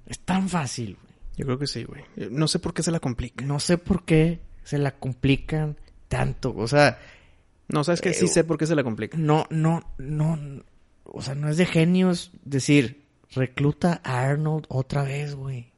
Es 0.08 0.20
tan 0.20 0.50
fácil, 0.50 0.96
güey. 1.02 1.15
Yo 1.38 1.46
creo 1.46 1.60
que 1.60 1.68
sí, 1.68 1.84
güey. 1.84 2.04
No 2.32 2.48
sé 2.48 2.60
por 2.60 2.74
qué 2.74 2.82
se 2.84 2.91
la 2.91 3.00
complica. 3.00 3.44
No 3.44 3.60
sé 3.60 3.78
por 3.78 4.06
qué 4.06 4.39
se 4.63 4.78
la 4.78 4.91
complican 4.91 5.78
tanto. 6.08 6.54
O 6.56 6.68
sea, 6.68 7.00
No, 7.68 7.84
sabes 7.84 8.00
que 8.02 8.13
sí 8.13 8.26
Eh, 8.26 8.28
sé 8.30 8.44
por 8.44 8.58
qué 8.58 8.68
se 8.68 8.76
la 8.76 8.84
complica. 8.84 9.18
no, 9.18 9.46
no, 9.50 9.84
no. 9.98 10.63
O 11.04 11.22
sea, 11.22 11.36
no 11.36 11.50
es 11.50 11.58
de 11.58 11.65
genios 11.65 12.32
decir, 12.44 13.04
recluta 13.32 14.02
a 14.04 14.22
Arnold 14.22 14.65
otra 14.70 15.04
vez, 15.04 15.36
güey. 15.36 15.72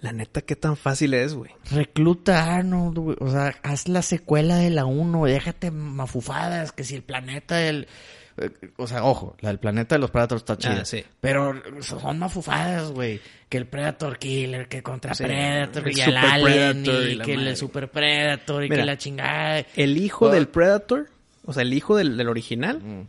La 0.00 0.12
neta, 0.12 0.42
qué 0.42 0.56
tan 0.56 0.76
fácil 0.76 1.14
es, 1.14 1.34
güey. 1.34 1.50
Recluta 1.70 2.44
a 2.44 2.56
Arnold, 2.56 2.98
güey. 2.98 3.16
O 3.20 3.30
sea, 3.30 3.54
haz 3.62 3.88
la 3.88 4.02
secuela 4.02 4.56
de 4.56 4.70
la 4.70 4.84
1. 4.84 5.24
Déjate 5.24 5.70
mafufadas. 5.70 6.72
Que 6.72 6.84
si 6.84 6.94
el 6.94 7.02
planeta 7.02 7.56
del... 7.56 7.88
eh, 8.38 8.50
O 8.76 8.86
sea, 8.86 9.04
ojo, 9.04 9.36
la 9.40 9.48
del 9.50 9.58
planeta 9.58 9.94
de 9.94 9.98
los 10.00 10.10
Predators 10.10 10.42
está 10.42 10.56
chida. 10.58 10.78
Ah, 10.82 10.84
sí. 10.84 11.02
Pero 11.20 11.54
son 11.80 12.18
mafufadas, 12.18 12.90
güey. 12.92 13.20
Que 13.48 13.56
el 13.58 13.66
Predator 13.66 14.18
Killer, 14.18 14.68
que 14.68 14.82
contra 14.82 15.14
Sí, 15.14 15.24
Predator, 15.24 15.88
el 15.88 15.96
y 15.98 16.00
el 16.00 16.16
Alien, 16.16 16.82
Predator 16.82 17.08
y 17.10 17.18
que 17.20 17.36
madre. 17.36 17.50
el 17.50 17.56
Super 17.56 17.90
Predator, 17.90 18.64
y 18.64 18.68
Mira, 18.68 18.82
que 18.82 18.86
la 18.86 18.98
chingada. 18.98 19.64
El 19.76 19.96
hijo 19.96 20.26
Pues- 20.26 20.32
del 20.34 20.48
Predator, 20.48 21.08
o 21.44 21.52
sea, 21.52 21.62
el 21.62 21.72
hijo 21.72 21.96
del, 21.96 22.16
del 22.16 22.28
original, 22.28 22.80
Mm. 22.82 23.02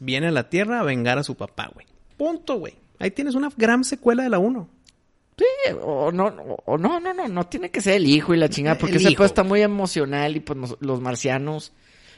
viene 0.00 0.26
a 0.28 0.30
la 0.32 0.48
Tierra 0.48 0.80
a 0.80 0.82
vengar 0.82 1.18
a 1.18 1.22
su 1.22 1.36
papá, 1.36 1.70
güey. 1.72 1.86
Punto, 2.16 2.56
güey. 2.58 2.74
Ahí 2.98 3.10
tienes 3.10 3.34
una 3.34 3.50
gran 3.56 3.84
secuela 3.84 4.22
de 4.24 4.30
la 4.30 4.38
1. 4.38 4.68
Sí, 5.38 5.44
o 5.82 6.10
no, 6.12 6.26
o- 6.28 6.62
o 6.64 6.78
no, 6.78 6.98
no, 6.98 7.12
no, 7.12 7.28
no 7.28 7.44
tiene 7.44 7.70
que 7.70 7.82
ser 7.82 7.94
el 7.96 8.06
hijo 8.06 8.32
y 8.34 8.38
la 8.38 8.48
chingada, 8.48 8.78
porque 8.78 8.96
ese 8.96 9.12
pues 9.14 9.30
está 9.30 9.42
muy 9.42 9.60
emocional 9.60 10.34
y 10.34 10.40
pues 10.40 10.58
nos- 10.58 10.76
los 10.80 11.00
marcianos, 11.02 11.72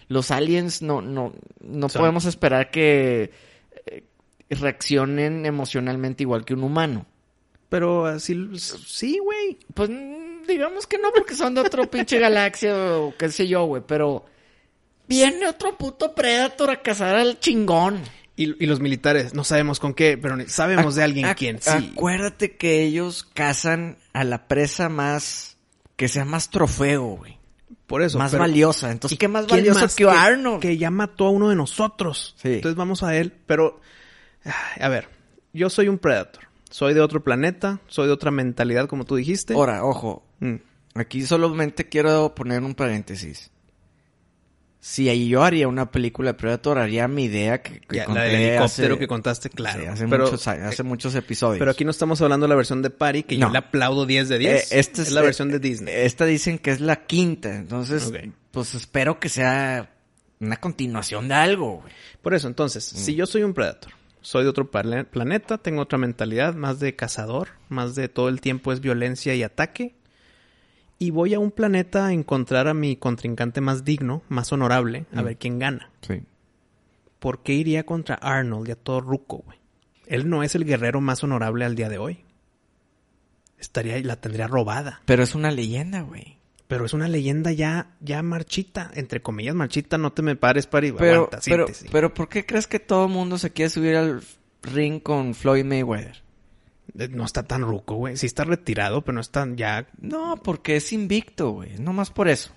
los 0.08 0.30
aliens, 0.30 0.82
no, 0.82 1.02
no, 1.02 1.34
no 1.60 1.88
podemos 1.88 2.24
esperar 2.24 2.70
que 2.70 3.30
eh, 3.86 4.04
reaccionen 4.50 5.46
emocionalmente 5.46 6.22
igual 6.22 6.44
que 6.44 6.54
un 6.54 6.64
humano. 6.64 7.06
Pero 7.68 8.06
así, 8.06 8.34
sí, 8.58 9.18
güey. 9.18 9.58
Pues 9.74 9.90
digamos 10.48 10.86
que 10.86 10.98
no, 10.98 11.10
porque 11.14 11.34
son 11.34 11.54
de 11.54 11.60
otro 11.60 11.84
pinche 11.90 12.18
galaxia 12.18 12.74
o 12.98 13.14
qué 13.16 13.30
sé 13.30 13.46
yo, 13.46 13.64
güey, 13.66 13.82
pero 13.86 14.24
viene 15.06 15.46
otro 15.46 15.76
puto 15.76 16.14
Predator 16.14 16.70
a 16.70 16.82
cazar 16.82 17.16
al 17.16 17.38
chingón. 17.38 18.02
Y, 18.36 18.62
y 18.62 18.66
los 18.66 18.80
militares, 18.80 19.34
no 19.34 19.44
sabemos 19.44 19.80
con 19.80 19.94
qué, 19.94 20.16
pero 20.16 20.36
sabemos 20.48 20.94
de 20.94 21.02
alguien 21.02 21.26
quién. 21.36 21.60
Sí. 21.60 21.90
Acuérdate 21.92 22.56
que 22.56 22.82
ellos 22.82 23.28
cazan 23.34 23.98
a 24.12 24.22
la 24.22 24.46
presa 24.46 24.88
más, 24.88 25.58
que 25.96 26.08
sea 26.08 26.24
más 26.24 26.48
trofeo, 26.48 27.16
güey. 27.16 27.37
Por 27.88 28.02
eso. 28.02 28.18
más 28.18 28.30
pero- 28.30 28.42
valiosa. 28.42 28.92
Entonces, 28.92 29.16
¿Y 29.16 29.18
¿qué 29.18 29.26
más 29.26 29.46
quién 29.46 29.58
valioso 29.60 29.80
más 29.80 29.96
que, 29.96 30.04
Arnold? 30.08 30.60
Que 30.60 30.76
ya 30.78 30.90
mató 30.92 31.26
a 31.26 31.30
uno 31.30 31.48
de 31.48 31.56
nosotros. 31.56 32.36
Sí. 32.40 32.54
Entonces 32.54 32.76
vamos 32.76 33.02
a 33.02 33.16
él. 33.16 33.32
Pero, 33.46 33.80
a 34.80 34.88
ver, 34.88 35.08
yo 35.52 35.68
soy 35.70 35.88
un 35.88 35.98
Predator. 35.98 36.44
Soy 36.70 36.92
de 36.94 37.00
otro 37.00 37.24
planeta, 37.24 37.80
soy 37.88 38.06
de 38.08 38.12
otra 38.12 38.30
mentalidad, 38.30 38.86
como 38.88 39.04
tú 39.04 39.16
dijiste. 39.16 39.54
Ahora, 39.54 39.84
ojo, 39.84 40.22
Mm. 40.40 40.56
aquí 40.94 41.22
solamente 41.22 41.88
quiero 41.88 42.34
poner 42.34 42.62
un 42.62 42.74
paréntesis. 42.74 43.50
Si 44.80 45.08
ahí 45.08 45.28
yo 45.28 45.42
haría 45.42 45.66
una 45.66 45.90
película 45.90 46.30
de 46.30 46.34
Predator, 46.34 46.78
haría 46.78 47.08
mi 47.08 47.24
idea 47.24 47.60
que, 47.62 47.80
que 47.80 47.96
Ya, 47.96 48.06
la 48.06 48.22
del 48.22 48.34
helicóptero 48.36 48.94
hace- 48.94 48.98
que 49.00 49.08
contaste, 49.08 49.50
claro. 49.50 49.80
sí, 49.80 49.86
hace, 49.86 50.06
pero, 50.06 50.24
muchos, 50.26 50.46
hace 50.46 50.82
muchos 50.84 51.14
episodios. 51.16 51.58
pero 51.58 51.72
aquí 51.72 51.84
no 51.84 51.90
estamos 51.90 52.20
hablando 52.22 52.44
de 52.46 52.48
la 52.50 52.54
versión 52.54 52.80
de 52.82 52.90
Pari, 52.90 53.24
que 53.24 53.36
yo 53.36 53.48
le 53.50 53.58
aplaudo 53.58 54.06
10 54.06 54.28
de 54.28 54.36
Eh, 54.36 54.38
10. 54.38 54.72
esta 54.72 55.02
es 55.02 55.10
la 55.10 55.20
eh, 55.20 55.24
versión 55.24 55.48
de 55.50 55.58
Disney. 55.58 55.92
Esta 55.94 56.26
dicen 56.26 56.58
que 56.58 56.70
es 56.70 56.80
la 56.80 57.04
quinta. 57.06 57.54
Entonces, 57.56 58.12
pues 58.52 58.74
espero 58.74 59.18
que 59.18 59.28
sea 59.28 59.90
una 60.40 60.56
continuación 60.58 61.26
de 61.26 61.34
algo, 61.34 61.80
güey. 61.80 61.92
Por 62.22 62.34
eso, 62.34 62.46
entonces, 62.46 62.92
Mm. 62.94 62.96
si 62.98 63.14
yo 63.16 63.26
soy 63.26 63.42
un 63.42 63.54
Predator, 63.54 63.92
soy 64.20 64.44
de 64.44 64.50
otro 64.50 64.70
pla- 64.70 65.04
planeta, 65.10 65.58
tengo 65.58 65.82
otra 65.82 65.98
mentalidad, 65.98 66.54
más 66.54 66.78
de 66.78 66.94
cazador, 66.94 67.48
más 67.68 67.96
de 67.96 68.08
todo 68.08 68.28
el 68.28 68.40
tiempo 68.40 68.72
es 68.72 68.80
violencia 68.80 69.34
y 69.34 69.42
ataque, 69.42 69.96
y 70.98 71.10
voy 71.10 71.34
a 71.34 71.38
un 71.38 71.50
planeta 71.50 72.06
a 72.06 72.12
encontrar 72.12 72.66
a 72.68 72.74
mi 72.74 72.96
contrincante 72.96 73.60
más 73.60 73.84
digno, 73.84 74.22
más 74.28 74.52
honorable, 74.52 75.06
a 75.14 75.22
Mm. 75.22 75.24
ver 75.24 75.36
quién 75.36 75.58
gana. 75.58 75.90
Sí. 76.02 76.22
¿Por 77.18 77.42
qué 77.42 77.52
iría 77.54 77.84
contra 77.86 78.16
Arnold 78.16 78.68
y 78.68 78.72
a 78.72 78.76
todo 78.76 79.00
Ruco, 79.00 79.38
güey? 79.44 79.58
Él 80.06 80.28
no 80.28 80.42
es 80.42 80.54
el 80.54 80.64
guerrero 80.64 81.00
más 81.00 81.22
honorable 81.22 81.64
al 81.64 81.74
día 81.74 81.88
de 81.88 81.98
hoy. 81.98 82.24
Estaría, 83.58 83.98
la 84.00 84.16
tendría 84.20 84.46
robada. 84.46 85.02
Pero 85.04 85.22
es 85.22 85.34
una 85.34 85.50
leyenda, 85.50 86.02
güey. 86.02 86.36
Pero 86.68 86.84
es 86.84 86.92
una 86.92 87.08
leyenda 87.08 87.50
ya, 87.50 87.96
ya 88.00 88.22
marchita, 88.22 88.90
entre 88.94 89.22
comillas 89.22 89.54
marchita, 89.54 89.96
no 89.98 90.12
te 90.12 90.22
me 90.22 90.36
pares, 90.36 90.66
pari, 90.66 90.92
Pero, 90.92 91.14
aguanta, 91.24 91.40
pero, 91.44 91.66
siéntese. 91.66 91.88
pero, 91.90 92.12
¿por 92.14 92.28
qué 92.28 92.44
crees 92.44 92.66
que 92.66 92.78
todo 92.78 93.06
el 93.06 93.10
mundo 93.12 93.38
se 93.38 93.50
quiere 93.52 93.70
subir 93.70 93.96
al 93.96 94.22
ring 94.62 95.00
con 95.00 95.34
Floyd 95.34 95.64
Mayweather? 95.64 96.22
Eh, 96.98 97.08
No 97.08 97.24
está 97.24 97.42
tan 97.42 97.62
ruco, 97.62 97.94
güey. 97.96 98.16
Sí 98.16 98.26
está 98.26 98.44
retirado, 98.44 99.02
pero 99.02 99.14
no 99.14 99.20
está 99.20 99.46
ya... 99.56 99.86
No, 100.00 100.36
porque 100.42 100.76
es 100.76 100.92
invicto, 100.92 101.50
güey. 101.50 101.78
No 101.78 101.92
más 101.92 102.10
por 102.10 102.28
eso. 102.28 102.52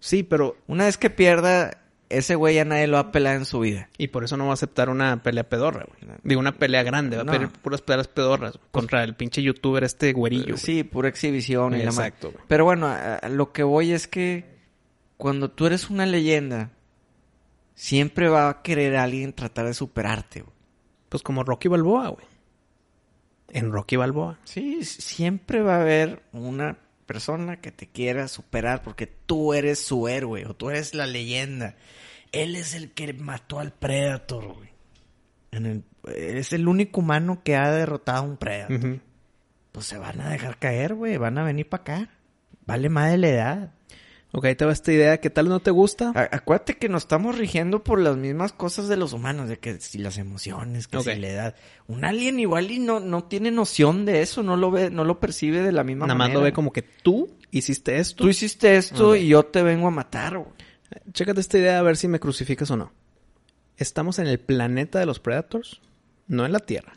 Sí, 0.00 0.22
pero... 0.22 0.56
Una 0.66 0.84
vez 0.86 0.96
que 0.98 1.10
pierda, 1.10 1.82
ese 2.08 2.34
güey 2.36 2.54
ya 2.56 2.64
nadie 2.64 2.86
lo 2.86 2.94
va 2.94 3.00
a 3.00 3.12
pelar 3.12 3.36
en 3.36 3.44
su 3.44 3.60
vida. 3.60 3.88
Y 3.98 4.08
por 4.08 4.24
eso 4.24 4.36
no 4.36 4.44
va 4.44 4.50
a 4.50 4.54
aceptar 4.54 4.88
una 4.90 5.22
pelea 5.22 5.48
pedorra, 5.48 5.86
güey. 5.86 6.16
Digo, 6.22 6.40
una 6.40 6.56
pelea 6.58 6.82
grande. 6.82 7.16
Va 7.16 7.24
No. 7.24 7.30
a 7.30 7.34
pelear 7.34 7.52
puras 7.52 7.82
peleas 7.82 8.08
pedorras. 8.08 8.52
güey, 8.54 8.64
Contra 8.70 9.02
el 9.04 9.14
pinche 9.16 9.42
youtuber 9.42 9.82
este 9.84 10.12
güerillo, 10.12 10.44
güey. 10.54 10.58
Sí, 10.58 10.84
pura 10.84 11.08
exhibición 11.08 11.74
y 11.74 11.78
la. 11.78 11.84
Exacto, 11.84 12.30
güey. 12.32 12.44
Pero 12.48 12.64
bueno, 12.64 12.86
a- 12.88 13.16
a 13.16 13.28
lo 13.28 13.52
que 13.52 13.62
voy 13.62 13.92
es 13.92 14.06
que 14.08 14.44
cuando 15.16 15.50
tú 15.50 15.66
eres 15.66 15.88
una 15.90 16.06
leyenda, 16.06 16.70
siempre 17.74 18.28
va 18.28 18.48
a 18.48 18.62
querer 18.62 18.96
alguien 18.96 19.32
tratar 19.32 19.66
de 19.66 19.74
superarte, 19.74 20.42
güey. 20.42 20.54
Pues 21.08 21.22
como 21.22 21.44
Rocky 21.44 21.68
Balboa, 21.68 22.08
güey. 22.08 22.26
En 23.56 23.72
Rocky 23.72 23.96
Balboa. 23.96 24.38
Sí, 24.44 24.84
siempre 24.84 25.60
va 25.62 25.76
a 25.76 25.80
haber 25.80 26.22
una 26.32 26.78
persona 27.06 27.60
que 27.60 27.70
te 27.72 27.86
quiera 27.86 28.28
superar 28.28 28.82
porque 28.82 29.06
tú 29.06 29.54
eres 29.54 29.78
su 29.78 30.08
héroe 30.08 30.44
o 30.46 30.54
tú 30.54 30.70
eres 30.70 30.94
la 30.94 31.06
leyenda. 31.06 31.76
Él 32.32 32.56
es 32.56 32.74
el 32.74 32.90
que 32.92 33.12
mató 33.14 33.58
al 33.60 33.72
Predator, 33.72 34.54
güey. 34.54 34.68
En 35.52 35.66
el- 35.66 35.84
es 36.14 36.52
el 36.52 36.68
único 36.68 37.00
humano 37.00 37.42
que 37.44 37.56
ha 37.56 37.70
derrotado 37.70 38.18
a 38.18 38.22
un 38.22 38.36
Predator. 38.36 39.00
Pues 39.72 39.86
se 39.86 39.98
van 39.98 40.20
a 40.20 40.30
dejar 40.30 40.58
caer, 40.58 40.94
güey. 40.94 41.16
Van 41.16 41.38
a 41.38 41.44
venir 41.44 41.68
para 41.68 41.82
acá. 41.82 42.10
Vale 42.66 42.88
más 42.88 43.10
de 43.10 43.18
la 43.18 43.28
edad. 43.28 43.72
Ok, 44.36 44.44
ahí 44.44 44.54
te 44.54 44.66
va 44.66 44.72
esta 44.72 44.92
idea. 44.92 45.18
¿Qué 45.18 45.30
tal 45.30 45.48
no 45.48 45.60
te 45.60 45.70
gusta? 45.70 46.12
A- 46.14 46.28
acuérdate 46.36 46.76
que 46.76 46.88
nos 46.90 47.04
estamos 47.04 47.38
rigiendo 47.38 47.82
por 47.82 47.98
las 47.98 48.16
mismas 48.18 48.52
cosas 48.52 48.86
de 48.86 48.96
los 48.98 49.12
humanos, 49.14 49.48
de 49.48 49.58
que 49.58 49.80
si 49.80 49.96
las 49.96 50.18
emociones, 50.18 50.88
que 50.88 51.00
si 51.00 51.14
la 51.16 51.28
edad. 51.28 51.54
Un 51.86 52.04
alien 52.04 52.38
igual 52.38 52.70
y 52.70 52.78
no, 52.78 53.00
no 53.00 53.24
tiene 53.24 53.50
noción 53.50 54.04
de 54.04 54.20
eso, 54.20 54.42
no 54.42 54.56
lo 54.56 54.70
ve, 54.70 54.90
no 54.90 55.04
lo 55.04 55.20
percibe 55.20 55.62
de 55.62 55.72
la 55.72 55.84
misma 55.84 56.06
Nada 56.06 56.18
más 56.18 56.24
manera. 56.26 56.40
lo 56.40 56.44
ve 56.44 56.52
como 56.52 56.70
que 56.72 56.82
tú 56.82 57.30
hiciste 57.50 57.98
esto. 57.98 58.24
Tú 58.24 58.28
hiciste 58.28 58.76
esto 58.76 59.16
y 59.16 59.28
yo 59.28 59.44
te 59.46 59.62
vengo 59.62 59.86
a 59.88 59.90
matar, 59.90 60.36
güey. 60.36 60.50
Chécate 61.12 61.40
esta 61.40 61.56
idea 61.58 61.78
a 61.78 61.82
ver 61.82 61.96
si 61.96 62.06
me 62.06 62.20
crucificas 62.20 62.70
o 62.70 62.76
no. 62.76 62.92
Estamos 63.78 64.18
en 64.18 64.26
el 64.26 64.38
planeta 64.38 64.98
de 64.98 65.06
los 65.06 65.18
Predators, 65.18 65.80
no 66.28 66.44
en 66.46 66.52
la 66.52 66.60
Tierra. 66.60 66.92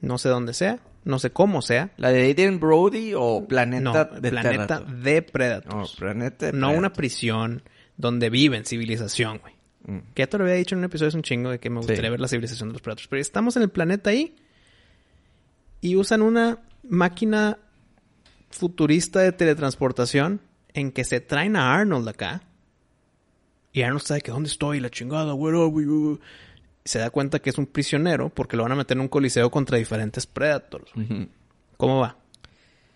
No 0.00 0.16
sé 0.18 0.28
dónde 0.30 0.54
sea, 0.54 0.80
no 1.04 1.18
sé 1.18 1.30
cómo 1.30 1.62
sea. 1.62 1.90
¿La 1.96 2.10
de 2.10 2.22
Aiden 2.22 2.60
Brody 2.60 3.12
o 3.16 3.46
Planeta 3.46 3.82
No, 4.12 4.20
de 4.20 4.30
planeta 4.30 4.80
de 4.80 5.20
No, 5.20 5.26
Predators. 5.32 5.96
Planeta 5.96 6.46
de 6.46 6.52
no 6.52 6.72
una 6.72 6.92
prisión 6.92 7.62
donde 7.96 8.30
viven 8.30 8.64
civilización, 8.64 9.38
güey. 9.38 9.54
Mm. 9.84 10.12
Que 10.14 10.22
ya 10.22 10.26
te 10.28 10.38
lo 10.38 10.44
había 10.44 10.56
dicho 10.56 10.74
en 10.74 10.80
un 10.80 10.84
episodio 10.84 11.08
es 11.08 11.14
un 11.14 11.22
chingo 11.22 11.50
de 11.50 11.58
que 11.58 11.70
me 11.70 11.78
gustaría 11.78 12.02
Sí. 12.04 12.10
ver 12.10 12.20
la 12.20 12.28
civilización 12.28 12.68
de 12.68 12.74
los 12.74 12.82
Predators. 12.82 13.08
Pero 13.08 13.20
estamos 13.20 13.56
en 13.56 13.62
el 13.62 13.70
planeta 13.70 14.10
ahí 14.10 14.36
y 15.80 15.96
usan 15.96 16.22
una 16.22 16.60
máquina 16.88 17.58
futurista 18.50 19.20
de 19.20 19.32
teletransportación 19.32 20.40
en 20.74 20.92
que 20.92 21.04
se 21.04 21.20
traen 21.20 21.56
a 21.56 21.74
Arnold 21.74 22.08
acá. 22.08 22.42
Y 23.72 23.82
Arnold 23.82 24.02
sabe 24.02 24.20
que 24.20 24.30
dónde 24.30 24.48
estoy, 24.50 24.80
la 24.80 24.90
chingada, 24.90 25.34
where 25.34 25.56
are 25.56 25.66
we? 25.66 26.18
Se 26.84 26.98
da 26.98 27.10
cuenta 27.10 27.38
que 27.38 27.50
es 27.50 27.58
un 27.58 27.66
prisionero 27.66 28.28
porque 28.28 28.56
lo 28.56 28.64
van 28.64 28.72
a 28.72 28.76
meter 28.76 28.96
en 28.96 29.02
un 29.02 29.08
coliseo 29.08 29.50
contra 29.50 29.78
diferentes 29.78 30.26
Predators. 30.26 30.90
¿Cómo 31.76 32.00
va? 32.00 32.16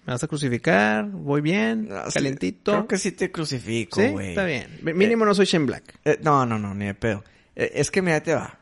¿Me 0.06 0.12
vas 0.12 0.22
a 0.22 0.28
crucificar? 0.28 1.04
¿Voy 1.10 1.40
bien? 1.40 1.88
No, 1.88 2.04
sí, 2.06 2.14
¿Calientito? 2.14 2.72
Creo 2.72 2.86
que 2.86 2.98
sí 2.98 3.12
te 3.12 3.30
crucifico, 3.32 4.00
Sí, 4.00 4.08
güey. 4.08 4.28
está 4.30 4.44
bien. 4.44 4.78
Mínimo 4.82 5.24
no 5.24 5.34
soy 5.34 5.46
Shane 5.46 5.66
Black. 5.66 5.98
Eh, 6.04 6.18
no, 6.22 6.46
no, 6.46 6.58
no, 6.58 6.74
ni 6.74 6.86
de 6.86 6.94
pedo. 6.94 7.24
Eh, 7.56 7.72
es 7.74 7.90
que 7.90 8.02
mira, 8.02 8.20
te 8.22 8.34
va. 8.34 8.58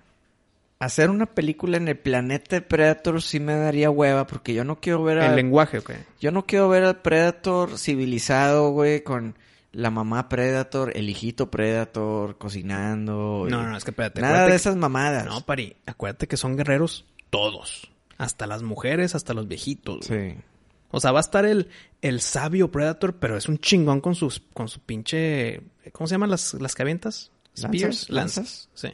Hacer 0.79 1.09
una 1.11 1.27
película 1.27 1.77
en 1.77 1.89
el 1.89 1.97
planeta 1.99 2.57
de 2.57 2.63
Predator 2.63 3.23
sí 3.23 3.41
me 3.41 3.55
daría 3.55 3.91
hueva 3.91 4.27
porque 4.27 4.53
yo 4.55 4.65
no 4.65 4.81
quiero 4.81 5.03
ver 5.05 5.19
El 5.19 5.25
a... 5.25 5.35
lenguaje, 5.35 5.79
ok. 5.79 5.93
Yo 6.21 6.31
no 6.31 6.45
quiero 6.47 6.69
ver 6.69 6.85
al 6.85 7.01
Predator 7.01 7.79
civilizado, 7.79 8.71
güey, 8.71 9.03
con 9.03 9.37
la 9.75 9.91
mamá 9.91 10.29
Predator, 10.29 10.97
el 10.97 11.09
hijito 11.09 11.51
Predator, 11.51 12.39
cocinando. 12.39 13.47
No, 13.51 13.69
no, 13.69 13.77
es 13.77 13.85
que 13.85 13.91
espérate. 13.91 14.21
Nada 14.21 14.47
de 14.47 14.55
esas 14.55 14.77
mamadas. 14.77 15.27
No, 15.27 15.41
Pari, 15.43 15.77
acuérdate 15.85 16.29
que 16.29 16.37
son 16.37 16.57
guerreros 16.57 17.05
todos. 17.31 17.91
Hasta 18.17 18.47
las 18.47 18.63
mujeres, 18.63 19.15
hasta 19.15 19.35
los 19.35 19.49
viejitos. 19.49 20.07
Sí. 20.07 20.37
O 20.91 21.01
sea, 21.01 21.11
va 21.11 21.19
a 21.19 21.21
estar 21.21 21.45
el, 21.45 21.69
el 22.01 22.21
sabio 22.21 22.71
Predator, 22.71 23.17
pero 23.17 23.37
es 23.37 23.49
un 23.49 23.59
chingón 23.59 24.01
con 24.01 24.15
sus 24.15 24.41
con 24.53 24.69
su 24.69 24.81
pinche... 24.81 25.63
¿Cómo 25.93 26.07
se 26.07 26.15
llaman 26.15 26.31
las, 26.31 26.55
las 26.55 26.75
que 26.75 26.83
avientas? 26.83 27.33
¿Lanzas? 27.57 27.75
Spears. 27.75 28.11
Lanzas. 28.11 28.69
Sí. 28.75 28.89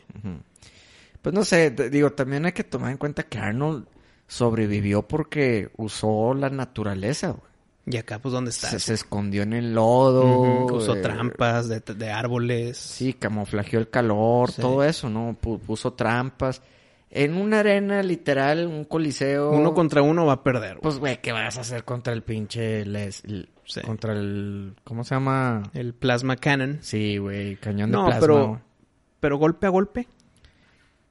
Pues 1.20 1.34
no 1.34 1.44
sé, 1.44 1.70
digo, 1.70 2.12
también 2.12 2.46
hay 2.46 2.52
que 2.52 2.64
tomar 2.64 2.90
en 2.90 2.96
cuenta 2.96 3.24
que 3.24 3.38
Arnold 3.38 3.86
sobrevivió 4.26 5.06
porque 5.06 5.70
usó 5.76 6.32
la 6.32 6.48
naturaleza, 6.48 7.30
güey. 7.30 7.49
Y 7.86 7.96
acá, 7.96 8.18
pues, 8.18 8.32
¿dónde 8.32 8.50
está? 8.50 8.68
Se, 8.68 8.78
se 8.78 8.94
escondió 8.94 9.42
en 9.42 9.52
el 9.52 9.74
lodo. 9.74 10.66
Usó 10.66 10.94
eh, 10.96 11.00
trampas 11.00 11.68
de, 11.68 11.80
de 11.80 12.10
árboles. 12.10 12.76
Sí, 12.76 13.14
camuflajeó 13.14 13.80
el 13.80 13.88
calor, 13.90 14.50
Sí. 14.52 14.60
todo 14.62 14.84
eso, 14.84 15.08
¿no? 15.08 15.36
Pu- 15.40 15.58
puso 15.58 15.92
trampas. 15.94 16.62
En 17.12 17.34
una 17.34 17.60
arena, 17.60 18.02
literal, 18.04 18.66
un 18.68 18.84
coliseo. 18.84 19.50
Uno 19.50 19.74
contra 19.74 20.02
uno 20.02 20.26
va 20.26 20.34
a 20.34 20.42
perder. 20.44 20.74
güey. 20.74 20.82
Pues, 20.82 20.98
güey, 20.98 21.20
¿qué 21.20 21.32
vas 21.32 21.58
a 21.58 21.62
hacer 21.62 21.84
contra 21.84 22.12
el 22.12 22.22
pinche... 22.22 22.84
Les... 22.86 23.24
el- 23.24 23.48
Sí. 23.64 23.80
Contra 23.82 24.14
el... 24.14 24.74
¿Cómo 24.82 25.04
se 25.04 25.14
llama? 25.14 25.62
El 25.74 25.94
plasma 25.94 26.34
cannon. 26.34 26.78
Sí, 26.82 27.18
güey, 27.18 27.54
cañón 27.56 27.92
de 27.92 27.96
No, 27.98 28.06
plasma. 28.06 28.20
pero, 28.20 28.48
güey. 28.48 28.60
pero 29.20 29.38
golpe 29.38 29.66
a 29.66 29.70
golpe. 29.70 30.08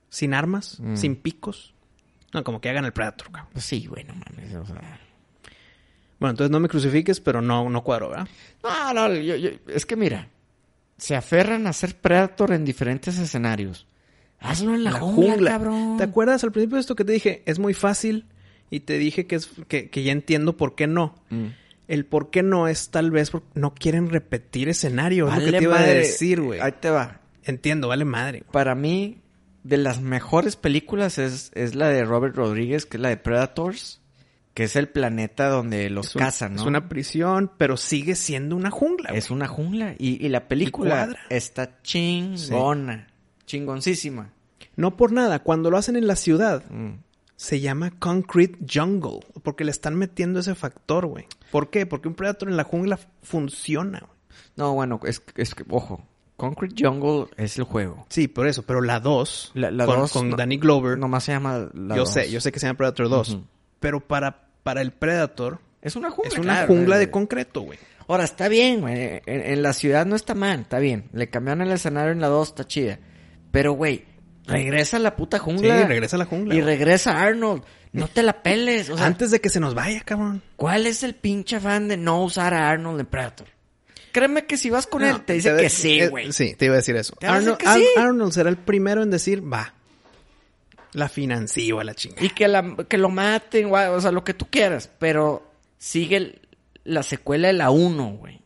Sin 0.09 0.34
armas, 0.34 0.78
Mm. 0.80 0.95
sin 0.97 1.15
picos. 1.15 1.74
No, 2.34 2.43
como 2.43 2.59
que 2.59 2.70
hagan 2.70 2.84
el 2.86 2.91
Predator, 2.91 3.32
cabrón. 3.32 3.49
Pues 3.53 3.63
sí, 3.65 3.86
güey, 3.88 4.03
no 4.03 4.13
mames, 4.13 4.53
o 4.55 4.65
sea... 4.65 4.99
Bueno, 6.20 6.32
entonces 6.32 6.51
no 6.51 6.59
me 6.59 6.67
crucifiques, 6.67 7.20
pero 7.20 7.41
no, 7.41 7.70
no 7.70 7.84
cuadro, 7.84 8.09
¿verdad? 8.09 8.28
No, 8.63 8.93
no, 8.93 9.13
yo- 9.15 9.36
yo- 9.38 9.49
es 9.67 9.86
que 9.86 9.95
mira, 9.95 10.28
se 10.97 11.15
aferran 11.15 11.65
a 11.67 11.74
ser 11.74 11.95
Predator 11.95 12.51
en 12.51 12.65
diferentes 12.65 13.17
escenarios. 13.17 13.88
Hazlo 14.41 14.74
en 14.76 14.84
la, 14.84 14.91
jungla, 14.91 15.51
cabrón. 15.51 15.97
¿Te 15.97 16.03
acuerdas 16.03 16.43
al 16.43 16.51
principio 16.51 16.76
de 16.76 16.82
esto 16.82 16.95
que 16.95 17.03
te 17.05 17.11
dije? 17.13 17.43
Es 17.45 17.59
muy 17.59 17.74
fácil 17.74 18.26
y 18.70 18.82
te 18.82 18.97
dije 18.97 19.28
que, 19.28 19.36
es, 19.36 19.49
que, 19.67 19.89
que 19.89 20.03
ya 20.03 20.11
entiendo 20.11 20.55
por 20.57 20.76
qué 20.76 20.88
no. 20.88 21.15
Mm. 21.30 21.47
El 21.88 22.05
por 22.05 22.30
qué 22.30 22.43
no 22.43 22.67
es 22.67 22.89
tal 22.89 23.11
vez 23.11 23.32
porque 23.32 23.47
no 23.55 23.74
quieren 23.74 24.09
repetir 24.09 24.70
escenario. 24.70 25.28
es 25.28 25.34
lo 25.34 25.39
que 25.39 25.45
Vale 25.45 25.57
te 25.57 25.63
iba 25.63 25.80
a 25.80 25.84
decir, 25.84 26.39
güey. 26.41 26.59
Ahí 26.59 26.74
te 26.80 26.89
va. 26.89 27.20
Entiendo, 27.43 27.88
vale 27.88 28.05
madre. 28.05 28.43
Para 28.51 28.76
mí, 28.76 29.17
de 29.63 29.78
las 29.78 29.99
mejores 29.99 30.55
películas 30.55 31.17
es, 31.17 31.51
es 31.55 31.76
la 31.76 31.89
de 31.89 32.05
Robert 32.05 32.36
Rodríguez, 32.36 32.86
que 32.86 32.97
es 32.97 33.01
la 33.01 33.09
de 33.09 33.17
Predators, 33.17 34.01
que 34.53 34.63
es 34.63 34.75
el 34.75 34.89
planeta 34.89 35.47
donde 35.49 35.89
los 35.89 36.15
un- 36.15 36.19
cazan, 36.21 36.55
¿no? 36.55 36.61
Es 36.61 36.67
una 36.67 36.89
prisión, 36.89 37.51
pero 37.57 37.77
sigue 37.77 38.15
siendo 38.15 38.55
una 38.55 38.71
jungla. 38.71 39.09
Es 39.11 39.31
una 39.31 39.47
jungla. 39.47 39.95
Y, 39.97 40.23
y 40.25 40.29
la 40.29 40.47
película 40.47 41.15
está 41.29 41.81
chingona. 41.81 43.07
Chingoncísima. 43.45 44.33
No 44.75 44.95
por 44.97 45.11
nada, 45.11 45.39
cuando 45.39 45.69
lo 45.71 45.77
hacen 45.77 45.95
en 45.95 46.07
la 46.07 46.15
ciudad, 46.15 46.63
Mm. 46.69 46.99
se 47.35 47.59
llama 47.59 47.91
Concrete 47.99 48.57
Jungle. 48.71 49.19
Porque 49.43 49.63
le 49.63 49.71
están 49.71 49.95
metiendo 49.95 50.39
ese 50.39 50.55
factor, 50.55 51.05
güey. 51.07 51.25
¿Por 51.51 51.69
qué? 51.69 51.85
Porque 51.85 52.07
un 52.07 52.15
Predator 52.15 52.49
en 52.49 52.57
la 52.57 52.63
jungla 52.63 52.99
funciona, 53.23 53.99
güey. 53.99 54.11
No, 54.55 54.73
bueno, 54.73 54.99
es, 55.05 55.21
es 55.35 55.55
que, 55.55 55.63
ojo, 55.69 56.05
Concrete 56.37 56.75
Jungle 56.85 57.27
es 57.37 57.57
el 57.57 57.63
juego. 57.65 58.05
Sí, 58.09 58.27
por 58.27 58.47
eso. 58.47 58.63
Pero 58.63 58.81
la 58.81 58.99
2, 58.99 59.51
La- 59.55 59.71
la 59.71 59.85
con, 59.85 59.99
dos 59.99 60.13
con 60.13 60.29
no- 60.29 60.37
Danny 60.37 60.57
Glover, 60.57 60.97
Nomás 60.97 61.23
se 61.25 61.31
llama 61.33 61.69
la 61.73 61.95
yo 61.95 62.05
sé, 62.05 62.29
yo 62.31 62.39
sé 62.41 62.51
que 62.51 62.59
se 62.59 62.67
llama 62.67 62.77
Predator 62.77 63.09
2. 63.09 63.29
Ujú. 63.29 63.43
Pero 63.80 63.99
para, 64.05 64.47
para 64.63 64.82
el 64.82 64.91
Predator 64.91 65.59
Es 65.82 65.95
una 65.95 66.09
jungla. 66.11 66.32
es 66.32 66.38
una 66.38 66.53
claro, 66.53 66.67
jungla 66.67 66.97
de 66.97 67.09
concreto, 67.11 67.61
güey. 67.61 67.80
Ahora, 68.07 68.23
está 68.23 68.47
bien, 68.47 68.82
güey. 68.82 69.21
En, 69.25 69.41
en 69.41 69.61
la 69.61 69.73
ciudad 69.73 70.05
no 70.05 70.15
está 70.15 70.34
mal, 70.36 70.61
está 70.61 70.80
bien. 70.80 71.09
Le 71.13 71.30
cambiaron 71.30 71.61
el 71.61 71.71
escenario 71.71 72.11
en 72.11 72.19
la 72.21 72.27
2, 72.27 72.47
está 72.49 72.65
chida. 72.65 72.99
Pero, 73.51 73.73
güey, 73.73 74.05
regresa 74.45 74.97
a 74.97 74.99
la 74.99 75.15
puta 75.15 75.38
Sí, 75.38 75.43
jungla. 75.43 75.86
regresa 75.86 76.15
a 76.15 76.19
la 76.19 76.25
jungla. 76.25 76.55
Y 76.55 76.61
güey. 76.61 76.75
regresa 76.75 77.21
Arnold. 77.21 77.63
No 77.91 78.07
te 78.07 78.21
la 78.23 78.43
peles. 78.43 78.89
O 78.89 78.97
sea, 78.97 79.05
Antes 79.07 79.32
de 79.32 79.39
que 79.41 79.49
se 79.49 79.59
nos 79.59 79.73
vaya, 79.75 80.01
cabrón. 80.01 80.43
¿cuál 80.55 80.86
es 80.88 81.03
el 81.03 81.15
pinche 81.15 81.55
afán 81.55 81.88
de 81.88 81.97
no 81.97 82.23
usar 82.23 82.53
a 82.53 82.69
Arnold 82.69 82.99
en 82.99 83.05
Predator? 83.07 83.47
Créeme 84.11 84.45
que 84.45 84.57
si 84.57 84.69
vas 84.71 84.88
con 84.88 85.01
No, 85.03 85.07
él, 85.09 85.21
te 85.21 85.34
dice 85.34 85.55
que 85.55 85.69
sí, 85.69 85.99
eh, 85.99 86.07
güey. 86.09 86.32
Sí, 86.34 86.55
te 86.55 86.65
iba 86.65 86.73
a 86.73 86.77
decir 86.77 86.95
eso. 86.95 87.15
Arnold, 87.21 87.59
sí. 87.61 87.86
Arnold 87.95 88.32
será 88.34 88.49
el 88.49 88.57
primero 88.57 89.03
en 89.03 89.11
decir, 89.11 89.41
va. 89.51 89.73
La 90.93 91.07
financio 91.09 91.79
a 91.79 91.83
la 91.83 91.93
chingada. 91.93 92.25
Y 92.25 92.29
que, 92.29 92.47
la, 92.47 92.75
que 92.87 92.97
lo 92.97 93.09
maten, 93.09 93.69
güey, 93.69 93.87
o 93.87 94.01
sea, 94.01 94.11
lo 94.11 94.23
que 94.23 94.33
tú 94.33 94.47
quieras. 94.49 94.89
Pero 94.99 95.51
sigue 95.77 96.41
la 96.83 97.03
secuela 97.03 97.47
de 97.47 97.53
la 97.53 97.69
1, 97.69 98.17
güey. 98.17 98.41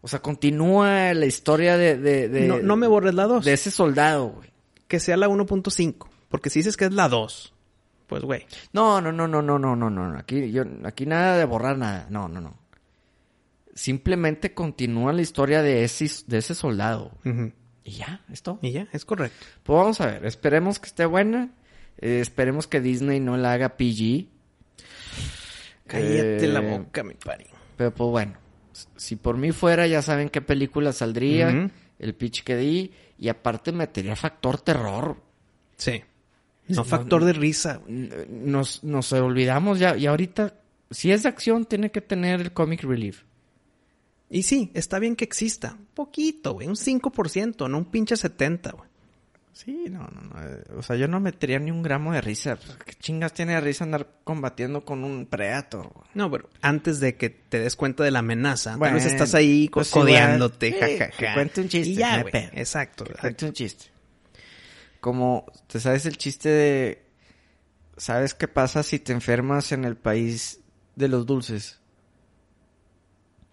O 0.00 0.08
sea, 0.08 0.20
continúa 0.20 1.12
la 1.14 1.26
historia 1.26 1.76
de... 1.76 1.96
de, 1.98 2.28
de- 2.28 2.46
no, 2.46 2.58
no 2.60 2.76
me 2.76 2.86
borres 2.86 3.14
la 3.14 3.24
2. 3.24 3.44
De 3.44 3.52
ese 3.52 3.70
soldado, 3.70 4.28
güey. 4.28 4.50
Que 4.86 5.00
sea 5.00 5.16
la 5.16 5.28
1.5. 5.28 6.08
Porque 6.28 6.50
si 6.50 6.60
dices 6.60 6.76
que 6.76 6.84
es 6.86 6.92
la 6.94 7.08
2, 7.08 7.54
pues 8.06 8.22
güey. 8.22 8.46
No, 8.72 9.00
no, 9.00 9.12
no, 9.12 9.26
no, 9.28 9.42
no, 9.42 9.58
no, 9.58 9.74
no, 9.76 9.90
no. 9.90 10.18
Aquí, 10.18 10.50
yo, 10.52 10.62
aquí 10.84 11.04
nada 11.04 11.36
de 11.36 11.44
borrar 11.44 11.76
nada. 11.76 12.06
No, 12.10 12.28
no, 12.28 12.40
no. 12.40 12.56
Simplemente 13.74 14.54
continúa 14.54 15.12
la 15.12 15.22
historia 15.22 15.62
de 15.62 15.84
ese, 15.84 16.08
de 16.26 16.38
ese 16.38 16.54
soldado. 16.54 17.12
Ujú. 17.24 17.52
Y 17.88 17.92
ya, 17.92 18.20
esto. 18.30 18.58
Y 18.60 18.72
ya, 18.72 18.86
es 18.92 19.06
correcto. 19.06 19.46
Pues 19.62 19.78
vamos 19.78 20.00
a 20.02 20.06
ver. 20.06 20.26
Esperemos 20.26 20.78
que 20.78 20.86
esté 20.88 21.06
buena. 21.06 21.48
Eh, 21.96 22.20
esperemos 22.20 22.66
que 22.66 22.82
Disney 22.82 23.18
no 23.18 23.38
la 23.38 23.52
haga 23.54 23.78
PG. 23.78 24.26
Cállate 25.86 26.44
Eh, 26.44 26.48
la 26.48 26.60
boca, 26.60 27.02
mi 27.02 27.14
pari. 27.14 27.46
Pero 27.78 27.94
pues 27.94 28.10
bueno. 28.10 28.34
Si 28.96 29.16
por 29.16 29.38
mí 29.38 29.52
fuera, 29.52 29.86
ya 29.86 30.02
saben 30.02 30.28
qué 30.28 30.42
película 30.42 30.92
saldría. 30.92 31.70
El 31.98 32.14
pitch 32.14 32.44
que 32.44 32.56
di. 32.56 32.92
Y 33.18 33.30
aparte 33.30 33.72
metería 33.72 34.14
factor 34.16 34.60
terror. 34.60 35.16
Sí. 35.78 36.02
No 36.68 36.84
factor 36.84 37.24
de 37.24 37.32
risa. 37.32 37.80
Nos, 37.88 38.84
nos 38.84 39.10
olvidamos 39.14 39.78
ya. 39.78 39.96
Y 39.96 40.04
ahorita, 40.04 40.54
si 40.90 41.10
es 41.10 41.22
de 41.22 41.30
acción, 41.30 41.64
tiene 41.64 41.90
que 41.90 42.02
tener 42.02 42.42
el 42.42 42.52
comic 42.52 42.82
relief. 42.82 43.22
Y 44.30 44.42
sí, 44.42 44.70
está 44.74 44.98
bien 44.98 45.16
que 45.16 45.24
exista. 45.24 45.76
Poquito, 45.94 46.52
güey. 46.54 46.68
Un 46.68 46.74
5%, 46.76 47.68
no 47.70 47.78
un 47.78 47.84
pinche 47.86 48.16
70, 48.16 48.72
güey. 48.72 48.88
Sí, 49.54 49.86
no, 49.90 50.00
no, 50.00 50.20
no. 50.20 50.40
eh, 50.40 50.62
O 50.76 50.82
sea, 50.82 50.94
yo 50.94 51.08
no 51.08 51.18
metería 51.18 51.58
ni 51.58 51.72
un 51.72 51.82
gramo 51.82 52.12
de 52.12 52.20
risa. 52.20 52.56
¿Qué 52.86 52.94
chingas 52.94 53.32
tiene 53.32 53.54
de 53.54 53.60
risa 53.60 53.82
andar 53.84 54.06
combatiendo 54.22 54.84
con 54.84 55.02
un 55.02 55.26
Predator? 55.26 55.90
güey? 55.92 56.06
No, 56.14 56.30
pero 56.30 56.48
antes 56.60 57.00
de 57.00 57.16
que 57.16 57.30
te 57.30 57.58
des 57.58 57.74
cuenta 57.74 58.04
de 58.04 58.12
la 58.12 58.20
amenaza, 58.20 58.76
Bueno, 58.76 58.96
tal 58.96 59.04
vez 59.04 59.12
estás 59.12 59.34
ahí 59.34 59.68
pues 59.72 59.90
codeándote, 59.90 60.72
sí, 60.72 60.78
jajaja. 60.78 61.16
que 61.16 61.34
cuente 61.34 61.60
un 61.62 61.68
chiste, 61.68 61.88
Y 61.90 61.94
ya, 61.96 62.22
güey. 62.22 62.32
Exacto. 62.52 63.04
Que 63.04 63.10
exacto. 63.12 63.20
cuente 63.20 63.46
un 63.46 63.52
chiste. 63.52 63.84
Como, 65.00 65.46
¿te 65.66 65.80
sabes 65.80 66.06
el 66.06 66.16
chiste 66.18 66.48
de... 66.48 67.02
¿Sabes 67.96 68.34
qué 68.34 68.46
pasa 68.46 68.84
si 68.84 69.00
te 69.00 69.12
enfermas 69.12 69.72
en 69.72 69.84
el 69.84 69.96
país 69.96 70.60
de 70.94 71.08
los 71.08 71.26
dulces? 71.26 71.80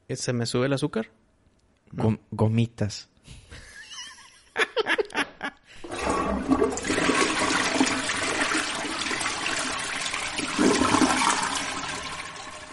¿Se 0.09 0.33
me 0.33 0.45
sube 0.45 0.67
el 0.67 0.73
azúcar? 0.73 1.09
Gom- 1.91 2.19
gomitas. 2.31 3.09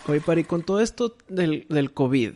Oye, 0.09 0.21
Pari, 0.21 0.45
con 0.45 0.63
todo 0.63 0.81
esto 0.81 1.17
del, 1.29 1.67
del 1.69 1.93
COVID, 1.93 2.33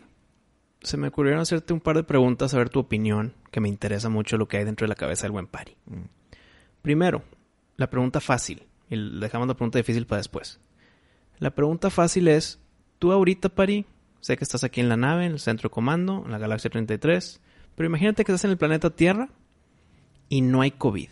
se 0.83 0.97
me 0.97 1.09
ocurrieron 1.09 1.41
hacerte 1.41 1.73
un 1.73 1.81
par 1.81 1.97
de 1.97 2.05
preguntas, 2.05 2.55
a 2.55 2.59
ver 2.59 2.69
tu 2.71 2.79
opinión, 2.79 3.35
que 3.51 3.61
me 3.61 3.69
interesa 3.69 4.09
mucho 4.09 4.37
lo 4.39 4.47
que 4.47 4.59
hay 4.59 4.65
dentro 4.65 4.85
de 4.85 4.89
la 4.89 4.95
cabeza 4.95 5.23
del 5.25 5.33
buen 5.33 5.47
pari. 5.49 5.77
Primero, 6.83 7.25
la 7.77 7.91
pregunta 7.91 8.21
fácil, 8.21 8.63
y 8.89 9.19
dejamos 9.19 9.49
la 9.49 9.55
pregunta 9.55 9.79
difícil 9.79 10.07
para 10.07 10.19
después. 10.19 10.61
La 11.39 11.51
pregunta 11.51 11.91
fácil 11.91 12.29
es, 12.29 12.61
tú 12.99 13.11
ahorita, 13.13 13.49
Pari, 13.51 13.85
sé 14.27 14.37
que 14.37 14.43
estás 14.45 14.65
aquí 14.65 14.81
en 14.81 14.89
la 14.89 14.97
nave, 14.97 15.25
en 15.27 15.33
el 15.33 15.39
centro 15.39 15.69
de 15.69 15.73
comando, 15.75 16.23
en 16.25 16.33
la 16.33 16.39
galaxia 16.39 16.69
33, 16.69 17.41
pero 17.77 17.87
imagínate 17.87 18.25
que 18.25 18.33
estás 18.33 18.45
en 18.45 18.51
el 18.51 18.57
planeta 18.59 18.91
Tierra 18.91 19.29
y 20.29 20.41
no 20.41 20.63
hay 20.63 20.73
COVID. 20.73 21.09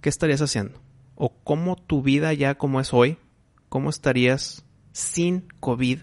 ¿Qué 0.00 0.08
estarías 0.08 0.40
haciendo? 0.40 0.80
¿O 1.16 1.34
cómo 1.44 1.76
tu 1.76 2.00
vida 2.02 2.32
ya 2.32 2.54
como 2.56 2.80
es 2.80 2.94
hoy, 2.94 3.18
cómo 3.68 3.90
estarías 3.90 4.64
sin 4.92 5.42
COVID 5.60 5.98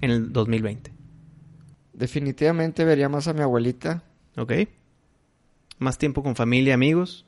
en 0.00 0.10
el 0.10 0.32
2020? 0.32 0.92
Definitivamente 1.92 2.84
vería 2.84 3.08
más 3.08 3.28
a 3.28 3.32
mi 3.32 3.40
abuelita 3.42 4.02
¿Ok? 4.36 4.52
Más 5.78 5.96
tiempo 5.98 6.22
con 6.22 6.34
familia, 6.36 6.74
amigos. 6.74 7.24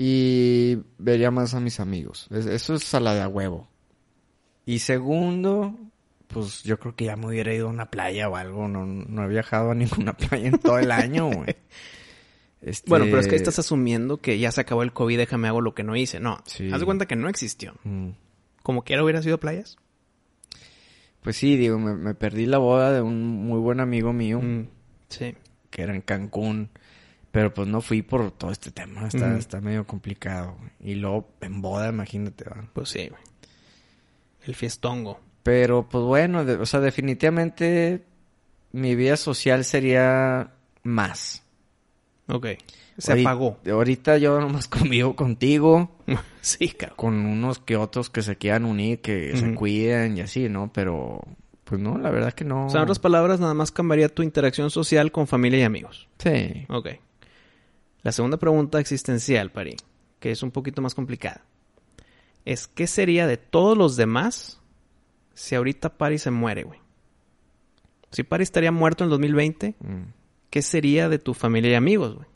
y 0.00 0.76
vería 0.98 1.32
más 1.32 1.54
a 1.54 1.60
mis 1.60 1.80
amigos. 1.80 2.28
Es- 2.30 2.46
Eso 2.46 2.74
es 2.74 2.94
a 2.94 3.00
la 3.00 3.14
de 3.14 3.22
a 3.22 3.28
huevo. 3.28 3.68
Y 4.64 4.78
segundo, 4.78 5.74
pues 6.28 6.62
yo 6.62 6.78
creo 6.78 6.94
que 6.94 7.06
ya 7.06 7.16
me 7.16 7.26
hubiera 7.26 7.52
ido 7.52 7.66
a 7.66 7.70
una 7.70 7.90
playa 7.90 8.28
o 8.28 8.36
algo. 8.36 8.68
No, 8.68 8.86
no 8.86 9.24
he 9.24 9.28
viajado 9.28 9.72
a 9.72 9.74
ninguna 9.74 10.12
playa 10.16 10.48
en 10.48 10.58
todo 10.58 10.78
el 10.78 10.90
año, 10.92 11.26
güey. 11.30 11.56
Este, 12.60 12.88
Bueno, 12.88 13.04
pero 13.06 13.18
es 13.20 13.28
que 13.28 13.36
estás 13.36 13.58
asumiendo 13.58 14.18
que 14.18 14.38
ya 14.38 14.50
se 14.52 14.60
acabó 14.60 14.82
el 14.82 14.92
COVID, 14.92 15.16
déjame 15.16 15.48
hago 15.48 15.60
lo 15.60 15.74
que 15.74 15.84
no 15.84 15.94
hice. 15.96 16.20
No, 16.20 16.38
Sí. 16.46 16.70
haz 16.72 16.80
de 16.80 16.86
cuenta 16.86 17.06
que 17.06 17.16
no 17.16 17.28
existió. 17.28 17.74
Mm. 17.84 18.10
Como 18.62 18.82
quiera 18.84 19.02
hubiera 19.04 19.22
sido 19.22 19.38
playas. 19.38 19.76
Pues 21.22 21.36
sí, 21.36 21.56
digo, 21.56 21.78
me, 21.78 21.94
me 21.94 22.14
perdí 22.14 22.46
la 22.46 22.58
boda 22.58 22.92
de 22.92 23.00
un 23.02 23.26
muy 23.26 23.58
buen 23.58 23.80
amigo 23.80 24.12
mío 24.12 24.40
Mm, 24.40 24.68
sí. 25.08 25.34
que 25.70 25.82
era 25.82 25.94
en 25.94 26.00
Cancún. 26.00 26.70
Pero 27.30 27.52
pues 27.52 27.68
no 27.68 27.80
fui 27.82 28.02
por 28.02 28.30
todo 28.32 28.50
este 28.50 28.70
tema. 28.70 29.06
Está, 29.06 29.28
Ujú. 29.28 29.36
está 29.36 29.60
medio 29.60 29.86
complicado. 29.86 30.56
güey. 30.58 30.70
Y 30.80 30.94
luego 30.94 31.28
en 31.40 31.60
boda, 31.60 31.88
imagínate, 31.90 32.44
¿va? 32.44 32.68
Pues 32.72 32.88
sí, 32.88 33.08
güey. 33.08 33.20
El 34.44 34.54
fiestongo. 34.54 35.20
Pero 35.48 35.88
pues 35.88 36.04
bueno, 36.04 36.44
de- 36.44 36.56
o 36.56 36.66
sea, 36.66 36.80
definitivamente 36.80 38.04
mi 38.72 38.94
vida 38.94 39.16
social 39.16 39.64
sería 39.64 40.52
más. 40.82 41.42
Ok. 42.28 42.46
Se 42.98 43.20
apagó. 43.20 43.58
Ahorita 43.70 44.18
yo 44.18 44.38
nomás 44.40 44.68
convivo 44.68 45.16
contigo, 45.16 45.90
sí, 46.42 46.68
cabrón. 46.68 46.96
con 46.96 47.14
unos 47.26 47.60
que 47.60 47.76
otros 47.76 48.10
que 48.10 48.20
se 48.22 48.36
quieran 48.36 48.64
unir, 48.66 49.00
que 49.00 49.34
se 49.36 49.54
cuiden 49.54 50.18
y 50.18 50.20
así, 50.20 50.48
¿no? 50.50 50.70
Pero 50.72 51.20
pues 51.64 51.80
no, 51.80 51.96
la 51.96 52.10
verdad 52.10 52.34
que 52.34 52.44
no. 52.44 52.66
O 52.66 52.68
sea, 52.70 52.80
en 52.80 52.84
otras 52.84 52.98
palabras, 52.98 53.40
nada 53.40 53.54
más 53.54 53.70
cambiaría 53.70 54.08
tu 54.10 54.22
interacción 54.22 54.70
social 54.70 55.12
con 55.12 55.26
familia 55.26 55.60
y 55.60 55.62
amigos. 55.62 56.08
Sí. 56.18 56.66
Ok. 56.68 56.88
La 58.02 58.12
segunda 58.12 58.36
pregunta 58.36 58.80
existencial, 58.80 59.50
Pari, 59.50 59.76
que 60.20 60.30
es 60.30 60.42
un 60.42 60.50
poquito 60.50 60.82
más 60.82 60.94
complicada, 60.94 61.42
es 62.44 62.66
¿qué 62.68 62.86
sería 62.86 63.26
de 63.26 63.36
todos 63.38 63.78
los 63.78 63.96
demás 63.96 64.57
si 65.38 65.54
ahorita 65.54 65.96
Pari 65.96 66.18
se 66.18 66.30
muere, 66.30 66.64
güey? 66.64 66.80
Si 68.10 68.22
Pari 68.22 68.42
estaría 68.42 68.72
muerto 68.72 69.04
en 69.04 69.06
el 69.06 69.10
2020, 69.10 69.74
Mm. 69.80 70.02
¿qué 70.50 70.62
sería 70.62 71.08
de 71.08 71.18
tu 71.18 71.34
familia 71.34 71.72
y 71.72 71.74
amigos, 71.74 72.14
güey? 72.16 72.26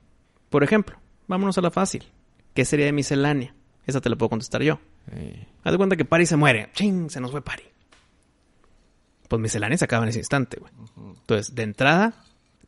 Por 0.51 0.63
ejemplo, 0.65 0.99
vámonos 1.27 1.57
a 1.59 1.63
la 1.63 1.71
fácil. 1.71 2.05
¿Qué 2.55 2.65
sería 2.65 2.87
de 2.87 2.93
miscelánea? 2.93 3.55
Esa 3.87 4.01
te 4.01 4.11
la 4.11 4.17
puedo 4.17 4.29
contestar 4.31 4.63
yo. 4.63 4.79
Sí. 5.13 5.35
Haz 5.65 5.73
de 5.73 5.77
cuenta 5.79 5.97
que 5.97 6.05
Pari 6.05 6.27
se 6.27 6.37
muere. 6.37 6.69
¡Ching! 6.75 7.09
Se 7.11 7.21
nos 7.21 7.31
fue 7.31 7.43
Pari. 7.43 7.65
Pues 9.29 9.41
miscelánea 9.41 9.79
se 9.79 9.85
acaba 9.87 10.05
en 10.05 10.11
ese 10.11 10.19
instante, 10.19 10.59
güey. 10.61 10.73
Entonces, 11.21 11.55
de 11.55 11.63
entrada, 11.63 12.15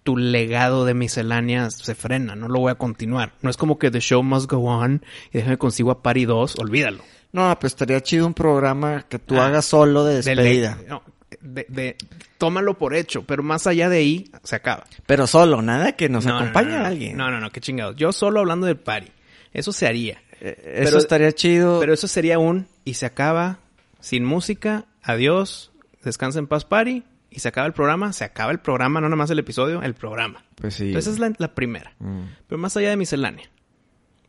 tu 0.03 0.17
legado 0.17 0.85
de 0.87 0.95
miscelánea 0.95 1.71
se 1.71 1.95
frena. 1.95 2.35
No 2.35 2.49
lo 2.49 2.61
voy 2.61 2.71
a 2.73 2.77
continuar. 2.77 3.35
No 3.43 3.51
es 3.51 3.57
como 3.59 3.79
que 3.79 3.91
The 3.91 4.01
Show 4.01 4.23
Must 4.23 4.51
Go 4.51 4.59
On 4.65 5.03
y 5.31 5.39
déjame 5.39 5.59
consigo 5.59 5.91
a 5.91 6.03
Pari 6.03 6.25
2. 6.25 6.59
Olvídalo. 6.59 7.05
No, 7.35 7.59
pues 7.59 7.73
estaría 7.73 8.01
chido 8.01 8.27
un 8.27 8.33
programa 8.35 9.07
que 9.09 9.19
tú 9.19 9.39
Ah, 9.41 9.47
hagas 9.47 9.65
solo 9.65 10.05
de 10.05 10.23
De 10.23 10.23
despedida. 10.23 10.79
no, 10.89 11.03
de- 11.41 11.67
de- 11.69 11.97
tómalo 12.39 12.79
por 12.79 12.95
hecho. 12.95 13.25
Pero 13.27 13.43
más 13.43 13.67
allá 13.67 13.89
de 13.89 13.97
ahí, 13.99 14.31
se 14.45 14.55
acaba. 14.57 14.85
Pero 15.07 15.27
solo, 15.27 15.61
nada 15.61 15.93
que 15.97 16.09
nos 16.09 16.25
No, 16.25 16.33
no, 16.35 16.39
acompañe 16.39 16.71
no, 16.71 16.79
no. 16.79 16.87
alguien. 16.87 17.17
No, 17.17 17.31
no, 17.31 17.41
no. 17.41 17.51
Qué 17.51 17.61
chingados. 17.61 17.97
Yo 17.97 18.13
solo 18.13 18.41
hablando 18.41 18.67
de 18.67 18.77
Pari. 18.77 19.11
Eso 19.53 19.73
se 19.73 19.87
haría. 19.87 20.23
Eh, 20.41 20.57
Eso 20.77 20.85
Pero- 20.91 20.99
estaría 20.99 21.33
chido. 21.33 21.81
Pero 21.81 21.93
eso 21.93 22.07
sería 22.09 22.39
un 22.39 22.67
y 22.85 22.95
se 22.95 23.07
acaba 23.07 23.59
sin 24.01 24.25
música, 24.25 24.85
adiós, 25.03 25.73
descansa 26.03 26.39
en 26.39 26.47
paz 26.47 26.65
Pari 26.65 27.03
y 27.31 27.41
se 27.41 27.49
acaba 27.49 27.67
el 27.67 27.73
programa, 27.73 28.13
se 28.13 28.23
acaba 28.25 28.53
el 28.53 28.61
programa, 28.61 29.01
no 29.01 29.09
nada 29.09 29.17
más 29.17 29.31
el 29.31 29.39
episodio, 29.41 29.83
el 29.83 29.95
programa. 29.95 30.45
Pues 30.57 30.75
sí. 30.75 30.89
Entonces 30.89 31.15
esa 31.15 31.25
es 31.25 31.31
la, 31.31 31.35
la 31.39 31.55
primera. 31.55 31.95
Mm. 31.99 32.21
Pero 32.47 32.59
más 32.59 32.77
allá 32.77 32.91
de 32.91 32.97
miscelánea, 32.97 33.49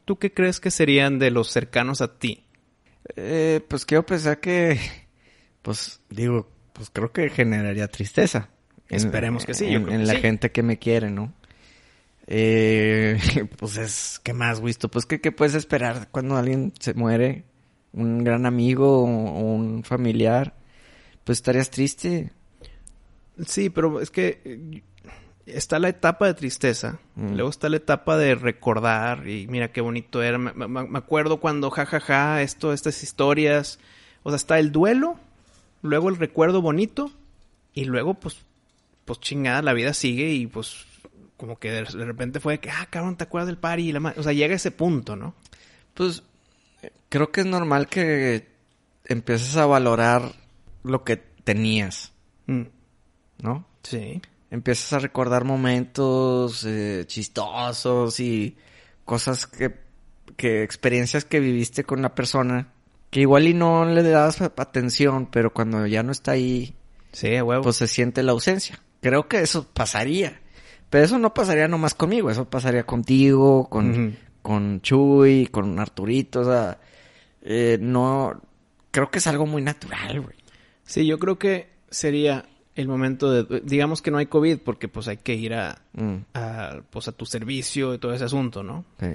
¿tú 0.06 0.18
qué 0.18 0.34
crees 0.34 0.60
que 0.60 0.72
serían 0.72 1.20
de 1.20 1.30
los 1.32 1.49
cercanos 1.51 2.01
a 2.01 2.18
ti? 2.18 2.44
Eh, 3.16 3.62
pues 3.68 3.86
quiero 3.86 4.06
pensar 4.06 4.39
que, 4.39 4.80
pues 5.62 6.01
digo, 6.10 6.49
pues 6.74 6.89
creo 6.91 7.12
que 7.12 7.30
generaría 7.30 7.88
tristeza. 7.88 8.49
En- 8.89 8.97
Esperemos 8.97 9.45
que 9.45 9.53
sí, 9.53 9.72
yo 9.72 9.82
En, 9.82 9.84
creo 9.84 9.95
en 9.95 9.99
que 10.01 10.06
la 10.08 10.14
sí. 10.16 10.22
gente 10.22 10.51
que 10.51 10.64
me 10.64 10.80
quiere, 10.80 11.10
¿no? 11.12 11.34
Eh, 12.28 13.20
pues 13.60 13.78
es, 13.78 14.22
¿qué 14.24 14.34
más, 14.34 14.62
visto? 14.62 14.89
Pues 14.89 15.06
¿qué, 15.06 15.22
qué 15.22 15.32
puedes 15.32 15.56
esperar 15.56 16.10
cuando 16.12 16.38
alguien 16.38 16.74
se 16.80 16.93
muere? 16.93 17.45
Un 17.93 18.24
gran 18.24 18.45
amigo 18.45 19.03
o 19.03 19.06
un 19.06 19.84
familiar. 19.84 20.56
Pues 21.26 21.39
estarías 21.39 21.70
triste. 21.72 22.32
Sí, 23.45 23.70
pero 23.70 23.99
es 23.99 24.12
que 24.12 24.41
eh, 24.45 24.84
está 25.45 25.79
la 25.79 25.89
etapa 25.89 26.27
de 26.27 26.33
tristeza, 26.33 26.99
Mm. 27.15 27.33
luego 27.35 27.49
está 27.49 27.69
la 27.69 27.77
etapa 27.77 28.17
de 28.17 28.35
recordar 28.35 29.27
y 29.27 29.47
mira 29.47 29.71
qué 29.71 29.81
bonito 29.81 30.21
era. 30.23 30.37
Me, 30.37 30.53
me- 30.53 30.67
me 30.87 30.97
acuerdo 30.97 31.39
cuando 31.39 31.69
jajaja, 31.71 32.41
esto, 32.41 32.73
estas 32.73 33.03
historias. 33.03 33.79
O 34.23 34.29
sea, 34.31 34.37
está 34.37 34.57
el 34.59 34.71
duelo, 34.71 35.19
luego 35.81 36.09
el 36.09 36.17
recuerdo 36.17 36.61
bonito 36.61 37.11
y 37.73 37.85
luego 37.85 38.15
pues, 38.15 38.37
pues 39.05 39.19
chingada, 39.19 39.61
la 39.61 39.73
vida 39.73 39.93
sigue 39.93 40.31
y 40.33 40.47
pues 40.47 40.85
como 41.37 41.59
que 41.59 41.69
de, 41.69 41.83
repente 41.83 42.39
fue 42.39 42.59
que, 42.59 42.71
ah, 42.71 42.87
cabrón, 42.89 43.17
¿te 43.17 43.25
acuerdas 43.25 43.47
del 43.47 43.57
party? 43.57 43.89
Y 43.89 43.91
la 43.91 44.13
o 44.17 44.23
sea, 44.23 44.33
llega 44.33 44.55
ese 44.55 44.71
punto, 44.71 45.15
¿no? 45.15 45.35
Pues 45.93 46.23
creo 47.09 47.31
que 47.31 47.41
es 47.41 47.45
normal 47.47 47.87
que 47.87 48.47
empieces 49.05 49.55
a 49.57 49.65
valorar 49.67 50.31
lo 50.83 51.03
que 51.03 51.17
tenías, 51.17 52.13
Mm, 52.47 52.63
¿no? 53.41 53.65
sí. 53.83 54.21
Empiezas 54.51 54.93
a 54.93 54.99
recordar 54.99 55.43
momentos 55.43 56.63
eh, 56.65 57.03
chistosos 57.07 58.19
y 58.19 58.55
cosas 59.03 59.47
que, 59.47 59.75
que 60.37 60.63
experiencias 60.63 61.25
que 61.25 61.39
viviste 61.39 61.83
con 61.83 62.01
la 62.01 62.15
persona 62.15 62.71
que 63.09 63.21
igual 63.21 63.47
y 63.47 63.53
no 63.53 63.85
le 63.85 64.03
das 64.03 64.41
atención, 64.41 65.27
pero 65.31 65.53
cuando 65.53 65.85
ya 65.87 66.03
no 66.03 66.11
está 66.11 66.31
ahí, 66.31 66.75
Sí, 67.13 67.39
huevo. 67.41 67.63
pues 67.63 67.77
se 67.77 67.87
siente 67.87 68.23
la 68.23 68.33
ausencia. 68.33 68.81
Creo 69.01 69.27
que 69.29 69.39
eso 69.41 69.67
pasaría. 69.73 70.41
Pero 70.89 71.05
eso 71.05 71.17
no 71.17 71.33
pasaría 71.33 71.67
nomás 71.67 71.93
conmigo, 71.93 72.29
eso 72.29 72.49
pasaría 72.49 72.85
contigo, 72.85 73.69
con, 73.69 73.89
Ujú. 73.91 74.15
con 74.41 74.81
Chuy, 74.81 75.47
con 75.47 75.79
Arturito, 75.79 76.41
o 76.41 76.45
sea, 76.45 76.79
eh, 77.41 77.77
no, 77.81 78.41
creo 78.91 79.09
que 79.09 79.19
es 79.19 79.27
algo 79.27 79.45
muy 79.45 79.61
natural, 79.61 80.21
güey. 80.21 80.35
Sí, 80.83 81.05
yo 81.05 81.17
creo 81.17 81.39
que 81.39 81.69
sería 81.89 82.45
el 82.76 82.88
momento 82.88 83.32
de, 83.32 83.61
digamos 83.61 84.01
que 84.01 84.11
no 84.11 84.17
hay 84.17 84.26
COVID 84.26 84.57
porque 84.59 84.88
pues 84.88 85.07
hay 85.07 85.17
que 85.17 85.34
ir 85.34 85.53
a, 85.53 85.82
Mm, 85.93 86.15
a, 86.34 86.82
pues 86.89 87.07
a 87.07 87.11
tu 87.13 87.26
servicio 87.26 87.93
y 87.93 87.97
todo 87.97 88.13
ese 88.13 88.26
asunto, 88.26 88.63
¿no? 88.63 88.84
sí, 88.99 89.07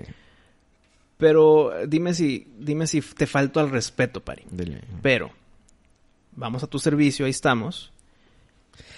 Pero 1.18 1.76
eh, 1.78 1.86
dime 1.86 2.14
si, 2.14 2.46
dime 2.58 2.86
si 2.86 3.00
te 3.02 3.26
falto 3.26 3.61
al 3.61 3.70
respeto, 3.70 4.20
Pari. 4.20 4.44
dile. 4.50 4.80
Pero, 5.02 5.30
vamos 6.34 6.62
a 6.62 6.66
tu 6.66 6.78
servicio, 6.78 7.26
ahí 7.26 7.30
estamos. 7.30 7.92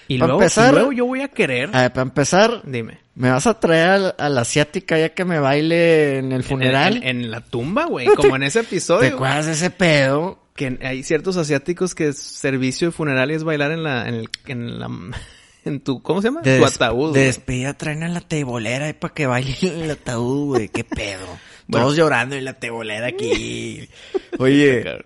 Y 0.09 0.19
luego, 0.19 0.35
empezar- 0.35 0.73
luego 0.75 0.93
yo 0.93 1.07
voy 1.07 1.23
a 1.23 1.29
querer. 1.29 1.71
A 1.75 1.83
ver, 1.83 1.93
para 1.93 2.03
empezar, 2.03 2.63
dime. 2.65 2.99
¿Me 3.15 3.31
vas 3.31 3.47
a 3.47 3.59
traer 3.59 3.89
a, 3.89 3.99
la- 3.99 4.09
a 4.11 4.29
la 4.29 4.41
asiática 4.43 4.99
ya 4.99 5.09
que 5.11 5.25
me 5.25 5.39
baile 5.39 6.19
en 6.19 6.33
el 6.33 6.45
funeral? 6.45 6.99
En, 6.99 7.03
en- 7.03 7.09
en 7.25 7.31
la 7.31 7.41
tumba, 7.41 7.87
güey. 7.87 8.07
Como 8.17 8.37
en 8.37 8.43
ese 8.45 8.61
¿Te 8.61 8.67
episodio. 8.67 9.15
acuerdas 9.15 9.47
de 9.47 9.53
ese 9.53 9.71
pedo? 9.71 10.39
Que 10.55 10.79
hay 10.83 11.03
ciertos 11.03 11.37
asiáticos 11.37 11.95
que 11.95 12.13
servicio 12.13 12.89
de 12.89 12.93
funeralia 12.93 13.37
es 13.37 13.45
bailar 13.45 13.73
en 13.73 13.83
la, 13.83 14.09
en 14.09 14.15
el, 14.15 14.29
en 14.47 14.79
la, 14.79 14.89
en 15.65 15.81
tu, 15.81 16.03
¿cómo 16.03 16.21
se 16.23 16.29
llama? 16.29 16.43
De 16.43 16.59
tu 16.59 16.65
ataúd. 16.65 17.15
De 17.15 17.25
despedida 17.25 17.75
traen 17.75 18.03
a 18.03 18.09
la 18.09 18.21
tebolera 18.21 18.87
ahí 18.87 18.93
para 18.93 19.15
que 19.15 19.27
baile 19.27 19.57
en 19.63 19.81
el 19.83 19.91
ataúd, 19.93 20.47
güey. 20.57 20.69
¿Qué 20.69 20.85
pedo? 20.85 21.27
Bueno. 21.69 21.87
Todos 21.87 21.97
llorando 21.97 22.35
en 22.35 22.45
la 22.45 22.55
tebolera 22.55 23.07
aquí. 23.07 23.89
Oye, 24.39 25.05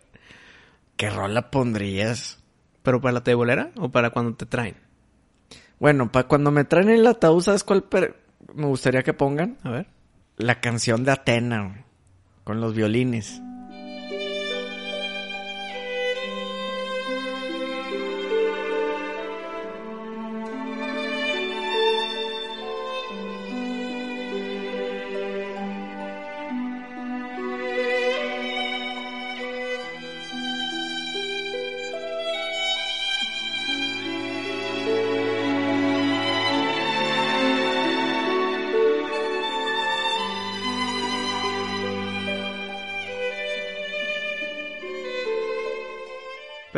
¿qué 0.97 1.11
rola 1.11 1.51
pondrías? 1.51 2.39
¿Pero 2.83 3.01
para 3.01 3.13
la 3.13 3.23
tebolera 3.23 3.71
o 3.77 3.91
para 3.91 4.09
cuando 4.11 4.35
te 4.35 4.47
traen? 4.47 4.75
Bueno, 5.79 6.11
para 6.11 6.27
cuando 6.27 6.51
me 6.51 6.65
traen 6.65 6.89
el 6.89 7.07
ataúd, 7.07 7.43
¿sabes 7.43 7.63
cuál 7.63 7.85
per- 7.85 8.17
me 8.55 8.67
gustaría 8.67 9.03
que 9.03 9.13
pongan? 9.13 9.59
A 9.65 9.71
ver. 9.71 9.87
La 10.39 10.61
canción 10.61 11.05
de 11.05 11.13
Atena, 11.13 11.63
güey, 11.69 11.85
Con 12.43 12.61
los 12.63 12.75
violines. 12.75 13.41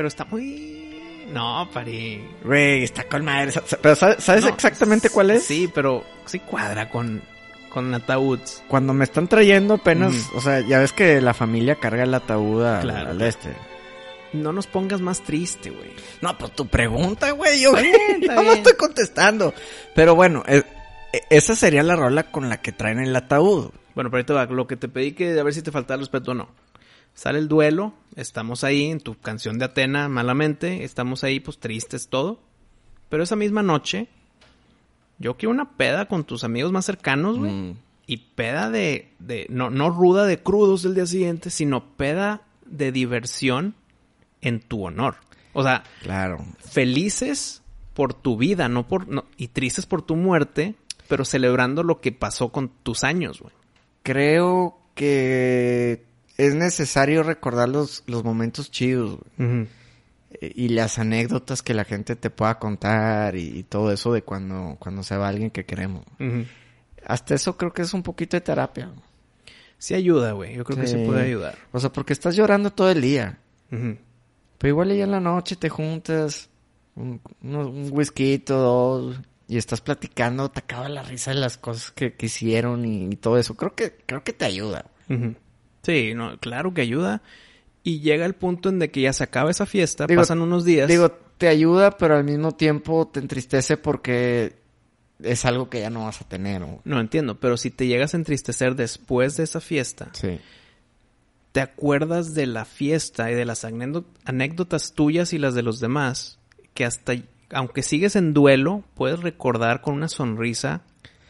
Pero 0.08 0.22
está 0.22 0.24
muy... 0.24 1.26
No, 1.32 1.68
pari. 1.72 2.24
Güey, 2.42 2.84
está 2.84 3.04
con 3.04 3.24
madre. 3.24 3.52
Pero 3.82 3.94
¿sabes, 3.94 4.24
sabes 4.24 4.44
No, 4.44 4.50
exactamente 4.50 5.10
cuál 5.10 5.30
es? 5.32 5.44
Sí, 5.44 5.70
pero 5.74 6.02
sí 6.24 6.38
cuadra 6.38 6.88
con, 6.88 7.20
con 7.68 7.92
ataúd. 7.94 8.40
Cuando 8.66 8.94
me 8.94 9.04
están 9.04 9.28
trayendo 9.28 9.74
apenas, 9.74 10.14
o 10.34 10.40
sea, 10.40 10.60
ya 10.60 10.78
ves 10.78 10.92
que 10.94 11.20
la 11.20 11.34
familia 11.34 11.74
carga 11.76 12.04
el 12.04 12.14
ataúd 12.14 12.64
al, 12.64 12.80
Claro. 12.82 13.10
al 13.10 13.20
este. 13.20 13.54
No 14.32 14.52
nos 14.52 14.66
pongas 14.66 15.00
más 15.02 15.20
triste, 15.22 15.70
güey. 15.70 15.90
No, 16.22 16.36
pues 16.38 16.52
tu 16.52 16.66
pregunta, 16.66 17.30
güey. 17.32 17.60
Yo, 17.60 17.72
bien, 17.76 17.94
está 18.22 18.34
yo 18.34 18.34
no 18.36 18.42
bien. 18.42 18.54
estoy 18.56 18.74
contestando. 18.74 19.52
Pero 19.94 20.14
bueno, 20.14 20.42
e- 20.46 20.64
e- 21.12 21.22
esa 21.28 21.54
sería 21.54 21.82
la 21.82 21.96
rola 21.96 22.24
con 22.30 22.48
la 22.48 22.58
que 22.62 22.72
traen 22.72 23.00
el 23.00 23.14
ataúd. 23.14 23.70
Bueno, 23.94 24.10
pero 24.10 24.34
va. 24.34 24.46
Lo 24.46 24.66
que 24.66 24.76
te 24.76 24.88
pedí 24.88 25.12
que 25.12 25.38
a 25.38 25.42
ver 25.42 25.52
si 25.52 25.60
te 25.60 25.72
faltaba 25.72 25.96
el 25.96 26.00
respeto 26.00 26.30
o 26.30 26.34
no. 26.34 26.48
Sale 27.18 27.40
el 27.40 27.48
duelo, 27.48 27.94
estamos 28.14 28.62
ahí 28.62 28.84
en 28.84 29.00
tu 29.00 29.16
canción 29.18 29.58
de 29.58 29.64
Atena, 29.64 30.08
malamente, 30.08 30.84
estamos 30.84 31.24
ahí 31.24 31.40
pues 31.40 31.58
tristes 31.58 32.06
todo. 32.06 32.38
Pero 33.08 33.24
esa 33.24 33.34
misma 33.34 33.60
noche, 33.64 34.06
yo 35.18 35.36
quiero 35.36 35.50
una 35.50 35.72
peda 35.76 36.06
con 36.06 36.22
tus 36.22 36.44
amigos 36.44 36.70
más 36.70 36.84
cercanos, 36.84 37.36
güey. 37.36 37.50
Mm. 37.50 37.76
Y 38.06 38.16
peda 38.18 38.70
de, 38.70 39.10
de 39.18 39.46
no, 39.50 39.68
no 39.68 39.90
ruda 39.90 40.26
de 40.26 40.40
crudos 40.40 40.84
del 40.84 40.94
día 40.94 41.06
siguiente, 41.06 41.50
sino 41.50 41.84
peda 41.96 42.42
de 42.66 42.92
diversión 42.92 43.74
en 44.40 44.60
tu 44.60 44.86
honor. 44.86 45.16
O 45.54 45.64
sea, 45.64 45.82
Claro. 46.02 46.38
felices 46.60 47.62
por 47.94 48.14
tu 48.14 48.36
vida, 48.36 48.68
no 48.68 48.86
por, 48.86 49.08
no- 49.08 49.24
y 49.36 49.48
tristes 49.48 49.86
por 49.86 50.02
tu 50.02 50.14
muerte, 50.14 50.76
pero 51.08 51.24
celebrando 51.24 51.82
lo 51.82 52.00
que 52.00 52.12
pasó 52.12 52.50
con 52.50 52.68
tus 52.84 53.02
años, 53.02 53.40
güey. 53.40 53.52
Creo 54.04 54.78
que 54.94 56.04
es 56.38 56.54
necesario 56.54 57.22
recordar 57.22 57.68
los, 57.68 58.02
los 58.06 58.24
momentos 58.24 58.70
chidos, 58.70 59.18
güey. 59.36 59.68
Y 60.40 60.68
las 60.68 60.98
anécdotas 60.98 61.62
que 61.62 61.72
la 61.74 61.84
gente 61.84 62.14
te 62.14 62.28
pueda 62.30 62.58
contar 62.58 63.34
y, 63.34 63.58
y 63.58 63.62
todo 63.64 63.90
eso 63.92 64.12
de 64.12 64.22
cuando, 64.22 64.76
cuando 64.78 65.02
se 65.02 65.16
va 65.16 65.28
alguien 65.28 65.50
que 65.50 65.64
queremos. 65.64 66.04
Hasta 67.04 67.34
eso 67.34 67.56
creo 67.56 67.72
que 67.72 67.82
es 67.82 67.94
un 67.94 68.02
poquito 68.02 68.36
de 68.36 68.42
terapia. 68.42 68.86
güey. 68.86 69.00
Sí 69.78 69.94
ayuda, 69.94 70.32
güey. 70.32 70.54
Yo 70.56 70.64
creo 70.64 70.78
que 70.78 70.86
sí 70.86 70.96
puede 71.06 71.22
ayudar. 71.24 71.56
O 71.72 71.80
sea, 71.80 71.90
porque 71.90 72.12
estás 72.12 72.36
llorando 72.36 72.70
todo 72.70 72.90
el 72.90 73.00
día. 73.00 73.38
Pero 73.70 74.68
igual 74.68 74.94
ya 74.94 75.04
en 75.04 75.12
la 75.12 75.20
noche 75.20 75.56
te 75.56 75.68
juntas, 75.70 76.50
un, 76.94 77.20
un 77.42 77.88
whisky, 77.92 78.38
dos, 78.38 79.20
y 79.48 79.56
estás 79.56 79.80
platicando, 79.80 80.50
te 80.50 80.60
acaba 80.60 80.88
la 80.90 81.02
risa 81.02 81.30
de 81.30 81.38
las 81.40 81.56
cosas 81.56 81.90
que, 81.92 82.14
que 82.14 82.26
hicieron 82.26 82.84
y, 82.84 83.06
y 83.06 83.16
todo 83.16 83.38
eso. 83.38 83.54
Creo 83.56 83.74
que, 83.74 83.96
creo 84.04 84.22
que 84.22 84.32
te 84.34 84.44
ayuda. 84.44 84.84
Sí, 85.82 86.12
no, 86.14 86.38
claro 86.38 86.74
que 86.74 86.82
ayuda. 86.82 87.22
Y 87.84 88.00
llega 88.00 88.26
el 88.26 88.34
punto 88.34 88.68
en 88.68 88.78
de 88.78 88.90
que 88.90 89.00
ya 89.02 89.12
se 89.12 89.24
acaba 89.24 89.50
esa 89.50 89.64
fiesta, 89.66 90.06
Digo- 90.06 90.20
pasan 90.20 90.40
unos 90.42 90.64
días. 90.64 90.88
Digo, 90.88 91.10
te 91.38 91.48
ayuda, 91.48 91.96
pero 91.96 92.16
al 92.16 92.24
mismo 92.24 92.52
tiempo 92.52 93.08
te 93.12 93.20
entristece 93.20 93.76
porque 93.76 94.56
es 95.22 95.44
algo 95.44 95.70
que 95.70 95.80
ya 95.80 95.90
no 95.90 96.04
vas 96.04 96.20
a 96.20 96.28
tener. 96.28 96.62
güey. 96.64 96.78
no 96.84 97.00
entiendo, 97.00 97.38
pero 97.40 97.56
si 97.56 97.70
te 97.70 97.86
llegas 97.86 98.14
a 98.14 98.16
entristecer 98.18 98.74
después 98.76 99.36
de 99.36 99.44
esa 99.44 99.60
fiesta, 99.60 100.10
Sí. 100.12 100.38
te 101.52 101.60
acuerdas 101.60 102.34
de 102.34 102.46
la 102.46 102.64
fiesta 102.64 103.30
y 103.30 103.34
de 103.34 103.44
las 103.44 103.64
anécdo- 103.64 104.04
anécdotas 104.24 104.92
tuyas 104.92 105.32
y 105.32 105.38
las 105.38 105.54
de 105.54 105.62
los 105.62 105.80
demás, 105.80 106.38
que 106.74 106.84
hasta, 106.84 107.14
aunque 107.50 107.82
sigues 107.82 108.14
en 108.16 108.34
duelo, 108.34 108.84
puedes 108.94 109.20
recordar 109.20 109.80
con 109.80 109.94
una 109.94 110.08
sonrisa 110.08 110.82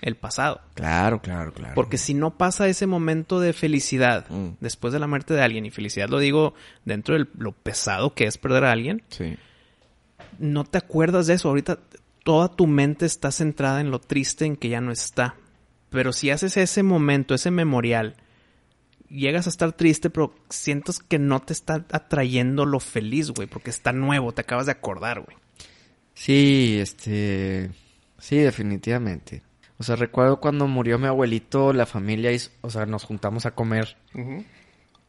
el 0.03 0.17
pasado. 0.17 0.61
Claro, 0.75 1.21
claro, 1.21 1.53
claro. 1.53 1.75
Porque 1.75 1.99
si 1.99 2.15
no 2.15 2.37
pasa 2.39 2.69
ese 2.69 2.87
momento 2.87 3.41
de 3.41 3.53
felicidad 3.53 4.29
Mm. 4.31 4.51
después 4.61 4.93
de 4.93 4.99
la 4.99 5.07
muerte 5.07 5.35
de 5.35 5.43
alguien, 5.43 5.67
y 5.67 5.71
felicidad 5.71 6.09
lo 6.09 6.19
digo 6.19 6.55
dentro 6.85 7.19
de 7.19 7.27
lo 7.37 7.53
pesado 7.53 8.15
que 8.15 8.25
es 8.25 8.39
perder 8.39 8.65
a 8.65 8.73
alguien, 8.73 9.03
Sí. 9.09 9.37
no 10.39 10.65
te 10.65 10.79
acuerdas 10.79 11.27
de 11.27 11.35
eso. 11.35 11.49
Ahorita 11.49 11.79
toda 12.25 12.49
tu 12.49 12.67
mente 12.67 13.07
está 13.07 13.33
centrada 13.33 13.81
en 13.81 13.91
lo 13.91 14.01
triste 14.01 14.45
en 14.45 14.57
que 14.57 14.69
ya 14.69 14.81
no 14.81 14.93
está. 14.93 15.35
Pero 15.91 16.13
si 16.13 16.31
haces 16.31 16.57
ese 16.57 16.83
momento, 16.83 17.35
ese 17.35 17.51
memorial, 17.51 18.15
llegas 19.09 19.47
a 19.47 19.51
estar 19.51 19.73
triste, 19.73 20.11
pero 20.11 20.35
sientes 20.51 20.99
que 20.99 21.19
no 21.19 21.41
te 21.41 21.55
está 21.55 21.87
atrayendo 21.91 22.67
lo 22.67 22.79
feliz, 22.79 23.31
güey, 23.31 23.49
porque 23.49 23.71
está 23.71 23.93
nuevo, 23.93 24.33
te 24.33 24.43
acabas 24.43 24.67
de 24.67 24.73
acordar, 24.73 25.21
güey. 25.23 25.37
Sí, 26.15 26.79
este... 26.81 27.71
Sí, 28.19 28.37
definitivamente. 28.37 29.43
O 29.79 29.85
sea, 29.85 29.97
recuerdo 29.97 30.41
cuando 30.41 30.67
murió 30.67 30.99
mi 30.99 31.07
abuelito, 31.07 31.73
la 31.73 31.87
familia, 31.87 32.33
hizo- 32.33 32.51
o 32.63 32.71
sea, 32.71 32.85
nos 32.87 33.05
juntamos 33.05 33.47
a 33.47 33.53
comer 33.53 33.97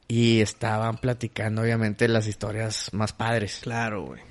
y 0.08 0.42
estaban 0.42 0.98
platicando, 0.98 1.62
obviamente, 1.64 2.08
las 2.08 2.28
historias 2.28 2.90
más 2.94 3.14
padres. 3.14 3.60
Claro, 3.64 4.04
güey. 4.06 4.22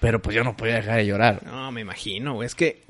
Pero 0.00 0.20
pues 0.20 0.34
yo 0.34 0.42
no 0.42 0.56
podía 0.56 0.74
dejar 0.76 0.96
de 0.96 1.06
llorar. 1.06 1.44
No, 1.44 1.70
me 1.70 1.80
imagino, 1.80 2.34
güey. 2.34 2.46
Es 2.46 2.54
que 2.56 2.82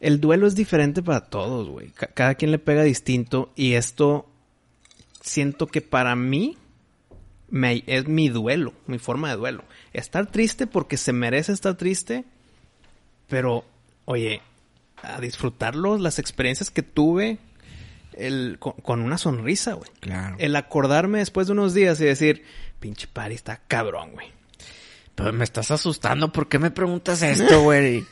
el 0.00 0.20
duelo 0.20 0.46
es 0.46 0.54
diferente 0.54 1.02
para 1.02 1.22
todos, 1.22 1.68
güey. 1.68 1.88
Ca- 1.92 2.08
cada 2.08 2.34
quien 2.34 2.50
le 2.50 2.58
pega 2.58 2.82
distinto 2.82 3.50
y 3.56 3.72
esto 3.74 4.26
siento 5.22 5.66
que 5.66 5.80
para 5.80 6.14
mí 6.14 6.58
me- 7.48 7.84
es 7.86 8.06
mi 8.06 8.28
duelo, 8.28 8.74
mi 8.86 8.98
forma 8.98 9.30
de 9.30 9.36
duelo. 9.36 9.64
Estar 9.94 10.26
triste 10.26 10.66
porque 10.66 10.98
se 10.98 11.14
merece 11.14 11.52
estar 11.52 11.74
triste, 11.76 12.24
pero, 13.28 13.64
oye, 14.04 14.42
a 15.04 15.20
disfrutarlo, 15.20 15.98
las 15.98 16.18
experiencias 16.18 16.70
que 16.70 16.82
tuve 16.82 17.38
el, 18.16 18.56
con, 18.58 18.72
con 18.74 19.00
una 19.00 19.18
sonrisa, 19.18 19.74
güey. 19.74 19.90
Claro. 20.00 20.36
El 20.38 20.56
acordarme 20.56 21.18
después 21.18 21.46
de 21.46 21.52
unos 21.52 21.74
días 21.74 22.00
y 22.00 22.04
decir, 22.04 22.44
pinche 22.80 23.06
pari 23.06 23.34
está 23.34 23.60
cabrón, 23.68 24.12
güey. 24.12 24.32
Pero 25.14 25.32
me 25.32 25.44
estás 25.44 25.70
asustando, 25.70 26.32
¿por 26.32 26.48
qué 26.48 26.58
me 26.58 26.70
preguntas 26.72 27.22
esto, 27.22 27.62
güey? 27.62 28.04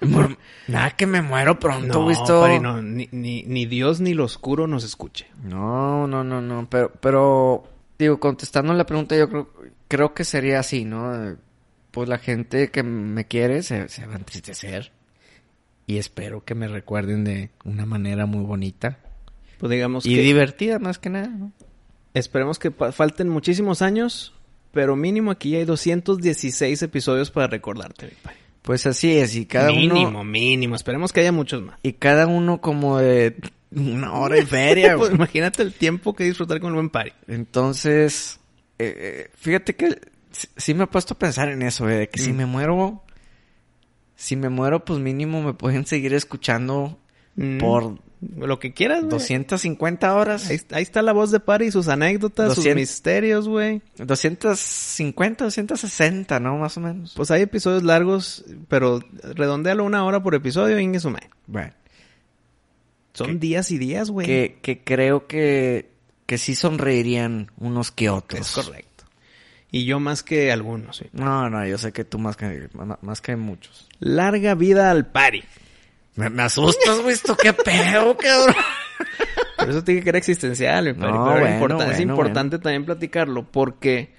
Nada 0.68 0.90
que 0.92 1.06
me 1.06 1.20
muero 1.20 1.58
pronto, 1.58 1.98
No, 1.98 2.02
güey. 2.04 2.16
pari, 2.26 2.60
no, 2.60 2.80
ni, 2.80 3.08
ni, 3.10 3.42
ni 3.42 3.66
Dios 3.66 4.00
ni 4.00 4.14
lo 4.14 4.24
oscuro 4.24 4.66
nos 4.66 4.84
escuche. 4.84 5.26
No, 5.42 6.06
no, 6.06 6.22
no, 6.22 6.40
no, 6.40 6.68
pero, 6.70 6.92
pero, 7.00 7.64
digo, 7.98 8.20
contestando 8.20 8.72
la 8.72 8.86
pregunta, 8.86 9.16
yo 9.16 9.28
creo, 9.28 9.50
creo 9.88 10.14
que 10.14 10.24
sería 10.24 10.60
así, 10.60 10.84
¿no? 10.84 11.36
Pues 11.90 12.08
la 12.08 12.18
gente 12.18 12.70
que 12.70 12.82
me 12.82 13.26
quiere 13.26 13.62
se, 13.62 13.88
se 13.88 14.06
va 14.06 14.14
a 14.14 14.18
entristecer 14.18 14.92
y 15.86 15.98
espero 15.98 16.44
que 16.44 16.54
me 16.54 16.68
recuerden 16.68 17.24
de 17.24 17.50
una 17.64 17.84
manera 17.86 18.26
muy 18.26 18.42
bonita 18.44 18.98
Pues 19.58 19.70
digamos 19.70 20.06
y 20.06 20.14
que 20.14 20.22
divertida 20.22 20.78
más 20.78 20.98
que 20.98 21.10
nada, 21.10 21.28
¿no? 21.28 21.52
esperemos 22.14 22.58
que 22.58 22.70
falten 22.70 23.28
muchísimos 23.28 23.82
años, 23.82 24.34
pero 24.72 24.94
mínimo 24.96 25.30
aquí 25.32 25.56
hay 25.56 25.64
216 25.64 26.82
episodios 26.82 27.30
para 27.30 27.48
recordarte, 27.48 28.06
mi. 28.06 28.12
Pues 28.62 28.86
así 28.86 29.12
es, 29.18 29.34
y 29.36 29.44
cada 29.46 29.70
mínimo, 29.72 30.08
uno, 30.08 30.24
mínimo. 30.24 30.74
Esperemos 30.74 31.12
que 31.12 31.20
haya 31.20 31.32
muchos 31.32 31.60
más. 31.62 31.78
y 31.82 31.92
cada 31.94 32.26
uno 32.26 32.60
como 32.62 32.98
de 32.98 33.36
una 33.72 34.14
hora 34.14 34.38
y 34.38 34.42
feria, 34.46 34.94
Pues 34.98 35.12
imagínate 35.12 35.62
el 35.62 35.74
tiempo 35.74 36.14
que 36.14 36.24
disfrutar 36.24 36.60
con 36.60 36.68
el 36.70 36.74
buen 36.76 36.88
pari. 36.88 37.12
Entonces, 37.28 38.40
eh, 38.78 38.94
eh, 38.96 39.30
fíjate 39.36 39.74
que 39.76 39.98
sí, 40.30 40.48
sí 40.56 40.72
me 40.74 40.84
he 40.84 40.86
puesto 40.86 41.14
a 41.14 41.18
pensar 41.18 41.48
en 41.50 41.60
eso, 41.62 41.88
eh, 41.90 41.96
de 41.96 42.08
que 42.08 42.20
si 42.20 42.32
Mm. 42.32 42.36
me 42.36 42.46
muero, 42.46 43.02
si 44.16 44.36
me 44.36 44.48
muero, 44.48 44.84
pues 44.84 45.00
mínimo 45.00 45.42
me 45.42 45.54
pueden 45.54 45.86
seguir 45.86 46.14
escuchando 46.14 46.98
Mm, 47.36 47.58
por 47.58 47.98
Lo 48.38 48.58
que 48.60 48.72
quieras, 48.72 49.00
güey. 49.00 49.10
250 49.10 50.14
horas. 50.14 50.48
Ahí, 50.48 50.60
ahí 50.70 50.82
está 50.84 51.02
la 51.02 51.12
voz 51.12 51.30
de 51.32 51.40
Pari 51.40 51.66
y 51.66 51.70
sus 51.72 51.88
anécdotas, 51.88 52.46
sus 52.54 52.56
200. 52.64 52.80
misterios, 52.80 53.48
güey. 53.48 53.82
250, 53.96 55.44
260, 55.44 56.38
¿no? 56.40 56.56
Más 56.56 56.76
o 56.76 56.80
menos. 56.80 57.12
Pues 57.16 57.30
hay 57.30 57.42
episodios 57.42 57.82
largos, 57.82 58.44
pero 58.68 59.00
redondealo 59.34 59.84
una 59.84 60.04
hora 60.04 60.22
por 60.22 60.34
episodio, 60.34 60.78
Inge 60.78 61.00
Sumé. 61.00 61.28
Bueno, 61.48 61.72
Son 63.14 63.40
días 63.40 63.70
y 63.72 63.78
días, 63.78 64.10
güey. 64.10 64.26
que, 64.26 64.58
que 64.62 64.82
creo 64.82 65.26
que, 65.26 65.90
que 66.26 66.38
sí 66.38 66.54
sonreirían 66.54 67.50
unos 67.58 67.90
que 67.90 68.10
otros. 68.10 68.40
Es 68.58 68.64
correcto. 68.64 68.93
Y 69.76 69.86
yo 69.86 69.98
más 69.98 70.22
que 70.22 70.52
algunos, 70.52 70.98
sí. 70.98 71.06
No, 71.12 71.50
no, 71.50 71.66
yo 71.66 71.78
sé 71.78 71.90
que 71.92 72.04
tú 72.04 72.20
más 72.20 72.36
que, 72.36 72.68
más 73.02 73.20
que 73.20 73.34
muchos. 73.34 73.88
Larga 73.98 74.54
vida 74.54 74.88
al 74.92 75.06
Pari. 75.10 75.42
Me, 76.14 76.30
me 76.30 76.44
asustas, 76.44 77.00
güey, 77.00 77.12
esto 77.14 77.36
qué 77.36 77.52
pedo, 77.52 78.16
cabrón. 78.18 78.54
Por 79.56 79.70
eso 79.70 79.82
te 79.82 79.90
dije 79.90 80.04
que 80.04 80.10
era 80.10 80.18
existencial, 80.18 80.84
mi 80.84 80.92
Pari. 80.92 81.12
No, 81.12 81.24
pero 81.24 81.40
bueno, 81.40 81.82
es 81.82 81.96
bueno, 81.96 82.12
importante 82.12 82.60
también 82.60 82.84
platicarlo 82.84 83.50
porque 83.50 84.14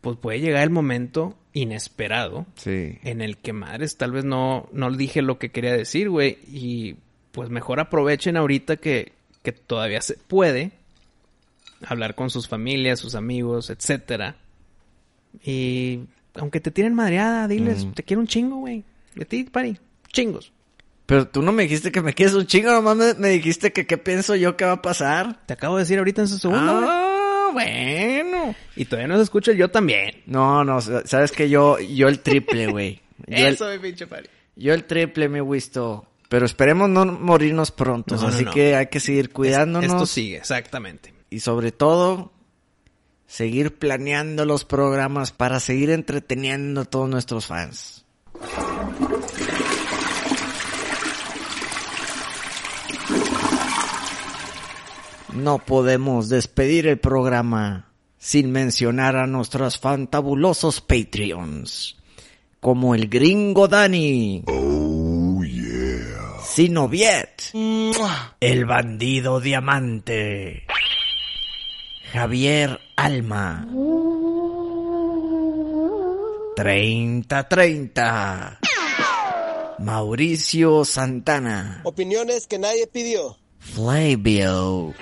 pues 0.00 0.16
puede 0.16 0.40
llegar 0.40 0.62
el 0.62 0.70
momento 0.70 1.36
inesperado 1.52 2.46
Sí. 2.54 2.98
en 3.04 3.20
el 3.20 3.36
que 3.36 3.52
madres 3.52 3.98
tal 3.98 4.10
vez 4.12 4.24
no, 4.24 4.70
no 4.72 4.90
dije 4.90 5.20
lo 5.20 5.38
que 5.38 5.50
quería 5.50 5.76
decir, 5.76 6.08
güey. 6.08 6.38
Y 6.50 6.96
pues 7.30 7.50
mejor 7.50 7.78
aprovechen 7.78 8.38
ahorita 8.38 8.76
que, 8.78 9.12
que 9.42 9.52
todavía 9.52 10.00
se 10.00 10.14
puede 10.16 10.72
hablar 11.86 12.14
con 12.14 12.30
sus 12.30 12.48
familias, 12.48 13.00
sus 13.00 13.14
amigos, 13.14 13.68
etcétera. 13.68 14.36
Y 15.42 16.00
aunque 16.34 16.60
te 16.60 16.70
tienen 16.70 16.94
madreada, 16.94 17.48
diles, 17.48 17.84
Mm. 17.86 17.92
te 17.92 18.02
quiero 18.02 18.20
un 18.20 18.26
chingo, 18.26 18.56
güey. 18.56 18.84
De 19.14 19.24
ti, 19.24 19.44
pari, 19.44 19.78
chingos. 20.12 20.52
Pero 21.06 21.28
tú 21.28 21.42
no 21.42 21.52
me 21.52 21.64
dijiste 21.64 21.92
que 21.92 22.00
me 22.00 22.14
quieres 22.14 22.34
un 22.34 22.46
chingo, 22.46 22.72
nomás 22.72 22.96
me, 22.96 23.14
me 23.14 23.28
dijiste 23.28 23.72
que 23.72 23.86
qué 23.86 23.98
pienso 23.98 24.34
yo 24.36 24.56
que 24.56 24.64
va 24.64 24.72
a 24.72 24.82
pasar. 24.82 25.44
Te 25.46 25.52
acabo 25.52 25.76
de 25.76 25.82
decir 25.82 25.98
ahorita 25.98 26.22
en 26.22 26.28
su 26.28 26.38
segundo. 26.38 26.80
Ah, 26.88 27.50
bueno. 27.52 28.54
Y 28.76 28.84
todavía 28.86 29.08
no 29.08 29.16
se 29.16 29.22
escucha 29.22 29.50
el 29.52 29.58
yo 29.58 29.70
también. 29.70 30.22
No, 30.26 30.64
no, 30.64 30.80
sabes 30.80 31.30
que 31.32 31.48
yo, 31.50 31.78
yo 31.78 32.08
el 32.08 32.20
triple, 32.20 32.68
güey. 32.68 33.00
El- 33.26 33.54
Eso, 33.54 33.68
mi 33.70 33.78
pinche 33.78 34.06
pari. 34.06 34.28
yo 34.56 34.72
el 34.74 34.84
triple, 34.84 35.28
mi 35.28 35.40
Wisto. 35.40 36.06
Pero 36.28 36.46
esperemos 36.46 36.88
no 36.88 37.04
morirnos 37.04 37.70
pronto. 37.70 38.16
No, 38.16 38.26
así 38.28 38.44
no. 38.44 38.50
que 38.50 38.74
hay 38.74 38.86
que 38.86 38.98
seguir 38.98 39.30
cuidándonos. 39.30 39.92
Esto 39.92 40.06
sigue, 40.06 40.36
exactamente. 40.38 41.12
Y 41.30 41.40
sobre 41.40 41.70
todo, 41.70 42.32
seguir 43.34 43.76
planeando 43.80 44.44
los 44.44 44.64
programas 44.64 45.32
para 45.32 45.58
seguir 45.58 45.90
entreteniendo 45.90 46.82
a 46.82 46.84
todos 46.84 47.08
nuestros 47.08 47.46
fans. 47.46 48.04
No 55.32 55.58
podemos 55.58 56.28
despedir 56.28 56.86
el 56.86 57.00
programa 57.00 57.88
sin 58.18 58.52
mencionar 58.52 59.16
a 59.16 59.26
nuestros 59.26 59.80
fantabulosos 59.80 60.80
Patreons, 60.80 61.96
como 62.60 62.94
el 62.94 63.08
gringo 63.08 63.66
Dani. 63.66 64.44
Sinoviet. 66.44 67.42
El 68.38 68.64
bandido 68.64 69.40
diamante. 69.40 70.66
Javier 72.14 72.78
Alma. 72.94 73.66
3030. 76.54 78.60
Mauricio 79.80 80.84
Santana. 80.84 81.80
Opiniones 81.82 82.46
que 82.46 82.60
nadie 82.60 82.86
pidió. 82.86 83.36
Flavio. 83.58 84.94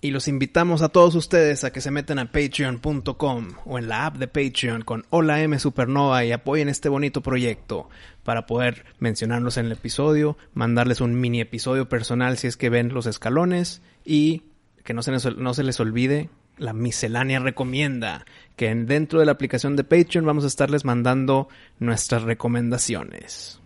Y 0.00 0.10
los 0.10 0.26
invitamos 0.26 0.80
a 0.80 0.88
todos 0.88 1.14
ustedes 1.14 1.64
a 1.64 1.70
que 1.70 1.82
se 1.82 1.90
metan 1.90 2.18
a 2.18 2.32
patreon.com 2.32 3.48
o 3.66 3.78
en 3.78 3.88
la 3.88 4.06
app 4.06 4.16
de 4.16 4.26
Patreon 4.26 4.80
con 4.80 5.04
Hola 5.10 5.42
M 5.42 5.58
Supernova 5.58 6.24
y 6.24 6.32
apoyen 6.32 6.70
este 6.70 6.88
bonito 6.88 7.20
proyecto 7.20 7.90
para 8.24 8.46
poder 8.46 8.86
mencionarlos 9.00 9.58
en 9.58 9.66
el 9.66 9.72
episodio, 9.72 10.38
mandarles 10.54 11.02
un 11.02 11.20
mini 11.20 11.42
episodio 11.42 11.90
personal 11.90 12.38
si 12.38 12.46
es 12.46 12.56
que 12.56 12.70
ven 12.70 12.94
los 12.94 13.04
escalones 13.04 13.82
y 14.02 14.44
que 14.88 14.94
no 14.94 15.02
se 15.02 15.10
les, 15.12 15.36
no 15.36 15.52
se 15.52 15.64
les 15.64 15.80
olvide 15.80 16.30
la 16.56 16.72
miscelánea 16.72 17.40
recomienda, 17.40 18.24
que 18.56 18.68
en- 18.70 18.86
dentro 18.86 19.20
de 19.20 19.26
la 19.26 19.32
aplicación 19.32 19.76
de 19.76 19.84
Patreon 19.84 20.24
vamos 20.24 20.44
a 20.44 20.46
estarles 20.46 20.86
mandando 20.86 21.50
nuestras 21.78 22.22
recomendaciones. 22.22 23.60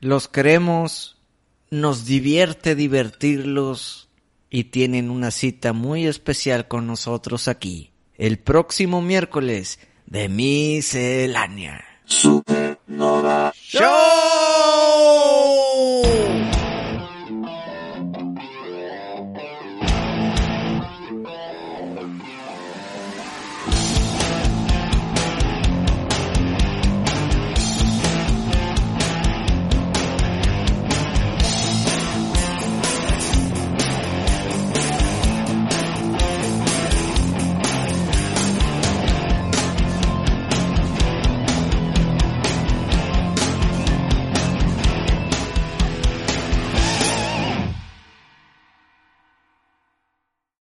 Los 0.00 0.26
queremos, 0.26 1.16
nos 1.70 2.06
divierte 2.06 2.74
divertirlos 2.74 4.08
y 4.50 4.64
tienen 4.64 5.10
una 5.10 5.30
cita 5.30 5.72
muy 5.72 6.08
especial 6.08 6.66
con 6.66 6.88
nosotros 6.88 7.46
aquí, 7.46 7.92
el 8.16 8.40
próximo 8.40 9.00
miércoles 9.00 9.78
de 10.06 10.28
Miscelánea. 10.28 11.84
Supernova. 12.04 13.52
¡Show! 13.54 14.33